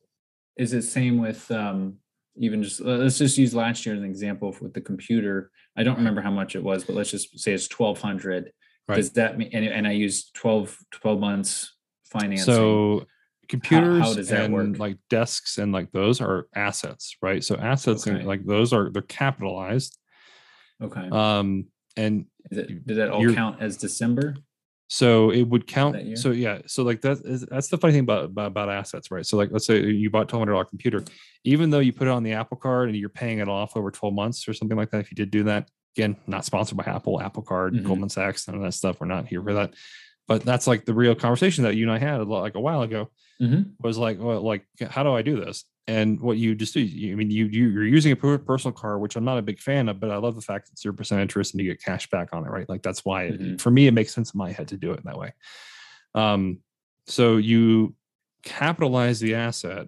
is 0.58 0.74
it 0.74 0.82
same 0.84 1.18
with 1.20 1.50
um 1.52 1.96
even 2.38 2.62
just 2.62 2.80
let's 2.82 3.18
just 3.18 3.38
use 3.38 3.56
last 3.56 3.86
year 3.86 3.96
as 3.96 4.02
an 4.02 4.08
example 4.08 4.54
with 4.62 4.74
the 4.74 4.82
computer 4.82 5.52
i 5.78 5.84
don't 5.84 5.96
remember 5.98 6.22
how 6.22 6.32
much 6.32 6.54
it 6.56 6.62
was 6.64 6.84
but 6.84 6.96
let's 6.96 7.12
just 7.12 7.40
say 7.40 7.54
it's 7.54 7.68
1200 7.70 8.52
Right. 8.90 8.98
does 8.98 9.12
that 9.12 9.38
mean 9.38 9.50
and, 9.54 9.64
and 9.66 9.88
i 9.88 9.92
use 9.92 10.32
12 10.32 10.78
12 10.92 11.20
months 11.20 11.76
financing 12.12 12.46
So 12.46 13.06
computers 13.48 14.16
does 14.16 14.30
that 14.30 14.46
and 14.46 14.54
work? 14.54 14.80
like 14.80 14.98
desks 15.10 15.58
and 15.58 15.72
like 15.72 15.92
those 15.92 16.22
are 16.22 16.48
assets, 16.56 17.16
right? 17.22 17.44
So 17.44 17.56
assets 17.56 18.06
and 18.08 18.26
like 18.26 18.46
those 18.46 18.74
are 18.74 18.90
they're 18.92 19.02
capitalized. 19.02 19.98
okay 20.82 21.08
Um, 21.10 21.66
and 21.98 22.26
it, 22.52 22.86
did 22.86 22.98
that 22.98 23.10
all 23.10 23.34
count 23.34 23.62
as 23.62 23.78
december 23.78 24.36
So 24.88 25.32
it 25.32 25.44
would 25.44 25.68
count. 25.68 26.18
So 26.18 26.32
yeah. 26.32 26.62
So 26.66 26.82
like 26.84 27.02
that 27.02 27.20
is 27.24 27.42
that's 27.46 27.68
the 27.68 27.78
funny 27.78 27.94
thing 27.94 28.02
about, 28.10 28.26
about 28.26 28.48
about 28.48 28.70
assets, 28.70 29.12
right? 29.12 29.26
So 29.26 29.38
like 29.38 29.50
let's 29.52 29.68
say 29.68 29.84
you 29.86 30.10
bought 30.10 30.28
twelve 30.30 30.42
hundred 30.42 30.54
dollar 30.54 30.66
computer, 30.66 31.04
even 31.44 31.70
though 31.70 31.80
you 31.80 31.94
put 31.94 32.08
it 32.08 32.12
on 32.12 32.24
the 32.24 32.34
Apple 32.34 32.58
Card 32.58 32.90
and 32.90 32.98
you're 32.98 33.10
paying 33.10 33.38
it 33.38 33.48
off 33.48 33.78
over 33.78 33.92
twelve 33.92 34.16
months 34.16 34.48
or 34.48 34.54
something 34.54 34.78
like 34.78 34.90
that. 34.92 35.02
If 35.02 35.12
you 35.12 35.16
did 35.16 35.30
do 35.30 35.44
that, 35.44 35.70
again, 35.96 36.16
not 36.28 36.46
sponsored 36.46 36.78
by 36.78 36.84
Apple, 36.86 37.22
Apple 37.22 37.44
Card, 37.44 37.74
Mhm. 37.74 37.84
Goldman 37.84 38.10
Sachs, 38.10 38.48
none 38.48 38.58
of 38.58 38.64
that 38.64 38.74
stuff. 38.74 39.00
We're 39.00 39.08
not 39.08 39.28
here 39.28 39.42
for 39.44 39.54
that. 39.54 39.74
But 40.28 40.44
that's 40.44 40.68
like 40.68 40.86
the 40.86 40.94
real 40.94 41.16
conversation 41.16 41.64
that 41.64 41.76
you 41.76 41.84
and 41.84 41.92
I 41.92 41.98
had 41.98 42.20
a 42.20 42.24
lot- 42.24 42.42
like 42.42 42.56
a 42.56 42.60
while 42.60 42.84
ago 42.84 43.10
Mhm. 43.42 43.72
was 43.80 43.98
like, 43.98 44.20
well, 44.20 44.42
like 44.42 44.66
how 44.90 45.04
do 45.04 45.12
I 45.14 45.22
do 45.24 45.40
this? 45.44 45.66
And 45.88 46.22
what 46.22 46.38
you 46.38 46.54
just 46.54 46.76
do, 46.76 46.82
you, 46.82 47.14
I 47.14 47.16
mean, 47.16 47.32
you, 47.32 47.46
you 47.48 47.68
you're 47.70 47.84
using 47.88 48.12
a 48.12 48.16
personal 48.16 48.72
card, 48.74 49.02
which 49.02 49.16
I'm 49.16 49.26
not 49.26 49.40
a 49.40 49.42
big 49.42 49.60
fan 49.60 49.90
of, 49.90 50.00
but 50.00 50.12
I 50.12 50.18
love 50.18 50.36
the 50.36 50.42
fact 50.42 50.68
that 50.68 50.74
it's 50.74 50.84
zero 50.84 50.94
percent 50.94 51.20
interest 51.22 51.54
and 51.56 51.62
you 51.64 51.72
get 51.72 51.82
cash 51.84 52.08
back 52.12 52.30
on 52.32 52.46
it, 52.46 52.50
right? 52.52 52.70
Like 52.70 52.84
that's 52.84 53.04
why 53.04 53.24
it- 53.24 53.40
Mhm. 53.42 53.62
for 53.62 53.72
me 53.72 53.88
it 53.88 53.94
makes 53.94 54.14
sense 54.14 54.32
in 54.34 54.38
my 54.38 54.52
head 54.52 54.68
to 54.68 54.78
do 54.78 54.92
it 54.92 55.04
that 55.06 55.18
way. 55.18 55.34
Um, 56.14 56.60
so 57.08 57.38
you 57.38 57.96
capitalize 58.44 59.20
the 59.20 59.34
asset, 59.34 59.88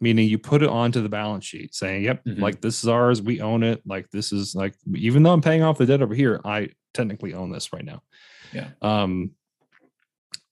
meaning 0.00 0.28
you 0.28 0.38
put 0.38 0.62
it 0.62 0.68
onto 0.68 1.00
the 1.02 1.08
balance 1.08 1.44
sheet, 1.44 1.74
saying, 1.74 2.04
"Yep, 2.04 2.24
Mhm. 2.24 2.38
like 2.40 2.60
this 2.60 2.82
is 2.82 2.88
ours, 2.88 3.22
we 3.22 3.40
own 3.40 3.62
it. 3.62 3.82
Like 3.86 4.10
this 4.10 4.32
is 4.32 4.54
like 4.54 4.74
even 4.94 5.22
though 5.22 5.32
I'm 5.32 5.40
paying 5.42 5.62
off 5.62 5.78
the 5.78 5.86
debt 5.86 6.02
over 6.02 6.14
here, 6.14 6.40
I 6.44 6.70
technically 6.92 7.34
own 7.34 7.50
this 7.50 7.72
right 7.72 7.84
now." 7.84 8.02
Yeah. 8.52 8.70
Um, 8.82 9.32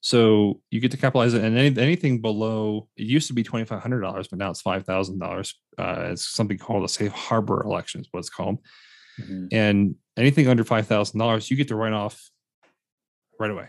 so 0.00 0.60
you 0.70 0.80
get 0.80 0.90
to 0.92 0.96
capitalize 0.96 1.32
it, 1.34 1.44
and 1.44 1.56
any, 1.56 1.80
anything 1.80 2.20
below 2.20 2.88
it 2.96 3.04
used 3.06 3.28
to 3.28 3.34
be 3.34 3.42
twenty 3.42 3.64
five 3.64 3.80
hundred 3.82 4.00
dollars, 4.00 4.28
but 4.28 4.38
now 4.38 4.50
it's 4.50 4.60
five 4.60 4.84
thousand 4.84 5.18
dollars. 5.18 5.54
Uh, 5.78 6.08
it's 6.12 6.26
something 6.28 6.58
called 6.58 6.84
a 6.84 6.88
safe 6.88 7.12
harbor 7.12 7.62
election, 7.62 8.00
is 8.00 8.08
what 8.10 8.20
it's 8.20 8.30
called. 8.30 8.58
Mhm. 9.20 9.48
And 9.52 9.94
anything 10.16 10.48
under 10.48 10.64
five 10.64 10.86
thousand 10.86 11.18
dollars, 11.18 11.50
you 11.50 11.56
get 11.56 11.68
to 11.68 11.76
write 11.76 11.92
off 11.92 12.30
right 13.38 13.50
away. 13.50 13.68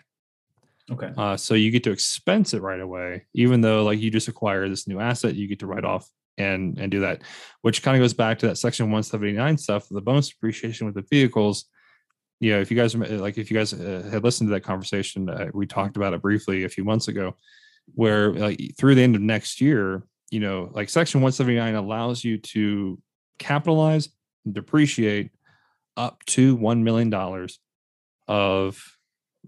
Okay 0.91 1.11
Uh, 1.17 1.37
so 1.37 1.53
you 1.53 1.71
get 1.71 1.83
to 1.83 1.91
expense 1.91 2.53
it 2.53 2.61
right 2.61 2.79
away, 2.81 3.25
even 3.33 3.61
though 3.61 3.83
like 3.83 3.99
you 3.99 4.11
just 4.11 4.27
acquire 4.27 4.67
this 4.69 4.87
new 4.87 4.99
asset, 4.99 5.35
you 5.35 5.47
get 5.47 5.59
to 5.59 5.67
write 5.67 5.85
off 5.85 6.07
and 6.37 6.77
and 6.79 6.91
do 6.91 7.01
that, 7.01 7.21
which 7.61 7.83
kind 7.83 7.95
of 7.95 8.03
goes 8.03 8.13
back 8.13 8.39
to 8.39 8.47
that 8.47 8.57
section 8.57 8.85
179 8.87 9.57
stuff, 9.57 9.87
the 9.89 10.01
bonus 10.01 10.29
depreciation 10.29 10.85
with 10.85 10.95
the 10.95 11.05
vehicles. 11.09 11.65
You 12.39 12.53
know, 12.53 12.59
if 12.61 12.69
you 12.69 12.75
guys 12.75 12.93
remem- 12.93 13.21
like, 13.21 13.37
if 13.37 13.49
you 13.49 13.57
guys 13.57 13.73
uh, 13.73 14.09
had 14.11 14.23
listened 14.23 14.49
to 14.49 14.53
that 14.53 14.61
conversation, 14.61 15.29
uh, 15.29 15.49
we 15.53 15.65
talked 15.65 15.95
about 15.95 16.13
it 16.13 16.21
briefly 16.21 16.65
a 16.65 16.69
few 16.69 16.83
months 16.83 17.07
ago, 17.07 17.37
where 17.95 18.33
like 18.33 18.59
through 18.77 18.95
the 18.95 19.01
end 19.01 19.15
of 19.15 19.21
next 19.21 19.61
year, 19.61 20.03
you 20.29 20.39
know, 20.41 20.69
like 20.73 20.89
section 20.89 21.21
179 21.21 21.75
allows 21.75 22.23
you 22.23 22.37
to 22.39 22.99
capitalize, 23.39 24.09
and 24.45 24.53
depreciate 24.53 25.31
up 25.95 26.25
to 26.25 26.55
one 26.55 26.83
million 26.83 27.09
dollars 27.09 27.59
of 28.27 28.83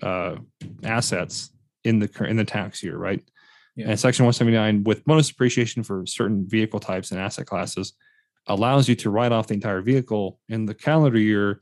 uh, 0.01 0.35
assets 0.83 1.51
in 1.83 1.99
the 1.99 2.25
in 2.25 2.35
the 2.35 2.45
tax 2.45 2.83
year, 2.83 2.97
right? 2.97 3.23
Yeah. 3.75 3.89
And 3.89 3.99
section 3.99 4.25
179 4.25 4.83
with 4.83 5.03
bonus 5.05 5.27
depreciation 5.27 5.83
for 5.83 6.05
certain 6.05 6.47
vehicle 6.47 6.79
types 6.79 7.11
and 7.11 7.19
asset 7.19 7.45
classes 7.45 7.93
allows 8.47 8.87
you 8.87 8.95
to 8.95 9.09
write 9.09 9.31
off 9.31 9.47
the 9.47 9.53
entire 9.53 9.81
vehicle 9.81 10.39
in 10.47 10.65
the 10.65 10.73
calendar 10.73 11.19
year. 11.19 11.61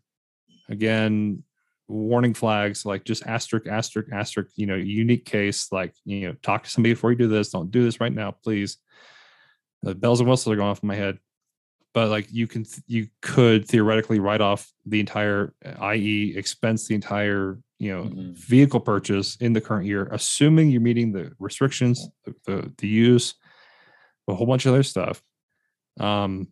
Again, 0.69 1.43
warning 1.87 2.33
flags 2.33 2.85
like 2.85 3.03
just 3.03 3.25
asterisk, 3.25 3.67
asterisk, 3.67 4.11
asterisk, 4.11 4.51
you 4.55 4.65
know, 4.65 4.75
unique 4.75 5.25
case, 5.25 5.71
like, 5.71 5.93
you 6.05 6.27
know, 6.27 6.33
talk 6.41 6.63
to 6.63 6.69
somebody 6.69 6.93
before 6.93 7.11
you 7.11 7.17
do 7.17 7.27
this. 7.27 7.49
Don't 7.49 7.71
do 7.71 7.83
this 7.83 7.99
right 7.99 8.13
now, 8.13 8.31
please. 8.31 8.77
The 9.81 9.95
bells 9.95 10.19
and 10.19 10.29
whistles 10.29 10.53
are 10.53 10.55
going 10.55 10.69
off 10.69 10.83
in 10.83 10.87
my 10.87 10.95
head. 10.95 11.19
But 11.93 12.09
like 12.09 12.27
you 12.31 12.47
can, 12.47 12.65
you 12.87 13.07
could 13.21 13.67
theoretically 13.67 14.19
write 14.19 14.41
off 14.41 14.71
the 14.85 14.99
entire, 14.99 15.53
i.e., 15.79 16.33
expense 16.35 16.87
the 16.87 16.95
entire, 16.95 17.59
you 17.79 17.91
know, 17.91 18.03
Mhm. 18.03 18.35
vehicle 18.37 18.79
purchase 18.79 19.35
in 19.37 19.53
the 19.53 19.61
current 19.61 19.85
year, 19.85 20.07
assuming 20.11 20.69
you're 20.69 20.81
meeting 20.81 21.11
the 21.11 21.33
restrictions, 21.39 22.07
the, 22.23 22.35
the, 22.45 22.73
the 22.77 22.87
use, 22.87 23.33
a 24.27 24.33
whole 24.35 24.47
bunch 24.47 24.65
of 24.65 24.73
other 24.73 24.83
stuff 24.83 25.21
um, 25.99 26.47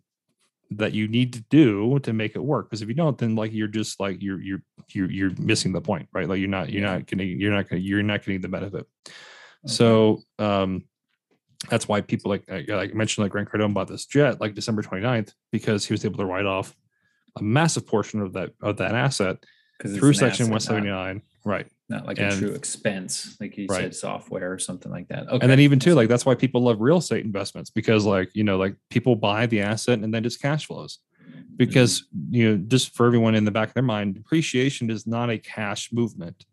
that 0.71 0.93
you 0.93 1.07
need 1.07 1.34
to 1.34 1.41
do 1.49 1.99
to 1.99 2.12
make 2.13 2.36
it 2.36 2.43
work. 2.43 2.69
Because 2.69 2.81
if 2.81 2.88
you 2.89 2.95
don't, 2.95 3.17
then 3.17 3.36
like 3.36 3.53
you're 3.53 3.67
just 3.67 3.99
like 3.99 4.21
you're 4.21 4.41
you're 4.41 4.62
you're 4.89 5.10
you're 5.12 5.31
missing 5.38 5.71
the 5.71 5.81
point, 5.81 6.10
right? 6.13 6.27
Like 6.27 6.39
you're 6.39 6.49
not 6.49 6.69
you're 6.69 6.81
not 6.81 7.05
getting 7.05 7.39
you're 7.39 7.53
not 7.53 7.69
gonna 7.69 7.81
you're 7.81 8.03
not 8.03 8.23
getting 8.25 8.41
the 8.41 8.49
benefit. 8.49 8.86
Okay. 9.07 9.13
So 9.65 10.21
um, 10.39 10.84
that's 11.69 11.88
why 11.88 12.01
people 12.01 12.29
like 12.31 12.43
like 12.49 12.91
I 12.91 12.93
mentioned 12.93 13.23
like 13.23 13.31
Grant 13.31 13.49
Cardone 13.49 13.73
bought 13.73 13.88
this 13.88 14.05
jet 14.05 14.41
like 14.41 14.55
December 14.55 14.81
29th 14.81 15.34
because 15.51 15.86
he 15.86 15.93
was 15.93 16.03
able 16.03 16.17
to 16.17 16.25
write 16.25 16.45
off 16.45 16.75
a 17.38 17.43
massive 17.43 17.88
portion 17.88 18.21
of 18.21 18.34
that 18.34 18.51
of 18.62 18.77
that 18.77 18.95
asset 18.95 19.38
through 19.82 20.13
section 20.13 20.46
179 20.46 21.22
right. 21.46 21.67
not 21.89 22.06
like 22.06 22.20
and, 22.20 22.34
a 22.34 22.38
true 22.38 22.52
expense 22.52 23.38
like 23.39 23.58
you 23.58 23.67
right. 23.67 23.82
said 23.82 23.96
software 23.96 24.52
or 24.52 24.60
something 24.60 24.91
like 24.91 25.08
that. 25.10 25.28
Okay 25.28 25.39
and 25.41 25.50
then 25.50 25.60
even 25.60 25.80
too 25.80 25.96
like 25.96 26.10
that's 26.10 26.26
why 26.26 26.36
people 26.36 26.62
love 26.62 26.80
real 26.80 26.98
estate 26.98 27.26
investments 27.26 27.70
because 27.70 28.06
like 28.06 28.30
you 28.34 28.44
know 28.44 28.58
like 28.58 28.76
people 28.89 29.15
buy 29.15 29.46
the 29.46 29.62
asset 29.62 30.00
and 30.00 30.13
then 30.13 30.24
just 30.24 30.41
cash 30.41 30.67
flows. 30.67 31.00
Because 31.56 32.02
mm-hmm. 32.02 32.36
you 32.36 32.50
know 32.50 32.58
just 32.67 32.96
for 32.96 33.06
everyone 33.06 33.36
in 33.36 33.46
the 33.46 33.52
back 33.52 33.70
of 33.70 33.74
their 33.74 33.84
mind 33.84 34.15
depreciation 34.15 34.89
is 34.89 35.06
not 35.06 35.30
a 35.30 35.38
cash 35.38 35.91
movement. 35.91 36.46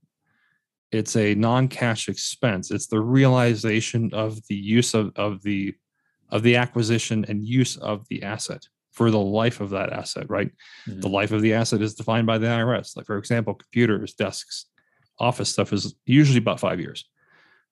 It's 0.91 1.17
a 1.17 1.35
non-cash 1.35 2.09
expense. 2.09 2.71
It's 2.71 2.87
the 2.87 3.01
realization 3.01 4.11
of 4.15 4.41
the 4.49 4.57
use 4.57 4.95
of, 4.95 5.13
of 5.17 5.43
the 5.43 5.75
of 6.31 6.43
the 6.43 6.57
acquisition 6.57 7.25
and 7.29 7.45
use 7.45 7.77
of 7.77 8.07
the 8.09 8.23
asset 8.23 8.67
for 8.99 9.11
the 9.11 9.19
life 9.19 9.61
of 9.61 9.71
that 9.71 9.93
asset 9.93 10.27
right? 10.29 10.51
Mm-hmm. 10.87 11.01
the 11.01 11.09
life 11.09 11.33
of 11.33 11.41
the 11.41 11.55
asset 11.55 11.81
is 11.81 11.95
defined 11.95 12.27
by 12.27 12.39
the 12.39 12.47
irs 12.47 12.97
like 12.97 13.07
for 13.07 13.17
example 13.17 13.55
computers 13.55 14.13
desks 14.15 14.67
office 15.21 15.49
stuff 15.49 15.73
is 15.73 15.95
usually 16.07 16.39
about 16.39 16.61
five 16.61 16.81
years. 16.81 17.05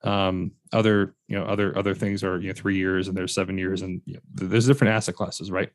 Um, 0.02 0.52
other 0.72 1.14
you 1.26 1.36
know 1.38 1.44
other 1.44 1.76
other 1.76 1.94
things 1.94 2.22
are 2.22 2.38
you 2.38 2.48
know 2.48 2.54
three 2.54 2.76
years 2.76 3.08
and 3.08 3.16
there's 3.16 3.34
seven 3.34 3.56
years 3.58 3.82
and 3.82 4.02
you 4.04 4.14
know, 4.14 4.20
there's 4.34 4.66
different 4.66 4.94
asset 4.94 5.14
classes 5.14 5.50
right? 5.50 5.70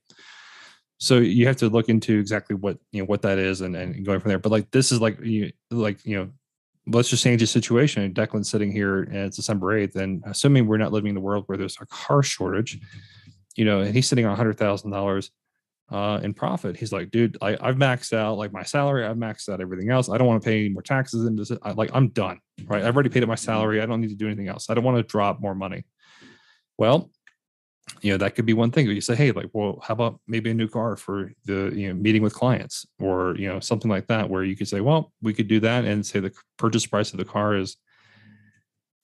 So 1.00 1.18
you 1.18 1.48
have 1.48 1.58
to 1.58 1.70
look 1.70 1.90
into 1.90 2.20
exactly 2.20 2.56
what 2.56 2.78
you 2.92 3.02
know 3.02 3.08
what 3.08 3.24
that 3.24 3.40
is 3.40 3.62
and, 3.62 3.76
and 3.76 4.06
going 4.06 4.20
from 4.20 4.30
there. 4.30 4.40
But 4.40 4.52
like 4.52 4.70
this 4.72 4.92
is 4.92 5.02
like 5.02 5.20
you 5.22 5.52
like 5.72 6.06
you 6.06 6.18
know 6.18 6.30
let's 6.88 7.10
just 7.10 7.24
change 7.24 7.42
the 7.42 7.48
situation. 7.48 8.14
Declan's 8.14 8.50
sitting 8.50 8.72
here 8.72 9.04
and 9.04 9.18
it's 9.18 9.38
December 9.38 9.88
8th, 9.88 9.96
and 9.96 10.24
assuming 10.26 10.66
we're 10.66 10.78
not 10.78 10.92
living 10.92 11.10
in 11.10 11.16
the 11.16 11.22
world 11.22 11.44
where 11.46 11.58
there's 11.58 11.78
a 11.80 11.86
car 11.86 12.24
shortage, 12.24 12.80
you 13.56 13.66
know, 13.66 13.82
and 13.82 13.94
he's 13.96 14.08
sitting 14.08 14.26
on 14.26 14.36
hundred 14.36 14.58
thousand 14.58 14.92
uh, 15.92 16.22
in 16.24 16.34
profit. 16.34 16.78
He's 16.78 16.92
like, 16.92 17.12
dude, 17.12 17.38
I, 17.42 17.52
have 17.52 17.76
maxed 17.76 18.14
out 18.14 18.38
like 18.38 18.54
my 18.54 18.64
salary, 18.64 19.06
I've 19.06 19.18
maxed 19.18 19.50
out 19.50 19.62
everything 19.62 19.90
else. 19.90 20.10
I 20.10 20.18
don't 20.18 20.28
want 20.28 20.42
to 20.42 20.46
pay 20.50 20.60
any 20.60 20.70
more 20.70 20.82
taxes 20.82 21.26
into 21.26 21.44
this. 21.44 21.58
I, 21.62 21.72
like 21.72 21.92
I'm 21.94 22.08
done. 22.10 22.40
Right. 22.66 22.84
I've 22.84 22.96
already 22.96 23.10
paid 23.10 23.24
up 23.24 23.30
my 23.30 23.36
salary. 23.36 23.82
I 23.82 23.86
don't 23.86 24.02
need 24.02 24.10
to 24.10 24.16
do 24.16 24.28
anything 24.28 24.48
else. 24.48 24.70
I 24.70 24.74
don't 24.74 24.84
want 24.84 24.98
to 24.98 25.04
drop 25.04 25.42
more 25.42 25.54
money. 25.54 25.84
Well, 26.78 27.12
you 28.02 28.12
know 28.12 28.18
that 28.18 28.36
could 28.36 28.46
be 28.46 28.54
one 28.54 28.72
thing 28.72 28.88
you 28.88 29.02
say 29.02 29.16
hey 29.16 29.32
like 29.32 29.50
well 29.54 29.80
how 29.84 29.94
about 29.94 30.20
maybe 30.28 30.50
a 30.50 30.54
new 30.54 30.68
car 30.68 30.96
for 30.96 31.32
the 31.46 31.72
you 31.76 31.88
know 31.88 31.94
meeting 31.94 32.22
with 32.22 32.34
clients 32.34 32.86
or 33.00 33.36
you 33.38 33.48
know 33.48 33.60
something 33.60 33.92
like 33.92 34.08
that 34.08 34.30
where 34.30 34.44
you 34.44 34.56
could 34.56 34.68
say 34.68 34.80
well 34.82 35.12
we 35.22 35.34
could 35.34 35.48
do 35.48 35.60
that 35.60 35.84
and 35.84 36.06
say 36.06 36.20
the 36.20 36.32
purchase 36.58 36.86
price 36.86 37.12
of 37.12 37.18
the 37.18 37.26
car 37.26 37.56
is 37.56 37.78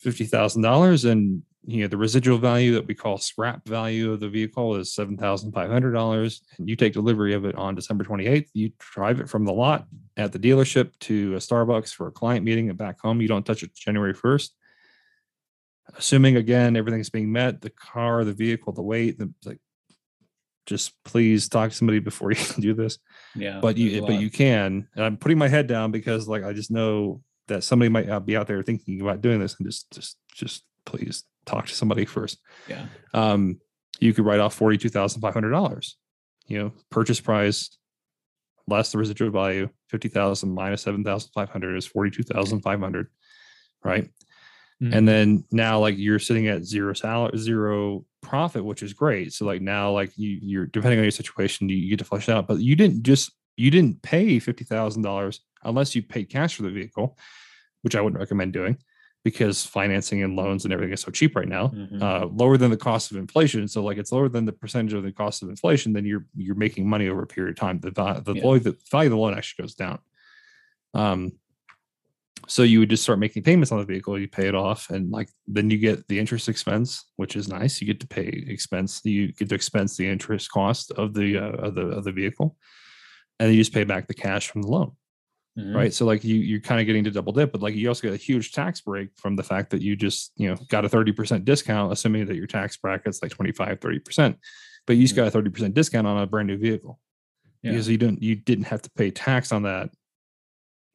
$50000 0.05 1.11
and 1.11 1.43
you 1.67 1.81
know 1.81 1.87
the 1.87 1.97
residual 1.97 2.37
value 2.37 2.73
that 2.73 2.87
we 2.87 2.95
call 2.95 3.17
scrap 3.17 3.67
value 3.67 4.13
of 4.13 4.21
the 4.21 4.29
vehicle 4.29 4.75
is 4.75 4.95
$7500 4.95 6.41
and 6.57 6.69
you 6.69 6.77
take 6.77 6.93
delivery 6.93 7.33
of 7.33 7.45
it 7.45 7.55
on 7.55 7.75
december 7.75 8.03
28th 8.03 8.47
you 8.53 8.71
drive 8.79 9.19
it 9.19 9.29
from 9.29 9.43
the 9.45 9.53
lot 9.53 9.85
at 10.15 10.31
the 10.31 10.39
dealership 10.39 10.91
to 11.01 11.35
a 11.35 11.37
starbucks 11.37 11.93
for 11.93 12.07
a 12.07 12.11
client 12.11 12.45
meeting 12.45 12.69
and 12.69 12.77
back 12.77 12.99
home 13.01 13.21
you 13.21 13.27
don't 13.27 13.45
touch 13.45 13.63
it 13.63 13.75
january 13.75 14.13
1st 14.13 14.51
assuming 15.95 16.37
again 16.37 16.77
everything's 16.77 17.09
being 17.09 17.31
met 17.31 17.61
the 17.61 17.69
car 17.69 18.23
the 18.23 18.33
vehicle 18.33 18.71
the 18.71 18.81
weight 18.81 19.19
the 19.19 19.31
like 19.45 19.59
just 20.65 21.01
please 21.03 21.47
talk 21.47 21.69
to 21.69 21.75
somebody 21.75 21.99
before 21.99 22.31
you 22.33 22.37
do 22.59 22.73
this. 22.73 22.97
Yeah 23.35 23.59
but 23.61 23.77
you 23.77 24.01
but 24.01 24.19
you 24.19 24.29
can 24.29 24.87
and 24.95 25.03
i'm 25.03 25.17
putting 25.17 25.37
my 25.37 25.47
head 25.47 25.67
down 25.67 25.91
because 25.91 26.27
like 26.27 26.43
i 26.43 26.53
just 26.53 26.71
know 26.71 27.21
that 27.47 27.63
somebody 27.63 27.87
might 27.89 28.25
be 28.25 28.35
out 28.35 28.47
there 28.47 28.61
thinking 28.63 28.99
about 29.01 29.21
doing 29.21 29.39
this 29.39 29.55
and 29.57 29.67
just 29.67 29.89
just 29.91 30.17
just 30.33 30.63
please 30.85 31.23
talk 31.47 31.65
to 31.65 31.73
somebody 31.73 32.05
first 32.05 32.39
yeah 32.67 32.85
um 33.13 33.59
you 33.99 34.13
could 34.13 34.25
write 34.25 34.39
off 34.39 34.57
$42500 34.59 35.93
you 36.47 36.59
know 36.59 36.73
purchase 36.91 37.19
price 37.19 37.77
less 38.67 38.91
the 38.91 38.97
residual 38.97 39.31
value 39.31 39.69
50000 39.89 40.53
minus 40.53 40.83
7500 40.83 41.77
is 41.77 41.87
42500 41.87 43.07
right 43.83 44.09
Mm-hmm. 44.81 44.93
And 44.93 45.07
then 45.07 45.43
now 45.51 45.79
like 45.79 45.95
you're 45.97 46.19
sitting 46.19 46.47
at 46.47 46.63
zero 46.63 46.93
salary, 46.93 47.37
zero 47.37 48.05
profit, 48.21 48.63
which 48.63 48.83
is 48.83 48.93
great. 48.93 49.33
So 49.33 49.45
like 49.45 49.61
now 49.61 49.91
like 49.91 50.11
you 50.17 50.37
you're 50.41 50.67
depending 50.67 50.99
on 50.99 51.03
your 51.03 51.11
situation, 51.11 51.67
you, 51.67 51.75
you 51.75 51.89
get 51.89 51.99
to 51.99 52.05
flush 52.05 52.29
it 52.29 52.33
out. 52.33 52.47
But 52.47 52.59
you 52.59 52.75
didn't 52.75 53.03
just 53.03 53.31
you 53.55 53.71
didn't 53.71 54.01
pay 54.03 54.37
fifty 54.37 54.63
thousand 54.63 55.01
dollars 55.01 55.41
unless 55.63 55.95
you 55.95 56.03
paid 56.03 56.29
cash 56.29 56.55
for 56.55 56.63
the 56.63 56.69
vehicle, 56.69 57.17
which 57.81 57.95
I 57.95 58.01
wouldn't 58.01 58.19
recommend 58.19 58.53
doing 58.53 58.77
because 59.27 59.65
financing 59.65 60.23
and 60.23 60.37
loans 60.37 60.63
and 60.63 60.73
everything 60.73 60.93
is 60.93 61.01
so 61.01 61.11
cheap 61.11 61.35
right 61.35 61.49
now, 61.49 61.67
mm-hmm. 61.67 62.01
uh, 62.01 62.27
lower 62.27 62.55
than 62.55 62.71
the 62.71 62.77
cost 62.77 63.11
of 63.11 63.17
inflation. 63.17 63.67
So 63.67 63.83
like 63.83 63.97
it's 63.97 64.13
lower 64.13 64.29
than 64.29 64.45
the 64.45 64.53
percentage 64.53 64.93
of 64.93 65.03
the 65.03 65.11
cost 65.11 65.43
of 65.43 65.49
inflation, 65.49 65.91
then 65.91 66.05
you're 66.05 66.25
you're 66.37 66.55
making 66.55 66.89
money 66.89 67.09
over 67.09 67.23
a 67.23 67.27
period 67.27 67.51
of 67.51 67.59
time. 67.59 67.81
The 67.81 67.91
the 67.91 68.33
yeah. 68.35 68.41
value 68.41 68.61
the 68.61 68.77
value 68.89 69.07
of 69.07 69.11
the 69.11 69.17
loan 69.17 69.37
actually 69.37 69.63
goes 69.63 69.75
down. 69.75 69.99
Um, 70.93 71.33
so 72.47 72.63
you 72.63 72.79
would 72.79 72.89
just 72.89 73.03
start 73.03 73.19
making 73.19 73.43
payments 73.43 73.73
on 73.73 73.79
the 73.79 73.85
vehicle 73.85 74.17
you 74.17 74.29
pay 74.29 74.47
it 74.47 74.55
off 74.55 74.89
and 74.91 75.11
like 75.11 75.27
then 75.45 75.69
you 75.69 75.77
get 75.77 76.07
the 76.07 76.17
interest 76.17 76.47
expense 76.47 77.07
which 77.17 77.35
is 77.35 77.49
nice 77.49 77.81
you 77.81 77.87
get 77.87 77.99
to 77.99 78.07
pay 78.07 78.45
expense 78.47 79.01
you 79.03 79.33
get 79.33 79.49
to 79.49 79.55
expense 79.55 79.97
the 79.97 80.07
interest 80.07 80.49
cost 80.51 80.91
of 80.91 81.13
the 81.13 81.37
uh, 81.37 81.65
of 81.65 81.75
the 81.75 81.81
of 81.81 82.05
the 82.05 82.11
vehicle 82.11 82.55
and 83.39 83.49
then 83.49 83.55
you 83.55 83.59
just 83.59 83.73
pay 83.73 83.83
back 83.83 84.07
the 84.07 84.13
cash 84.13 84.47
from 84.47 84.61
the 84.61 84.69
loan 84.69 84.91
mm-hmm. 85.57 85.75
right 85.75 85.93
so 85.93 86.05
like 86.05 86.23
you 86.23 86.35
you're 86.35 86.59
kind 86.59 86.79
of 86.79 86.87
getting 86.87 87.03
to 87.03 87.11
double 87.11 87.33
dip 87.33 87.51
but 87.51 87.61
like 87.61 87.75
you 87.75 87.87
also 87.87 88.01
get 88.01 88.13
a 88.13 88.17
huge 88.17 88.51
tax 88.51 88.81
break 88.81 89.09
from 89.15 89.35
the 89.35 89.43
fact 89.43 89.69
that 89.69 89.81
you 89.81 89.95
just 89.95 90.31
you 90.35 90.49
know 90.49 90.55
got 90.69 90.85
a 90.85 90.89
30% 90.89 91.45
discount 91.45 91.91
assuming 91.91 92.25
that 92.25 92.35
your 92.35 92.47
tax 92.47 92.77
bracket's 92.77 93.21
like 93.21 93.31
25 93.31 93.79
30% 93.79 94.35
but 94.85 94.95
you 94.95 95.03
just 95.03 95.15
got 95.15 95.27
a 95.27 95.37
30% 95.37 95.73
discount 95.73 96.07
on 96.07 96.21
a 96.21 96.27
brand 96.27 96.47
new 96.47 96.57
vehicle 96.57 96.99
yeah. 97.61 97.71
because 97.71 97.89
you 97.89 97.97
didn't 97.97 98.21
you 98.21 98.35
didn't 98.35 98.65
have 98.65 98.81
to 98.81 98.89
pay 98.91 99.11
tax 99.11 99.51
on 99.51 99.63
that 99.63 99.89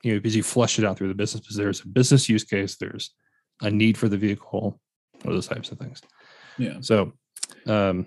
you 0.03 0.12
know, 0.12 0.18
because 0.18 0.37
you 0.37 0.42
flush 0.42 0.79
it 0.79 0.85
out 0.85 0.96
through 0.96 1.09
the 1.09 1.14
business, 1.14 1.40
because 1.40 1.57
there's 1.57 1.81
a 1.81 1.88
business 1.88 2.29
use 2.29 2.44
case, 2.44 2.77
there's 2.77 3.11
a 3.61 3.70
need 3.70 3.96
for 3.96 4.09
the 4.09 4.16
vehicle, 4.16 4.81
or 5.25 5.33
those 5.33 5.46
types 5.46 5.70
of 5.70 5.79
things. 5.79 6.03
Yeah. 6.59 6.79
So, 6.81 7.12
um, 7.66 8.07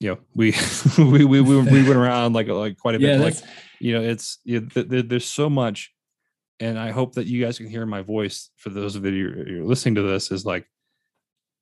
you 0.00 0.10
know, 0.10 0.18
we 0.34 0.54
we 0.98 1.24
we 1.24 1.40
we, 1.40 1.62
we 1.62 1.82
went 1.82 1.96
around 1.96 2.32
like 2.32 2.48
like 2.48 2.76
quite 2.78 2.96
a 2.96 2.98
bit. 2.98 3.18
Yeah, 3.18 3.24
like, 3.24 3.36
you 3.80 3.92
know, 3.94 4.02
it's 4.02 4.38
you 4.44 4.60
know, 4.60 4.66
th- 4.66 4.88
th- 4.88 5.08
there's 5.08 5.24
so 5.24 5.48
much, 5.48 5.92
and 6.60 6.78
I 6.78 6.90
hope 6.90 7.14
that 7.14 7.26
you 7.26 7.44
guys 7.44 7.58
can 7.58 7.68
hear 7.68 7.86
my 7.86 8.02
voice. 8.02 8.50
For 8.56 8.70
those 8.70 8.96
of 8.96 9.04
you 9.04 9.44
you're 9.46 9.64
listening 9.64 9.96
to 9.96 10.02
this, 10.02 10.30
is 10.30 10.44
like 10.44 10.66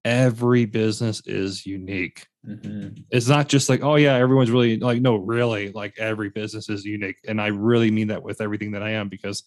every 0.04 0.64
business 0.64 1.22
is 1.26 1.64
unique. 1.66 2.26
Mm-hmm. 2.46 3.02
It's 3.10 3.28
not 3.28 3.48
just 3.48 3.68
like, 3.68 3.82
oh 3.82 3.96
yeah, 3.96 4.14
everyone's 4.14 4.50
really 4.50 4.78
like, 4.78 5.00
no, 5.00 5.16
really, 5.16 5.72
like 5.72 5.94
every 5.98 6.30
business 6.30 6.68
is 6.68 6.84
unique, 6.84 7.16
and 7.26 7.40
I 7.40 7.48
really 7.48 7.90
mean 7.90 8.08
that 8.08 8.22
with 8.22 8.40
everything 8.40 8.72
that 8.72 8.82
I 8.82 8.90
am 8.90 9.08
because 9.08 9.44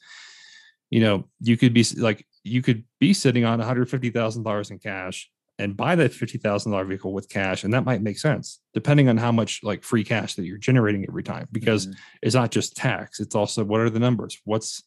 you 0.89 1.01
know, 1.01 1.27
you 1.41 1.57
could 1.57 1.73
be 1.73 1.85
like, 1.97 2.25
you 2.43 2.61
could 2.61 2.83
be 2.99 3.13
sitting 3.13 3.45
on 3.45 3.59
$150,000 3.59 4.71
in 4.71 4.79
cash 4.79 5.29
and 5.59 5.75
buy 5.75 5.95
that 5.95 6.11
$50,000 6.11 6.87
vehicle 6.87 7.13
with 7.13 7.29
cash. 7.29 7.63
And 7.63 7.73
that 7.73 7.83
might 7.83 8.01
make 8.01 8.19
sense 8.19 8.61
depending 8.73 9.09
on 9.09 9.17
how 9.17 9.31
much 9.31 9.61
like 9.63 9.83
free 9.83 10.03
cash 10.03 10.35
that 10.35 10.45
you're 10.45 10.57
generating 10.57 11.05
every 11.07 11.23
time, 11.23 11.47
because 11.51 11.87
mm-hmm. 11.87 11.99
it's 12.21 12.35
not 12.35 12.51
just 12.51 12.75
tax. 12.75 13.19
It's 13.19 13.35
also 13.35 13.63
what 13.63 13.81
are 13.81 13.89
the 13.89 13.99
numbers? 13.99 14.39
What's 14.45 14.83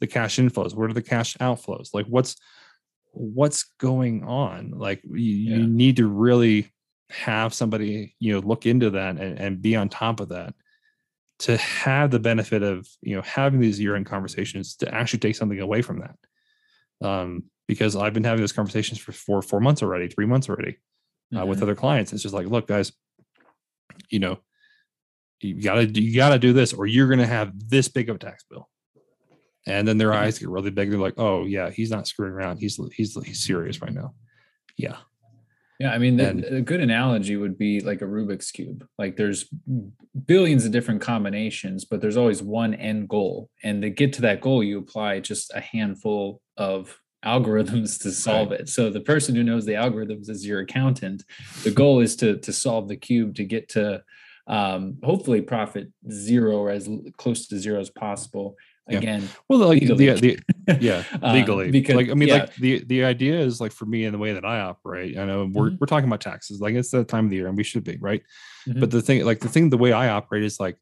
the 0.00 0.06
cash 0.06 0.36
inflows? 0.36 0.74
What 0.74 0.90
are 0.90 0.94
the 0.94 1.02
cash 1.02 1.36
outflows? 1.38 1.90
Like 1.92 2.06
what's, 2.06 2.36
what's 3.12 3.64
going 3.78 4.24
on? 4.24 4.72
Like 4.72 5.02
you, 5.04 5.20
yeah. 5.20 5.56
you 5.56 5.66
need 5.66 5.96
to 5.96 6.08
really 6.08 6.72
have 7.10 7.54
somebody, 7.54 8.14
you 8.18 8.32
know, 8.32 8.40
look 8.40 8.66
into 8.66 8.90
that 8.90 9.16
and, 9.18 9.38
and 9.38 9.62
be 9.62 9.76
on 9.76 9.88
top 9.88 10.20
of 10.20 10.30
that 10.30 10.54
to 11.40 11.56
have 11.56 12.10
the 12.10 12.18
benefit 12.18 12.62
of 12.62 12.86
you 13.02 13.16
know 13.16 13.22
having 13.22 13.60
these 13.60 13.80
year-end 13.80 14.06
conversations 14.06 14.76
to 14.76 14.94
actually 14.94 15.18
take 15.18 15.36
something 15.36 15.60
away 15.60 15.82
from 15.82 16.00
that 16.00 17.06
um, 17.06 17.44
because 17.66 17.96
i've 17.96 18.14
been 18.14 18.24
having 18.24 18.40
those 18.40 18.52
conversations 18.52 18.98
for 18.98 19.12
four 19.12 19.42
four 19.42 19.60
months 19.60 19.82
already 19.82 20.08
three 20.08 20.26
months 20.26 20.48
already 20.48 20.78
uh, 21.34 21.38
mm-hmm. 21.38 21.48
with 21.48 21.62
other 21.62 21.74
clients 21.74 22.12
it's 22.12 22.22
just 22.22 22.34
like 22.34 22.46
look 22.46 22.66
guys 22.66 22.92
you 24.10 24.18
know 24.18 24.38
you 25.40 25.60
gotta 25.60 25.86
you 25.86 26.14
gotta 26.14 26.38
do 26.38 26.52
this 26.52 26.72
or 26.72 26.86
you're 26.86 27.08
gonna 27.08 27.26
have 27.26 27.52
this 27.68 27.88
big 27.88 28.08
of 28.08 28.16
a 28.16 28.18
tax 28.18 28.44
bill 28.48 28.68
and 29.66 29.86
then 29.86 29.98
their 29.98 30.10
mm-hmm. 30.10 30.24
eyes 30.24 30.38
get 30.38 30.48
really 30.48 30.70
big 30.70 30.90
they're 30.90 30.98
like 30.98 31.18
oh 31.18 31.44
yeah 31.44 31.70
he's 31.70 31.90
not 31.90 32.06
screwing 32.06 32.32
around 32.32 32.58
he's 32.58 32.78
he's 32.94 33.16
he's 33.24 33.44
serious 33.44 33.80
right 33.80 33.94
now 33.94 34.14
yeah 34.76 34.96
yeah, 35.80 35.92
I 35.92 35.98
mean, 35.98 36.16
the, 36.16 36.58
a 36.58 36.60
good 36.60 36.80
analogy 36.80 37.36
would 37.36 37.58
be 37.58 37.80
like 37.80 38.00
a 38.00 38.06
Rubik's 38.06 38.52
cube. 38.52 38.86
Like 38.96 39.16
there's 39.16 39.46
billions 40.26 40.64
of 40.64 40.70
different 40.70 41.00
combinations, 41.00 41.84
but 41.84 42.00
there's 42.00 42.16
always 42.16 42.42
one 42.42 42.74
end 42.74 43.08
goal. 43.08 43.50
And 43.64 43.82
to 43.82 43.90
get 43.90 44.12
to 44.14 44.22
that 44.22 44.40
goal, 44.40 44.62
you 44.62 44.78
apply 44.78 45.20
just 45.20 45.52
a 45.52 45.60
handful 45.60 46.40
of 46.56 46.96
algorithms 47.24 48.00
to 48.02 48.12
solve 48.12 48.50
right. 48.50 48.60
it. 48.60 48.68
So 48.68 48.88
the 48.88 49.00
person 49.00 49.34
who 49.34 49.42
knows 49.42 49.66
the 49.66 49.72
algorithms 49.72 50.30
is 50.30 50.46
your 50.46 50.60
accountant. 50.60 51.24
The 51.64 51.72
goal 51.72 52.00
is 52.00 52.14
to 52.16 52.38
to 52.38 52.52
solve 52.52 52.88
the 52.88 52.96
cube 52.96 53.34
to 53.36 53.44
get 53.44 53.68
to 53.70 54.02
um, 54.46 54.98
hopefully 55.02 55.40
profit 55.40 55.90
zero 56.10 56.58
or 56.58 56.70
as 56.70 56.88
close 57.16 57.48
to 57.48 57.58
zero 57.58 57.80
as 57.80 57.90
possible. 57.90 58.56
Again, 58.86 59.26
well, 59.48 59.60
like 59.60 59.80
the, 59.86 59.94
the 59.94 60.38
yeah 60.80 61.04
Uh, 61.22 61.32
legally. 61.32 61.70
because 61.70 61.94
like 61.96 62.10
i 62.10 62.14
mean 62.14 62.28
yeah, 62.28 62.34
like 62.40 62.54
the 62.56 62.84
the 62.84 63.02
idea 63.04 63.38
is 63.40 63.58
like 63.60 63.72
for 63.72 63.86
me 63.86 64.04
and 64.04 64.12
the 64.12 64.18
way 64.18 64.34
that 64.34 64.44
i 64.44 64.60
operate 64.60 65.16
i 65.16 65.24
know 65.24 65.48
we're, 65.50 65.70
Mhm. 65.70 65.78
we're 65.80 65.86
talking 65.86 66.06
about 66.08 66.20
taxes 66.20 66.60
like 66.60 66.74
it's 66.74 66.90
the 66.90 67.02
time 67.02 67.24
of 67.24 67.30
the 67.30 67.36
year 67.36 67.46
and 67.48 67.56
we 67.56 67.64
should 67.64 67.82
be 67.82 67.96
right? 67.96 68.22
Mhm. 68.68 68.80
but 68.80 68.90
the 68.90 69.00
thing 69.00 69.24
like 69.24 69.40
the 69.40 69.48
thing 69.48 69.70
the 69.70 69.78
way 69.78 69.92
i 69.92 70.08
operate 70.10 70.44
is 70.44 70.60
like 70.60 70.76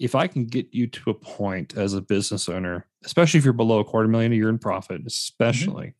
if 0.00 0.14
i 0.16 0.26
can 0.26 0.44
get 0.46 0.74
you 0.74 0.88
to 0.88 1.10
a 1.10 1.14
point 1.14 1.76
as 1.76 1.94
a 1.94 2.00
business 2.00 2.48
owner 2.48 2.84
especially 3.04 3.38
if 3.38 3.44
you're 3.44 3.52
below 3.54 3.78
a 3.78 3.84
quarter 3.84 4.08
million 4.08 4.32
a 4.32 4.36
year 4.36 4.48
in 4.48 4.58
profit 4.58 5.00
especially. 5.06 5.94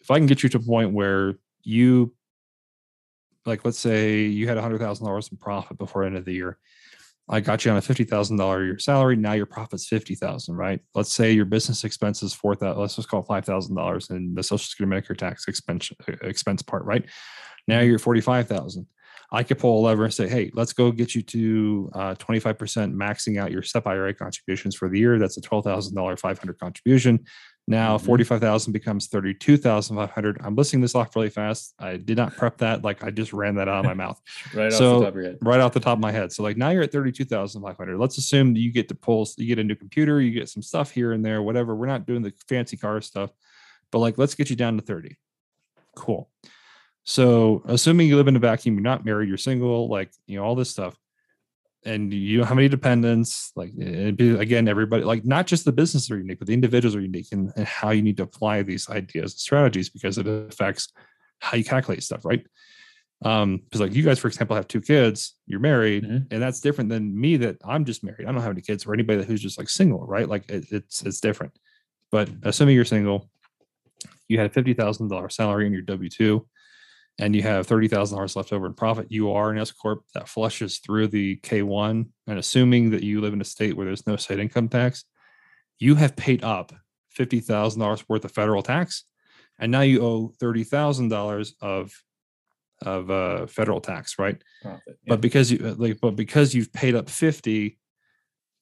If 0.00 0.12
i 0.12 0.18
can 0.18 0.26
get 0.26 0.44
you 0.44 0.48
to 0.50 0.58
a 0.58 0.62
point 0.62 0.92
where 0.92 1.34
you 1.64 2.14
like 3.46 3.64
let's 3.64 3.78
say 3.80 4.22
you 4.26 4.46
had 4.46 4.58
a 4.58 4.62
hundred 4.62 4.78
thousand 4.78 5.06
dollars 5.06 5.28
in 5.30 5.38
profit 5.38 5.76
before 5.78 6.02
the 6.02 6.06
end 6.08 6.16
of 6.16 6.24
the 6.24 6.34
year 6.34 6.58
I 7.30 7.40
got 7.40 7.64
you 7.64 7.70
on 7.70 7.76
a 7.76 7.82
fifty 7.82 8.04
thousand 8.04 8.38
dollar 8.38 8.64
year 8.64 8.78
salary. 8.78 9.16
Now 9.16 9.32
your 9.32 9.46
profit's 9.46 9.86
fifty 9.86 10.14
thousand, 10.14 10.56
right? 10.56 10.80
Let's 10.94 11.12
say 11.12 11.32
your 11.32 11.44
business 11.44 11.84
expenses 11.84 12.32
four 12.32 12.54
thousand. 12.54 12.80
Let's 12.80 12.96
just 12.96 13.08
call 13.08 13.20
it 13.20 13.26
five 13.26 13.44
thousand 13.44 13.76
dollars 13.76 14.10
in 14.10 14.34
the 14.34 14.42
Social 14.42 14.64
Security 14.64 15.00
Medicare 15.00 15.16
tax 15.16 15.46
expense 15.46 15.92
uh, 16.08 16.12
expense 16.22 16.62
part, 16.62 16.84
right? 16.84 17.04
Now 17.66 17.80
you're 17.80 17.98
forty 17.98 18.20
five 18.20 18.48
thousand. 18.48 18.86
I 19.30 19.42
could 19.42 19.58
pull 19.58 19.78
a 19.78 19.82
lever 19.86 20.04
and 20.04 20.14
say, 20.14 20.26
hey, 20.26 20.50
let's 20.54 20.72
go 20.72 20.90
get 20.90 21.14
you 21.14 21.20
to 21.22 21.90
uh, 21.94 22.14
twenty 22.14 22.40
five 22.40 22.58
percent 22.58 22.94
maxing 22.94 23.38
out 23.38 23.52
your 23.52 23.62
SEP 23.62 23.86
IRA 23.86 24.14
contributions 24.14 24.74
for 24.74 24.88
the 24.88 24.98
year. 24.98 25.18
That's 25.18 25.36
a 25.36 25.42
twelve 25.42 25.64
thousand 25.64 25.94
dollar 25.94 26.16
five 26.16 26.38
hundred 26.38 26.58
contribution. 26.58 27.26
Now 27.68 27.98
Mhm. 27.98 28.26
five 28.26 28.40
thousand 28.40 28.72
becomes 28.72 29.08
thirty 29.08 29.34
two 29.34 29.58
thousand 29.58 29.96
five 29.96 30.10
hundred. 30.10 30.38
I'm 30.42 30.56
listing 30.56 30.80
this 30.80 30.94
off 30.94 31.14
really 31.14 31.28
fast. 31.28 31.74
I 31.78 31.98
did 31.98 32.16
not 32.16 32.34
prep 32.34 32.56
that. 32.58 32.82
Like 32.82 33.04
I 33.04 33.10
just 33.10 33.34
ran 33.34 33.56
that 33.56 33.68
out 33.68 33.80
of 33.80 33.84
my 33.84 33.92
mouth 33.94 34.18
right 34.54 34.68
off 34.68 34.72
so- 34.72 34.98
the 35.00 35.04
top 35.04 35.08
of 35.10 35.14
your 35.16 35.24
head. 35.24 35.38
right 35.42 35.60
off 35.60 35.72
the 35.74 35.80
top 35.80 35.98
of 35.98 36.00
my 36.00 36.10
head. 36.10 36.32
So 36.32 36.42
like 36.42 36.56
now 36.56 36.70
you're 36.70 36.82
at 36.82 36.92
32,500. 36.92 37.98
Let's 37.98 38.16
assume 38.16 38.56
you 38.56 38.72
get 38.72 38.88
to 38.88 38.94
pull, 38.94 39.28
you 39.36 39.46
get 39.46 39.58
a 39.58 39.64
new 39.64 39.74
computer, 39.76 40.20
you 40.20 40.30
get 40.32 40.48
some 40.48 40.62
stuff 40.62 40.90
here 40.90 41.12
and 41.12 41.22
there, 41.24 41.42
whatever. 41.42 41.76
We're 41.76 41.86
not 41.86 42.06
doing 42.06 42.22
the 42.22 42.32
fancy 42.48 42.78
car 42.78 43.00
stuff, 43.02 43.30
but 43.92 43.98
like, 43.98 44.16
let's 44.16 44.34
get 44.34 44.48
you 44.48 44.56
down 44.56 44.76
to 44.76 44.82
30. 44.82 45.18
Cool. 45.94 46.30
So 47.04 47.62
assuming 47.66 48.08
you 48.08 48.16
live 48.16 48.28
in 48.28 48.36
a 48.36 48.38
vacuum, 48.38 48.74
you're 48.76 48.82
not 48.82 49.04
married, 49.04 49.28
you're 49.28 49.38
single, 49.38 49.88
like, 49.88 50.10
you 50.26 50.38
know, 50.38 50.44
all 50.44 50.54
this 50.54 50.70
stuff. 50.70 50.96
And 51.84 52.12
you 52.12 52.38
don't 52.38 52.46
have 52.48 52.58
any 52.58 52.68
dependents, 52.68 53.52
like 53.54 53.74
be, 53.76 54.30
again, 54.38 54.66
everybody, 54.68 55.04
like 55.04 55.24
not 55.24 55.46
just 55.46 55.64
the 55.64 55.72
business 55.72 56.10
are 56.10 56.18
unique, 56.18 56.38
but 56.38 56.48
the 56.48 56.54
individuals 56.54 56.96
are 56.96 57.00
unique 57.00 57.28
and, 57.32 57.52
how 57.64 57.90
you 57.90 58.02
need 58.02 58.16
to 58.16 58.24
apply 58.24 58.62
these 58.62 58.90
ideas 58.90 59.32
and 59.32 59.40
strategies 59.40 59.88
because 59.88 60.18
it 60.18 60.26
affects 60.26 60.92
how 61.38 61.56
you 61.56 61.64
calculate 61.64 62.02
stuff, 62.02 62.24
right? 62.24 62.44
um 63.24 63.56
because 63.64 63.80
like 63.80 63.92
you 63.96 64.04
guys 64.04 64.16
for 64.16 64.28
example 64.28 64.54
have 64.54 64.68
two 64.68 64.80
kids 64.80 65.34
you're 65.48 65.58
married 65.58 66.04
Mhm. 66.04 66.26
and 66.30 66.40
that's 66.40 66.60
different 66.60 66.88
than 66.88 67.20
me 67.20 67.36
that 67.38 67.56
i'm 67.64 67.84
just 67.84 68.04
married 68.04 68.28
i 68.28 68.30
don't 68.30 68.40
have 68.42 68.52
any 68.52 68.60
kids 68.60 68.86
or 68.86 68.94
anybody 68.94 69.24
who's 69.24 69.42
just 69.42 69.58
like 69.58 69.68
single 69.68 70.06
right 70.06 70.28
like 70.28 70.48
it, 70.48 70.66
it's 70.70 71.02
it's 71.02 71.20
different 71.20 71.52
but 72.12 72.28
assuming 72.44 72.76
you're 72.76 72.84
single 72.84 73.28
you 74.28 74.38
had 74.38 74.46
a 74.56 74.62
$50000 74.62 75.32
salary 75.32 75.66
in 75.66 75.72
your 75.72 75.82
w2 75.82 76.46
and 77.20 77.34
you 77.34 77.42
have 77.42 77.66
$30000 77.66 78.36
left 78.36 78.52
over 78.52 78.66
in 78.66 78.74
profit 78.74 79.06
you 79.10 79.30
are 79.32 79.50
an 79.50 79.58
s 79.58 79.70
corp 79.72 80.02
that 80.14 80.28
flushes 80.28 80.78
through 80.78 81.08
the 81.08 81.36
k1 81.38 82.06
and 82.26 82.38
assuming 82.38 82.90
that 82.90 83.02
you 83.02 83.20
live 83.20 83.32
in 83.32 83.40
a 83.40 83.44
state 83.44 83.76
where 83.76 83.86
there's 83.86 84.06
no 84.06 84.16
state 84.16 84.38
income 84.38 84.68
tax 84.68 85.04
you 85.78 85.94
have 85.94 86.14
paid 86.16 86.42
up 86.44 86.72
$50000 87.18 88.04
worth 88.08 88.24
of 88.24 88.32
federal 88.32 88.62
tax 88.62 89.04
and 89.58 89.72
now 89.72 89.80
you 89.80 90.02
owe 90.02 90.32
$30000 90.40 91.52
of 91.60 91.92
of 92.82 93.10
uh 93.10 93.44
federal 93.46 93.80
tax 93.80 94.20
right 94.20 94.40
Profit. 94.62 94.82
yeah. 94.86 94.94
but 95.08 95.20
because 95.20 95.50
you 95.50 95.58
uh, 95.66 95.74
like 95.78 95.98
but 96.00 96.12
because 96.14 96.54
you've 96.54 96.72
paid 96.72 96.94
up 96.94 97.10
50 97.10 97.76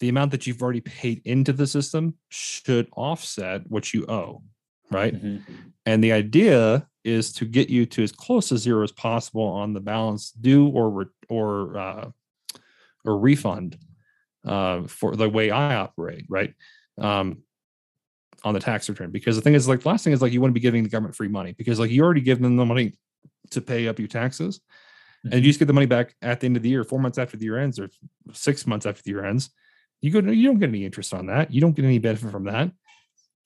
the 0.01 0.09
amount 0.09 0.31
that 0.31 0.47
you've 0.47 0.63
already 0.63 0.81
paid 0.81 1.21
into 1.27 1.53
the 1.53 1.67
system 1.67 2.15
should 2.31 2.89
offset 2.97 3.63
what 3.69 3.93
you 3.93 4.07
owe 4.09 4.43
right 4.91 5.15
Mhm. 5.23 5.43
and 5.85 6.03
the 6.03 6.13
idea 6.13 6.89
is 7.07 7.33
to 7.35 7.45
get 7.45 7.71
you 7.71 7.87
to 7.87 8.03
as 8.03 8.13
close 8.13 8.49
to 8.49 8.59
zero 8.59 8.83
as 8.83 8.93
possible 8.93 9.45
on 9.45 9.73
the 9.73 9.81
balance 9.81 10.33
due 10.33 10.69
or 10.69 11.11
or 11.29 11.79
uh, 11.79 12.11
or 13.05 13.19
refund 13.19 13.79
uh, 14.45 14.87
for 14.87 15.17
the 15.17 15.29
way 15.29 15.51
I 15.51 15.77
operate, 15.77 16.27
right? 16.29 16.53
Um, 16.99 17.43
on 18.45 18.55
the 18.55 18.61
tax 18.61 18.89
return, 18.89 19.11
because 19.11 19.35
the 19.35 19.43
thing 19.43 19.55
is, 19.55 19.67
like, 19.67 19.81
the 19.81 19.89
last 19.89 20.05
thing 20.05 20.13
is 20.13 20.23
like 20.23 20.33
you 20.33 20.41
want 20.41 20.51
to 20.51 20.55
be 20.55 20.61
giving 20.61 20.83
the 20.83 20.91
government 20.91 21.17
free 21.17 21.29
money 21.29 21.53
because 21.53 21.81
like 21.81 21.91
you 21.91 22.03
already 22.03 22.21
give 22.21 22.41
them 22.41 22.57
the 22.57 22.65
money 22.65 22.93
to 23.51 23.61
pay 23.61 23.89
up 23.89 23.99
your 23.99 24.09
taxes, 24.09 24.61
and 25.25 25.35
you 25.35 25.51
just 25.51 25.59
get 25.59 25.67
the 25.67 25.73
money 25.73 25.87
back 25.87 26.15
at 26.23 26.41
the 26.41 26.47
end 26.47 26.57
of 26.57 26.63
the 26.63 26.69
year, 26.69 26.85
four 26.85 27.01
months 27.01 27.19
after 27.19 27.37
the 27.37 27.45
year 27.45 27.59
ends, 27.59 27.79
or 27.79 27.89
six 28.33 28.67
months 28.67 28.87
after 28.87 29.03
the 29.03 29.11
year 29.11 29.25
ends. 29.25 29.51
You 30.03 30.11
go, 30.11 30.21
you 30.31 30.47
don't 30.47 30.59
get 30.59 30.69
any 30.69 30.85
interest 30.85 31.15
on 31.15 31.27
that. 31.27 31.53
You 31.53 31.61
don't 31.61 31.75
get 31.75 31.85
any 31.85 31.99
benefit 31.99 32.31
from 32.31 32.45
that. 32.45 32.71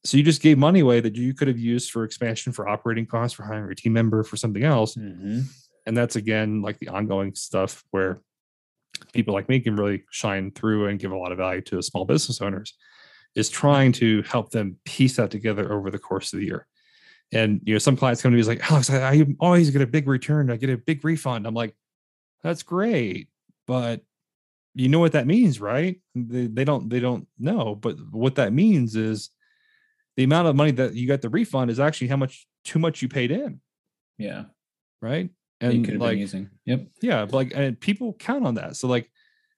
So 0.05 0.17
you 0.17 0.23
just 0.23 0.41
gave 0.41 0.57
money 0.57 0.81
away 0.81 1.01
that 1.01 1.17
you 1.17 1.35
could 1.35 1.49
have 1.49 1.59
used 1.59 1.91
for 1.91 2.05
expansion, 2.05 2.53
for 2.53 2.69
operating 2.69 3.07
costs, 3.07 3.35
for 3.37 3.45
hiring 3.45 3.71
a 3.71 3.75
team 3.75 3.93
member, 3.93 4.23
for 4.23 4.37
something 4.37 4.65
else. 4.65 4.95
Mhm. 4.95 5.45
And 5.87 5.97
that's 5.97 6.17
again 6.17 6.63
like 6.63 6.79
the 6.79 6.89
ongoing 6.89 7.35
stuff 7.35 7.85
where 7.91 8.23
people 9.13 9.35
like 9.35 9.49
me 9.49 9.61
can 9.61 9.77
really 9.77 10.05
shine 10.11 10.51
through 10.53 10.87
and 10.87 10.99
give 10.99 11.13
a 11.13 11.17
lot 11.17 11.33
of 11.33 11.39
value 11.39 11.61
to 11.63 11.83
small 11.83 12.05
business 12.05 12.41
owners 12.41 12.75
is 13.35 13.49
trying 13.49 13.93
to 13.93 14.23
help 14.23 14.51
them 14.51 14.77
piece 14.85 15.17
that 15.17 15.31
together 15.31 15.73
over 15.73 15.91
the 15.91 15.99
course 15.99 16.33
of 16.33 16.41
the 16.41 16.47
year. 16.47 16.67
And 17.33 17.61
you 17.65 17.75
know, 17.75 17.79
some 17.79 17.97
clients 17.97 18.23
come 18.23 18.33
to 18.33 18.35
me 18.35 18.41
is 18.41 18.49
like, 18.49 18.71
Alex, 18.71 18.91
I, 18.91 19.13
I 19.13 19.27
always 19.39 19.71
get 19.71 19.83
a 19.83 19.87
big 19.87 20.09
return. 20.09 20.51
I 20.51 20.57
get 20.57 20.71
a 20.71 20.77
big 20.77 21.05
refund. 21.05 21.47
I'm 21.47 21.55
like, 21.55 21.75
that's 22.43 22.63
great, 22.63 23.29
but 23.67 24.03
you 24.75 24.89
know 24.89 24.99
what 24.99 25.13
that 25.13 25.27
means, 25.27 25.61
right? 25.61 26.01
They, 26.15 26.47
they 26.47 26.65
don't 26.65 26.89
they 26.89 27.01
don't 27.01 27.27
know. 27.39 27.75
But 27.75 27.97
what 28.13 28.37
that 28.37 28.53
means 28.53 28.97
is 28.97 29.31
the 30.21 30.25
amount 30.25 30.47
of 30.47 30.55
money 30.55 30.71
that 30.71 30.95
you 30.95 31.09
got 31.09 31.23
the 31.23 31.31
refund 31.31 31.71
is 31.71 31.81
actually 31.81 32.09
how 32.09 32.17
much 32.17 32.47
too 32.63 32.79
much 32.79 33.01
you 33.01 33.09
paid 33.09 33.31
in, 33.31 33.59
Yeah. 34.19 34.45
right? 35.01 35.31
And 35.63 35.99
like 35.99 36.19
using. 36.19 36.51
Yep. 36.67 36.89
yeah, 37.01 37.25
but 37.25 37.33
like, 37.33 37.53
and 37.55 37.81
people 37.81 38.13
count 38.19 38.45
on 38.47 38.57
that. 38.57 38.77
So 38.77 38.87
like, 38.87 39.11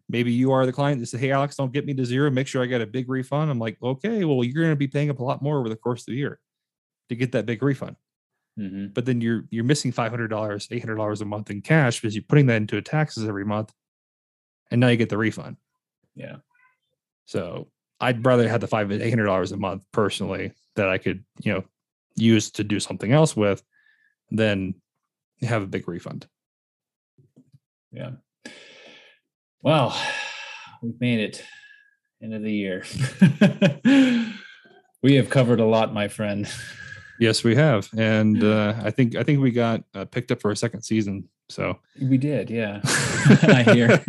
maybe 0.09 0.33
you 0.33 0.53
are 0.53 0.65
the 0.65 0.73
client 0.73 1.01
that 1.01 1.07
says, 1.07 1.19
"Hey, 1.19 1.33
Alex, 1.33 1.57
don't 1.57 1.73
get 1.73 1.85
me 1.85 1.95
to 1.95 2.05
zero. 2.05 2.31
Make 2.31 2.47
sure 2.47 2.63
I 2.63 2.67
get 2.67 2.81
a 2.81 2.87
big 2.87 3.09
refund." 3.09 3.51
I'm 3.51 3.59
like, 3.59 3.77
okay, 3.83 4.25
well, 4.25 4.45
you're 4.45 4.63
going 4.63 4.71
to 4.71 4.77
be 4.77 4.87
paying 4.87 5.11
up 5.11 5.19
a 5.19 5.25
lot 5.25 5.43
more 5.43 5.59
over 5.59 5.69
the 5.69 5.75
course 5.75 6.03
of 6.03 6.07
the 6.07 6.15
year 6.15 6.39
to 7.09 7.17
get 7.17 7.33
that 7.33 7.45
big 7.45 7.61
refund. 7.61 7.97
hmm 8.57 8.87
But 8.95 9.05
then 9.05 9.21
you're 9.21 9.47
you're 9.51 9.65
missing 9.65 9.91
five 9.91 10.13
hundred 10.13 10.29
dollars, 10.29 10.69
eight 10.71 10.81
hundred 10.85 10.97
dollars 10.97 11.23
a 11.23 11.25
month 11.25 11.51
in 11.51 11.61
cash 11.61 12.01
because 12.01 12.15
you're 12.15 12.25
putting 12.29 12.47
that 12.47 12.57
into 12.63 12.81
taxes 12.83 13.29
every 13.29 13.45
month, 13.45 13.73
and 14.71 14.81
now 14.81 14.87
you 14.89 14.97
get 14.97 15.09
the 15.09 15.19
refund. 15.19 15.57
Yeah. 16.15 16.37
So 17.27 17.67
I'd 18.03 18.27
rather 18.27 18.49
have 18.49 18.61
the 18.61 18.67
five 18.67 18.91
eight 18.91 19.09
hundred 19.09 19.27
dollars 19.27 19.53
a 19.53 19.57
month 19.57 19.85
personally 19.93 20.53
that 20.75 20.89
I 20.89 20.99
could 20.99 21.25
you 21.41 21.53
know 21.53 21.65
use 22.17 22.51
to 22.51 22.65
do 22.65 22.81
something 22.81 23.13
else 23.13 23.37
with, 23.37 23.63
than 24.31 24.75
have 25.41 25.63
a 25.63 25.67
big 25.67 25.89
refund. 25.89 26.27
Yeah. 27.93 28.11
Well, 29.63 29.97
we've 30.83 31.01
made 31.01 31.21
it 31.21 31.45
end 32.23 32.35
of 32.35 32.43
the 32.43 32.53
year. 32.53 32.85
we 35.03 35.15
have 35.15 35.31
covered 35.31 35.61
a 35.61 35.65
lot, 35.65 35.95
my 35.95 36.09
friend. 36.09 36.51
Yes, 37.21 37.45
we 37.45 37.55
have, 37.55 37.89
and 37.97 38.43
uh, 38.43 38.75
I 38.83 38.91
think 38.91 39.15
I 39.15 39.23
think 39.23 39.41
we 39.41 39.53
got 39.53 39.85
uh, 39.95 40.07
picked 40.07 40.33
up 40.33 40.41
for 40.41 40.51
a 40.51 40.57
second 40.57 40.83
season. 40.83 41.29
So 41.49 41.79
We 42.01 42.19
did, 42.19 42.51
yeah. 42.51 42.81
I 42.85 43.63
hear. 43.75 44.03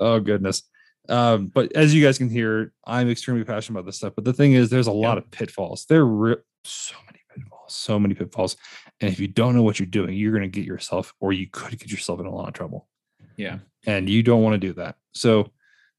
oh 0.00 0.20
goodness. 0.20 0.62
Um, 1.08 1.46
but 1.48 1.72
as 1.72 1.94
you 1.94 2.02
guys 2.04 2.18
can 2.18 2.28
hear, 2.30 2.72
I'm 2.86 3.08
extremely 3.08 3.44
passionate 3.44 3.78
about 3.78 3.86
this 3.86 3.96
stuff. 3.96 4.14
But 4.14 4.24
the 4.24 4.32
thing 4.32 4.52
is, 4.52 4.70
there's 4.70 4.86
a 4.86 4.92
lot 4.92 5.18
of 5.18 5.30
pitfalls. 5.30 5.86
There 5.88 6.00
are 6.00 6.06
re- 6.06 6.36
so 6.64 6.96
many 7.06 7.20
pitfalls, 7.34 7.72
so 7.74 7.98
many 7.98 8.14
pitfalls. 8.14 8.56
And 9.00 9.10
if 9.12 9.20
you 9.20 9.28
don't 9.28 9.54
know 9.54 9.62
what 9.62 9.78
you're 9.78 9.86
doing, 9.86 10.14
you're 10.14 10.32
going 10.32 10.42
to 10.42 10.48
get 10.48 10.66
yourself, 10.66 11.12
or 11.20 11.32
you 11.32 11.46
could 11.50 11.78
get 11.78 11.90
yourself 11.90 12.20
in 12.20 12.26
a 12.26 12.34
lot 12.34 12.48
of 12.48 12.54
trouble. 12.54 12.88
Yeah. 13.36 13.58
And 13.86 14.08
you 14.08 14.22
don't 14.22 14.42
want 14.42 14.54
to 14.54 14.66
do 14.66 14.72
that. 14.74 14.96
So, 15.12 15.52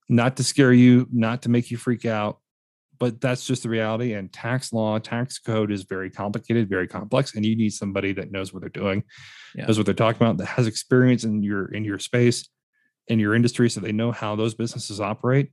not 0.09 0.37
to 0.37 0.43
scare 0.43 0.71
you, 0.73 1.07
not 1.11 1.41
to 1.41 1.49
make 1.49 1.69
you 1.69 1.77
freak 1.77 2.05
out, 2.05 2.39
but 2.99 3.19
that's 3.21 3.45
just 3.45 3.63
the 3.63 3.69
reality. 3.69 4.13
And 4.13 4.31
tax 4.31 4.71
law, 4.73 4.97
tax 4.99 5.37
code 5.37 5.71
is 5.71 5.83
very 5.83 6.09
complicated, 6.09 6.69
very 6.69 6.87
complex, 6.87 7.35
and 7.35 7.45
you 7.45 7.55
need 7.55 7.71
somebody 7.73 8.13
that 8.13 8.31
knows 8.31 8.53
what 8.53 8.61
they're 8.61 8.69
doing, 8.69 9.03
Yeah. 9.53 9.65
knows 9.65 9.77
what 9.77 9.85
they're 9.85 9.93
talking 9.93 10.21
about, 10.25 10.37
that 10.37 10.45
has 10.45 10.65
experience 10.67 11.23
in 11.23 11.43
your 11.43 11.65
in 11.73 11.83
your 11.83 11.99
space, 11.99 12.47
in 13.07 13.19
your 13.19 13.35
industry, 13.35 13.69
so 13.69 13.79
they 13.79 13.91
know 13.91 14.11
how 14.11 14.35
those 14.35 14.53
businesses 14.53 14.99
operate. 14.99 15.51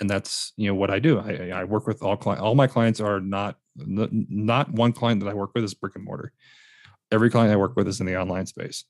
And 0.00 0.10
that's 0.10 0.52
you 0.56 0.68
know 0.68 0.74
what 0.74 0.90
I 0.90 0.98
do. 0.98 1.20
I, 1.20 1.50
I 1.54 1.64
work 1.64 1.86
with 1.86 2.02
all 2.02 2.16
clients 2.16 2.42
All 2.42 2.54
my 2.54 2.66
clients 2.66 3.00
are 3.00 3.20
not 3.20 3.56
not 3.76 4.72
one 4.72 4.92
client 4.92 5.22
that 5.22 5.28
I 5.28 5.34
work 5.34 5.50
with 5.54 5.64
is 5.64 5.74
brick 5.74 5.94
and 5.96 6.04
mortar. 6.04 6.32
Every 7.12 7.30
client 7.30 7.52
I 7.52 7.56
work 7.56 7.76
with 7.76 7.86
is 7.86 8.00
in 8.00 8.06
the 8.06 8.20
online 8.20 8.46
space. 8.46 8.84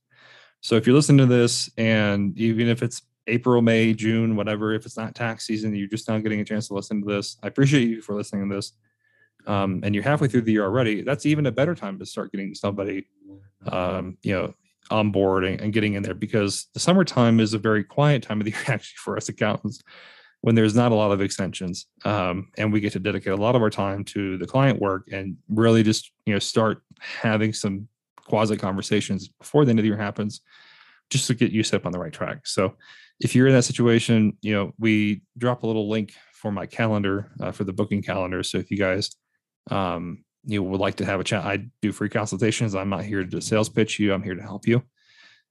So 0.60 0.76
if 0.76 0.86
you're 0.86 0.96
listening 0.96 1.26
to 1.28 1.34
this, 1.34 1.70
and 1.76 2.38
even 2.38 2.68
if 2.68 2.82
it's 2.82 3.02
April, 3.26 3.60
May, 3.60 3.92
June, 3.92 4.36
whatever, 4.36 4.72
if 4.72 4.86
it's 4.86 4.96
not 4.96 5.14
tax 5.14 5.46
season, 5.46 5.74
you're 5.74 5.88
just 5.88 6.08
now 6.08 6.18
getting 6.18 6.40
a 6.40 6.44
chance 6.44 6.68
to 6.68 6.74
listen 6.74 7.02
to 7.02 7.06
this. 7.06 7.36
I 7.42 7.48
appreciate 7.48 7.88
you 7.88 8.00
for 8.00 8.14
listening 8.14 8.48
to 8.48 8.56
this. 8.56 8.72
Um, 9.46 9.80
and 9.82 9.94
you're 9.94 10.04
halfway 10.04 10.28
through 10.28 10.42
the 10.42 10.52
year 10.52 10.64
already. 10.64 11.02
That's 11.02 11.26
even 11.26 11.46
a 11.46 11.52
better 11.52 11.74
time 11.74 11.98
to 11.98 12.06
start 12.06 12.32
getting 12.32 12.54
somebody, 12.54 13.08
um, 13.66 14.16
you 14.22 14.32
know, 14.32 14.54
on 14.94 15.10
board 15.10 15.44
and, 15.44 15.60
and 15.60 15.72
getting 15.72 15.94
in 15.94 16.02
there 16.04 16.14
because 16.14 16.68
the 16.72 16.80
summertime 16.80 17.40
is 17.40 17.52
a 17.52 17.58
very 17.58 17.82
quiet 17.82 18.22
time 18.22 18.40
of 18.40 18.44
the 18.44 18.50
year 18.52 18.64
actually 18.68 18.96
for 18.96 19.16
us 19.16 19.28
accountants. 19.28 19.82
when 20.42 20.54
there's 20.54 20.76
not 20.76 20.92
a 20.92 20.94
lot 20.94 21.10
of 21.10 21.20
extensions 21.20 21.86
um, 22.04 22.48
and 22.56 22.72
we 22.72 22.80
get 22.80 22.92
to 22.92 23.00
dedicate 23.00 23.32
a 23.32 23.36
lot 23.36 23.56
of 23.56 23.62
our 23.62 23.70
time 23.70 24.04
to 24.04 24.38
the 24.38 24.46
client 24.46 24.80
work 24.80 25.08
and 25.10 25.36
really 25.48 25.82
just 25.82 26.12
you 26.26 26.32
know 26.32 26.38
start 26.38 26.82
having 27.00 27.52
some 27.52 27.88
quasi 28.28 28.56
conversations 28.56 29.28
before 29.28 29.64
the 29.64 29.70
end 29.70 29.78
of 29.78 29.82
the 29.82 29.88
year 29.88 29.96
happens 29.96 30.40
just 31.10 31.26
to 31.26 31.34
get 31.34 31.50
you 31.50 31.62
set 31.62 31.80
up 31.80 31.86
on 31.86 31.92
the 31.92 31.98
right 31.98 32.12
track 32.12 32.46
so 32.46 32.74
if 33.20 33.34
you're 33.34 33.48
in 33.48 33.54
that 33.54 33.64
situation 33.64 34.36
you 34.42 34.54
know 34.54 34.72
we 34.78 35.22
drop 35.36 35.64
a 35.64 35.66
little 35.66 35.88
link 35.88 36.14
for 36.32 36.52
my 36.52 36.66
calendar 36.66 37.30
uh, 37.40 37.50
for 37.50 37.64
the 37.64 37.72
booking 37.72 38.02
calendar 38.02 38.42
so 38.42 38.58
if 38.58 38.70
you 38.70 38.78
guys 38.78 39.10
um, 39.70 40.24
you 40.46 40.62
would 40.62 40.80
like 40.80 40.96
to 40.96 41.04
have 41.04 41.20
a 41.20 41.24
chat 41.24 41.44
i 41.44 41.64
do 41.82 41.92
free 41.92 42.08
consultations. 42.08 42.74
I'm 42.74 42.90
not 42.90 43.04
here 43.04 43.24
to 43.24 43.40
sales 43.40 43.68
pitch 43.68 43.98
you. 43.98 44.12
I'm 44.12 44.22
here 44.22 44.34
to 44.34 44.42
help 44.42 44.66
you. 44.66 44.82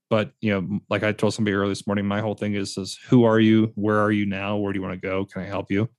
But 0.09 0.31
you 0.41 0.51
know 0.51 0.79
like 0.89 1.03
i 1.03 1.11
told 1.11 1.33
somebody 1.33 1.55
earlier 1.55 1.69
this 1.69 1.87
morning 1.87 2.05
my 2.05 2.21
whole 2.21 2.35
thing 2.35 2.53
is 2.53 2.77
is 2.77 2.99
who 3.09 3.23
are 3.23 3.39
you? 3.39 3.71
Where 3.75 3.99
are 3.99 4.11
you 4.11 4.25
now? 4.25 4.57
Where 4.57 4.73
do 4.73 4.77
you 4.77 4.83
want 4.83 4.99
to 4.99 5.07
go? 5.07 5.25
Can 5.25 5.41
i 5.41 5.45
help 5.45 5.71
you? 5.71 5.89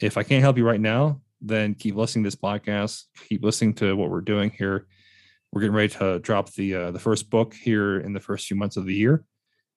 If 0.00 0.16
i 0.16 0.22
can't 0.22 0.42
help 0.42 0.56
you 0.56 0.66
right 0.66 0.80
now 0.80 1.20
then 1.40 1.74
keep 1.74 1.94
listening 1.94 2.24
to 2.24 2.28
this 2.28 2.36
podcast. 2.36 3.04
Keep 3.28 3.44
listening 3.44 3.74
to 3.74 3.96
what 3.96 4.10
we're 4.10 4.20
doing 4.20 4.50
here. 4.50 4.86
We're 5.52 5.60
getting 5.60 5.76
ready 5.76 5.92
to 5.94 6.18
drop 6.18 6.52
the 6.52 6.74
uh, 6.74 6.90
the 6.90 6.98
first 6.98 7.30
book 7.30 7.54
here 7.54 7.98
in 7.98 8.12
the 8.12 8.20
first 8.20 8.46
few 8.46 8.56
months 8.56 8.76
of 8.76 8.86
the 8.86 8.94
year. 8.94 9.24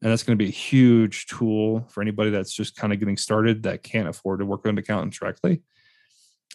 And 0.02 0.12
that's 0.12 0.24
going 0.24 0.38
to 0.38 0.44
be 0.44 0.50
a 0.50 0.54
huge 0.54 1.26
tool 1.28 1.86
for 1.90 2.02
anybody 2.02 2.30
that's 2.30 2.54
just 2.54 2.78
kind 2.78 2.94
of 2.94 3.00
getting 3.00 3.18
started 3.18 3.64
that 3.64 3.84
can't 3.84 4.08
afford 4.08 4.40
to 4.40 4.46
work 4.46 4.64
with 4.64 4.70
an 4.70 4.78
accountant 4.78 5.14
directly 5.14 5.62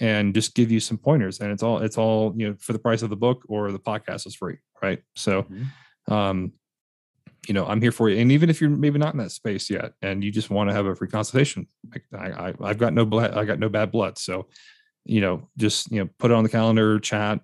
and 0.01 0.35
just 0.35 0.55
give 0.55 0.73
you 0.73 0.81
some 0.81 0.99
pointers 0.99 1.41
and 1.41 1.53
it's 1.53 1.63
all 1.63 1.79
it's 1.79 1.97
all 1.97 2.35
you 2.37 2.49
know 2.49 2.57
for 2.59 2.73
the 2.73 2.79
price 2.79 3.03
of 3.03 3.11
the 3.11 3.17
book 3.17 3.45
or 3.49 3.71
the 3.71 3.79
podcast 3.79 4.27
is 4.27 4.35
free 4.35 4.57
right 4.83 5.03
so 5.15 5.43
mm-hmm. 5.43 6.13
um 6.13 6.53
you 7.49 7.55
know, 7.55 7.67
I'm 7.67 7.81
here 7.81 7.93
for 7.93 8.09
you. 8.09 8.21
And 8.21 8.33
even 8.33 8.51
if 8.51 8.61
you're 8.61 8.71
maybe 8.71 8.99
not 8.99 9.15
in 9.15 9.19
that 9.19 9.33
space 9.33 9.69
yet, 9.71 9.93
and 10.03 10.23
you 10.23 10.31
just 10.31 10.51
want 10.51 10.71
to 10.71 10.75
have 10.75 10.87
a 10.87 10.95
free 10.95 11.09
consultation, 11.09 11.67
I, 12.13 12.49
I 12.49 12.55
I've 12.63 12.79
got 12.79 12.93
no 12.93 13.05
blood, 13.05 13.35
I 13.35 13.45
got 13.45 13.59
no 13.59 13.69
bad 13.69 13.91
blood. 13.91 14.19
So, 14.19 14.49
you 15.05 15.21
know, 15.21 15.49
just 15.57 15.91
you 15.91 16.01
know, 16.01 16.11
put 16.19 16.31
it 16.31 16.35
on 16.35 16.45
the 16.45 16.51
calendar, 16.51 16.99
chat, 16.99 17.41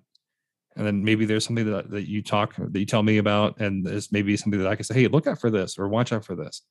and 0.75 0.85
then 0.85 1.03
maybe 1.03 1.25
there's 1.25 1.45
something 1.45 1.69
that, 1.71 1.91
that 1.91 2.07
you 2.07 2.21
talk 2.21 2.55
that 2.57 2.79
you 2.79 2.85
tell 2.85 3.03
me 3.03 3.17
about, 3.17 3.59
and 3.59 3.85
there's 3.85 4.11
maybe 4.11 4.35
something 4.37 4.59
that 4.59 4.69
I 4.69 4.75
can 4.75 4.85
say, 4.85 4.95
hey, 4.95 5.07
look 5.07 5.27
out 5.27 5.39
for 5.39 5.49
this 5.49 5.77
or 5.77 5.87
watch 5.87 6.11
out 6.11 6.25
for 6.25 6.35
this, 6.35 6.61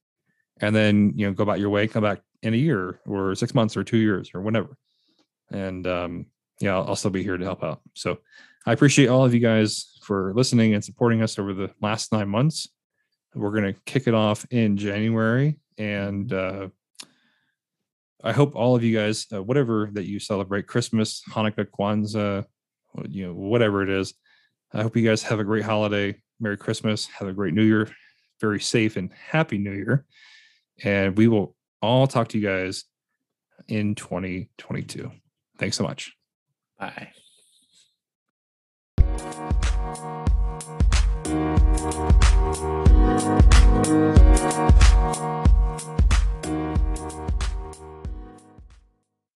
and 0.60 0.74
then 0.74 1.12
you 1.16 1.26
know, 1.26 1.32
go 1.32 1.42
about 1.42 1.60
your 1.60 1.70
way, 1.70 1.86
come 1.86 2.02
back 2.02 2.20
in 2.42 2.54
a 2.54 2.58
year 2.58 3.00
or 3.06 3.34
six 3.34 3.54
months 3.54 3.76
or 3.76 3.84
two 3.84 3.98
years 3.98 4.30
or 4.34 4.40
whatever, 4.40 4.76
and 5.50 5.86
um, 5.86 6.26
yeah, 6.60 6.76
I'll, 6.76 6.88
I'll 6.88 6.96
still 6.96 7.10
be 7.10 7.22
here 7.22 7.36
to 7.36 7.44
help 7.44 7.62
out. 7.62 7.80
So, 7.94 8.18
I 8.66 8.72
appreciate 8.72 9.08
all 9.08 9.24
of 9.24 9.32
you 9.32 9.40
guys 9.40 9.98
for 10.02 10.34
listening 10.34 10.74
and 10.74 10.84
supporting 10.84 11.22
us 11.22 11.38
over 11.38 11.54
the 11.54 11.70
last 11.80 12.12
nine 12.12 12.28
months. 12.28 12.68
We're 13.34 13.52
going 13.52 13.72
to 13.72 13.80
kick 13.86 14.06
it 14.06 14.14
off 14.14 14.46
in 14.50 14.76
January. 14.76 15.58
And 15.78 16.30
uh, 16.32 16.68
I 18.22 18.32
hope 18.32 18.54
all 18.54 18.76
of 18.76 18.84
you 18.84 18.96
guys, 18.96 19.26
uh, 19.32 19.42
whatever 19.42 19.88
that 19.92 20.04
you 20.04 20.18
celebrate, 20.18 20.66
Christmas, 20.66 21.22
Hanukkah, 21.30 21.66
Kwanzaa, 21.66 22.44
you 23.08 23.28
know, 23.28 23.32
whatever 23.32 23.82
it 23.82 23.88
is, 23.88 24.12
I 24.72 24.82
hope 24.82 24.96
you 24.96 25.08
guys 25.08 25.22
have 25.22 25.40
a 25.40 25.44
great 25.44 25.64
holiday. 25.64 26.20
Merry 26.38 26.56
Christmas. 26.56 27.06
Have 27.06 27.28
a 27.28 27.32
great 27.32 27.54
New 27.54 27.64
Year. 27.64 27.88
Very 28.40 28.60
safe 28.60 28.96
and 28.96 29.10
happy 29.12 29.58
New 29.58 29.72
Year. 29.72 30.04
And 30.82 31.16
we 31.16 31.28
will 31.28 31.54
all 31.82 32.06
talk 32.06 32.28
to 32.28 32.38
you 32.38 32.46
guys 32.46 32.84
in 33.68 33.94
2022. 33.94 35.10
Thanks 35.60 35.76
so 35.76 35.84
much. 35.84 36.16
Bye. 36.78 37.12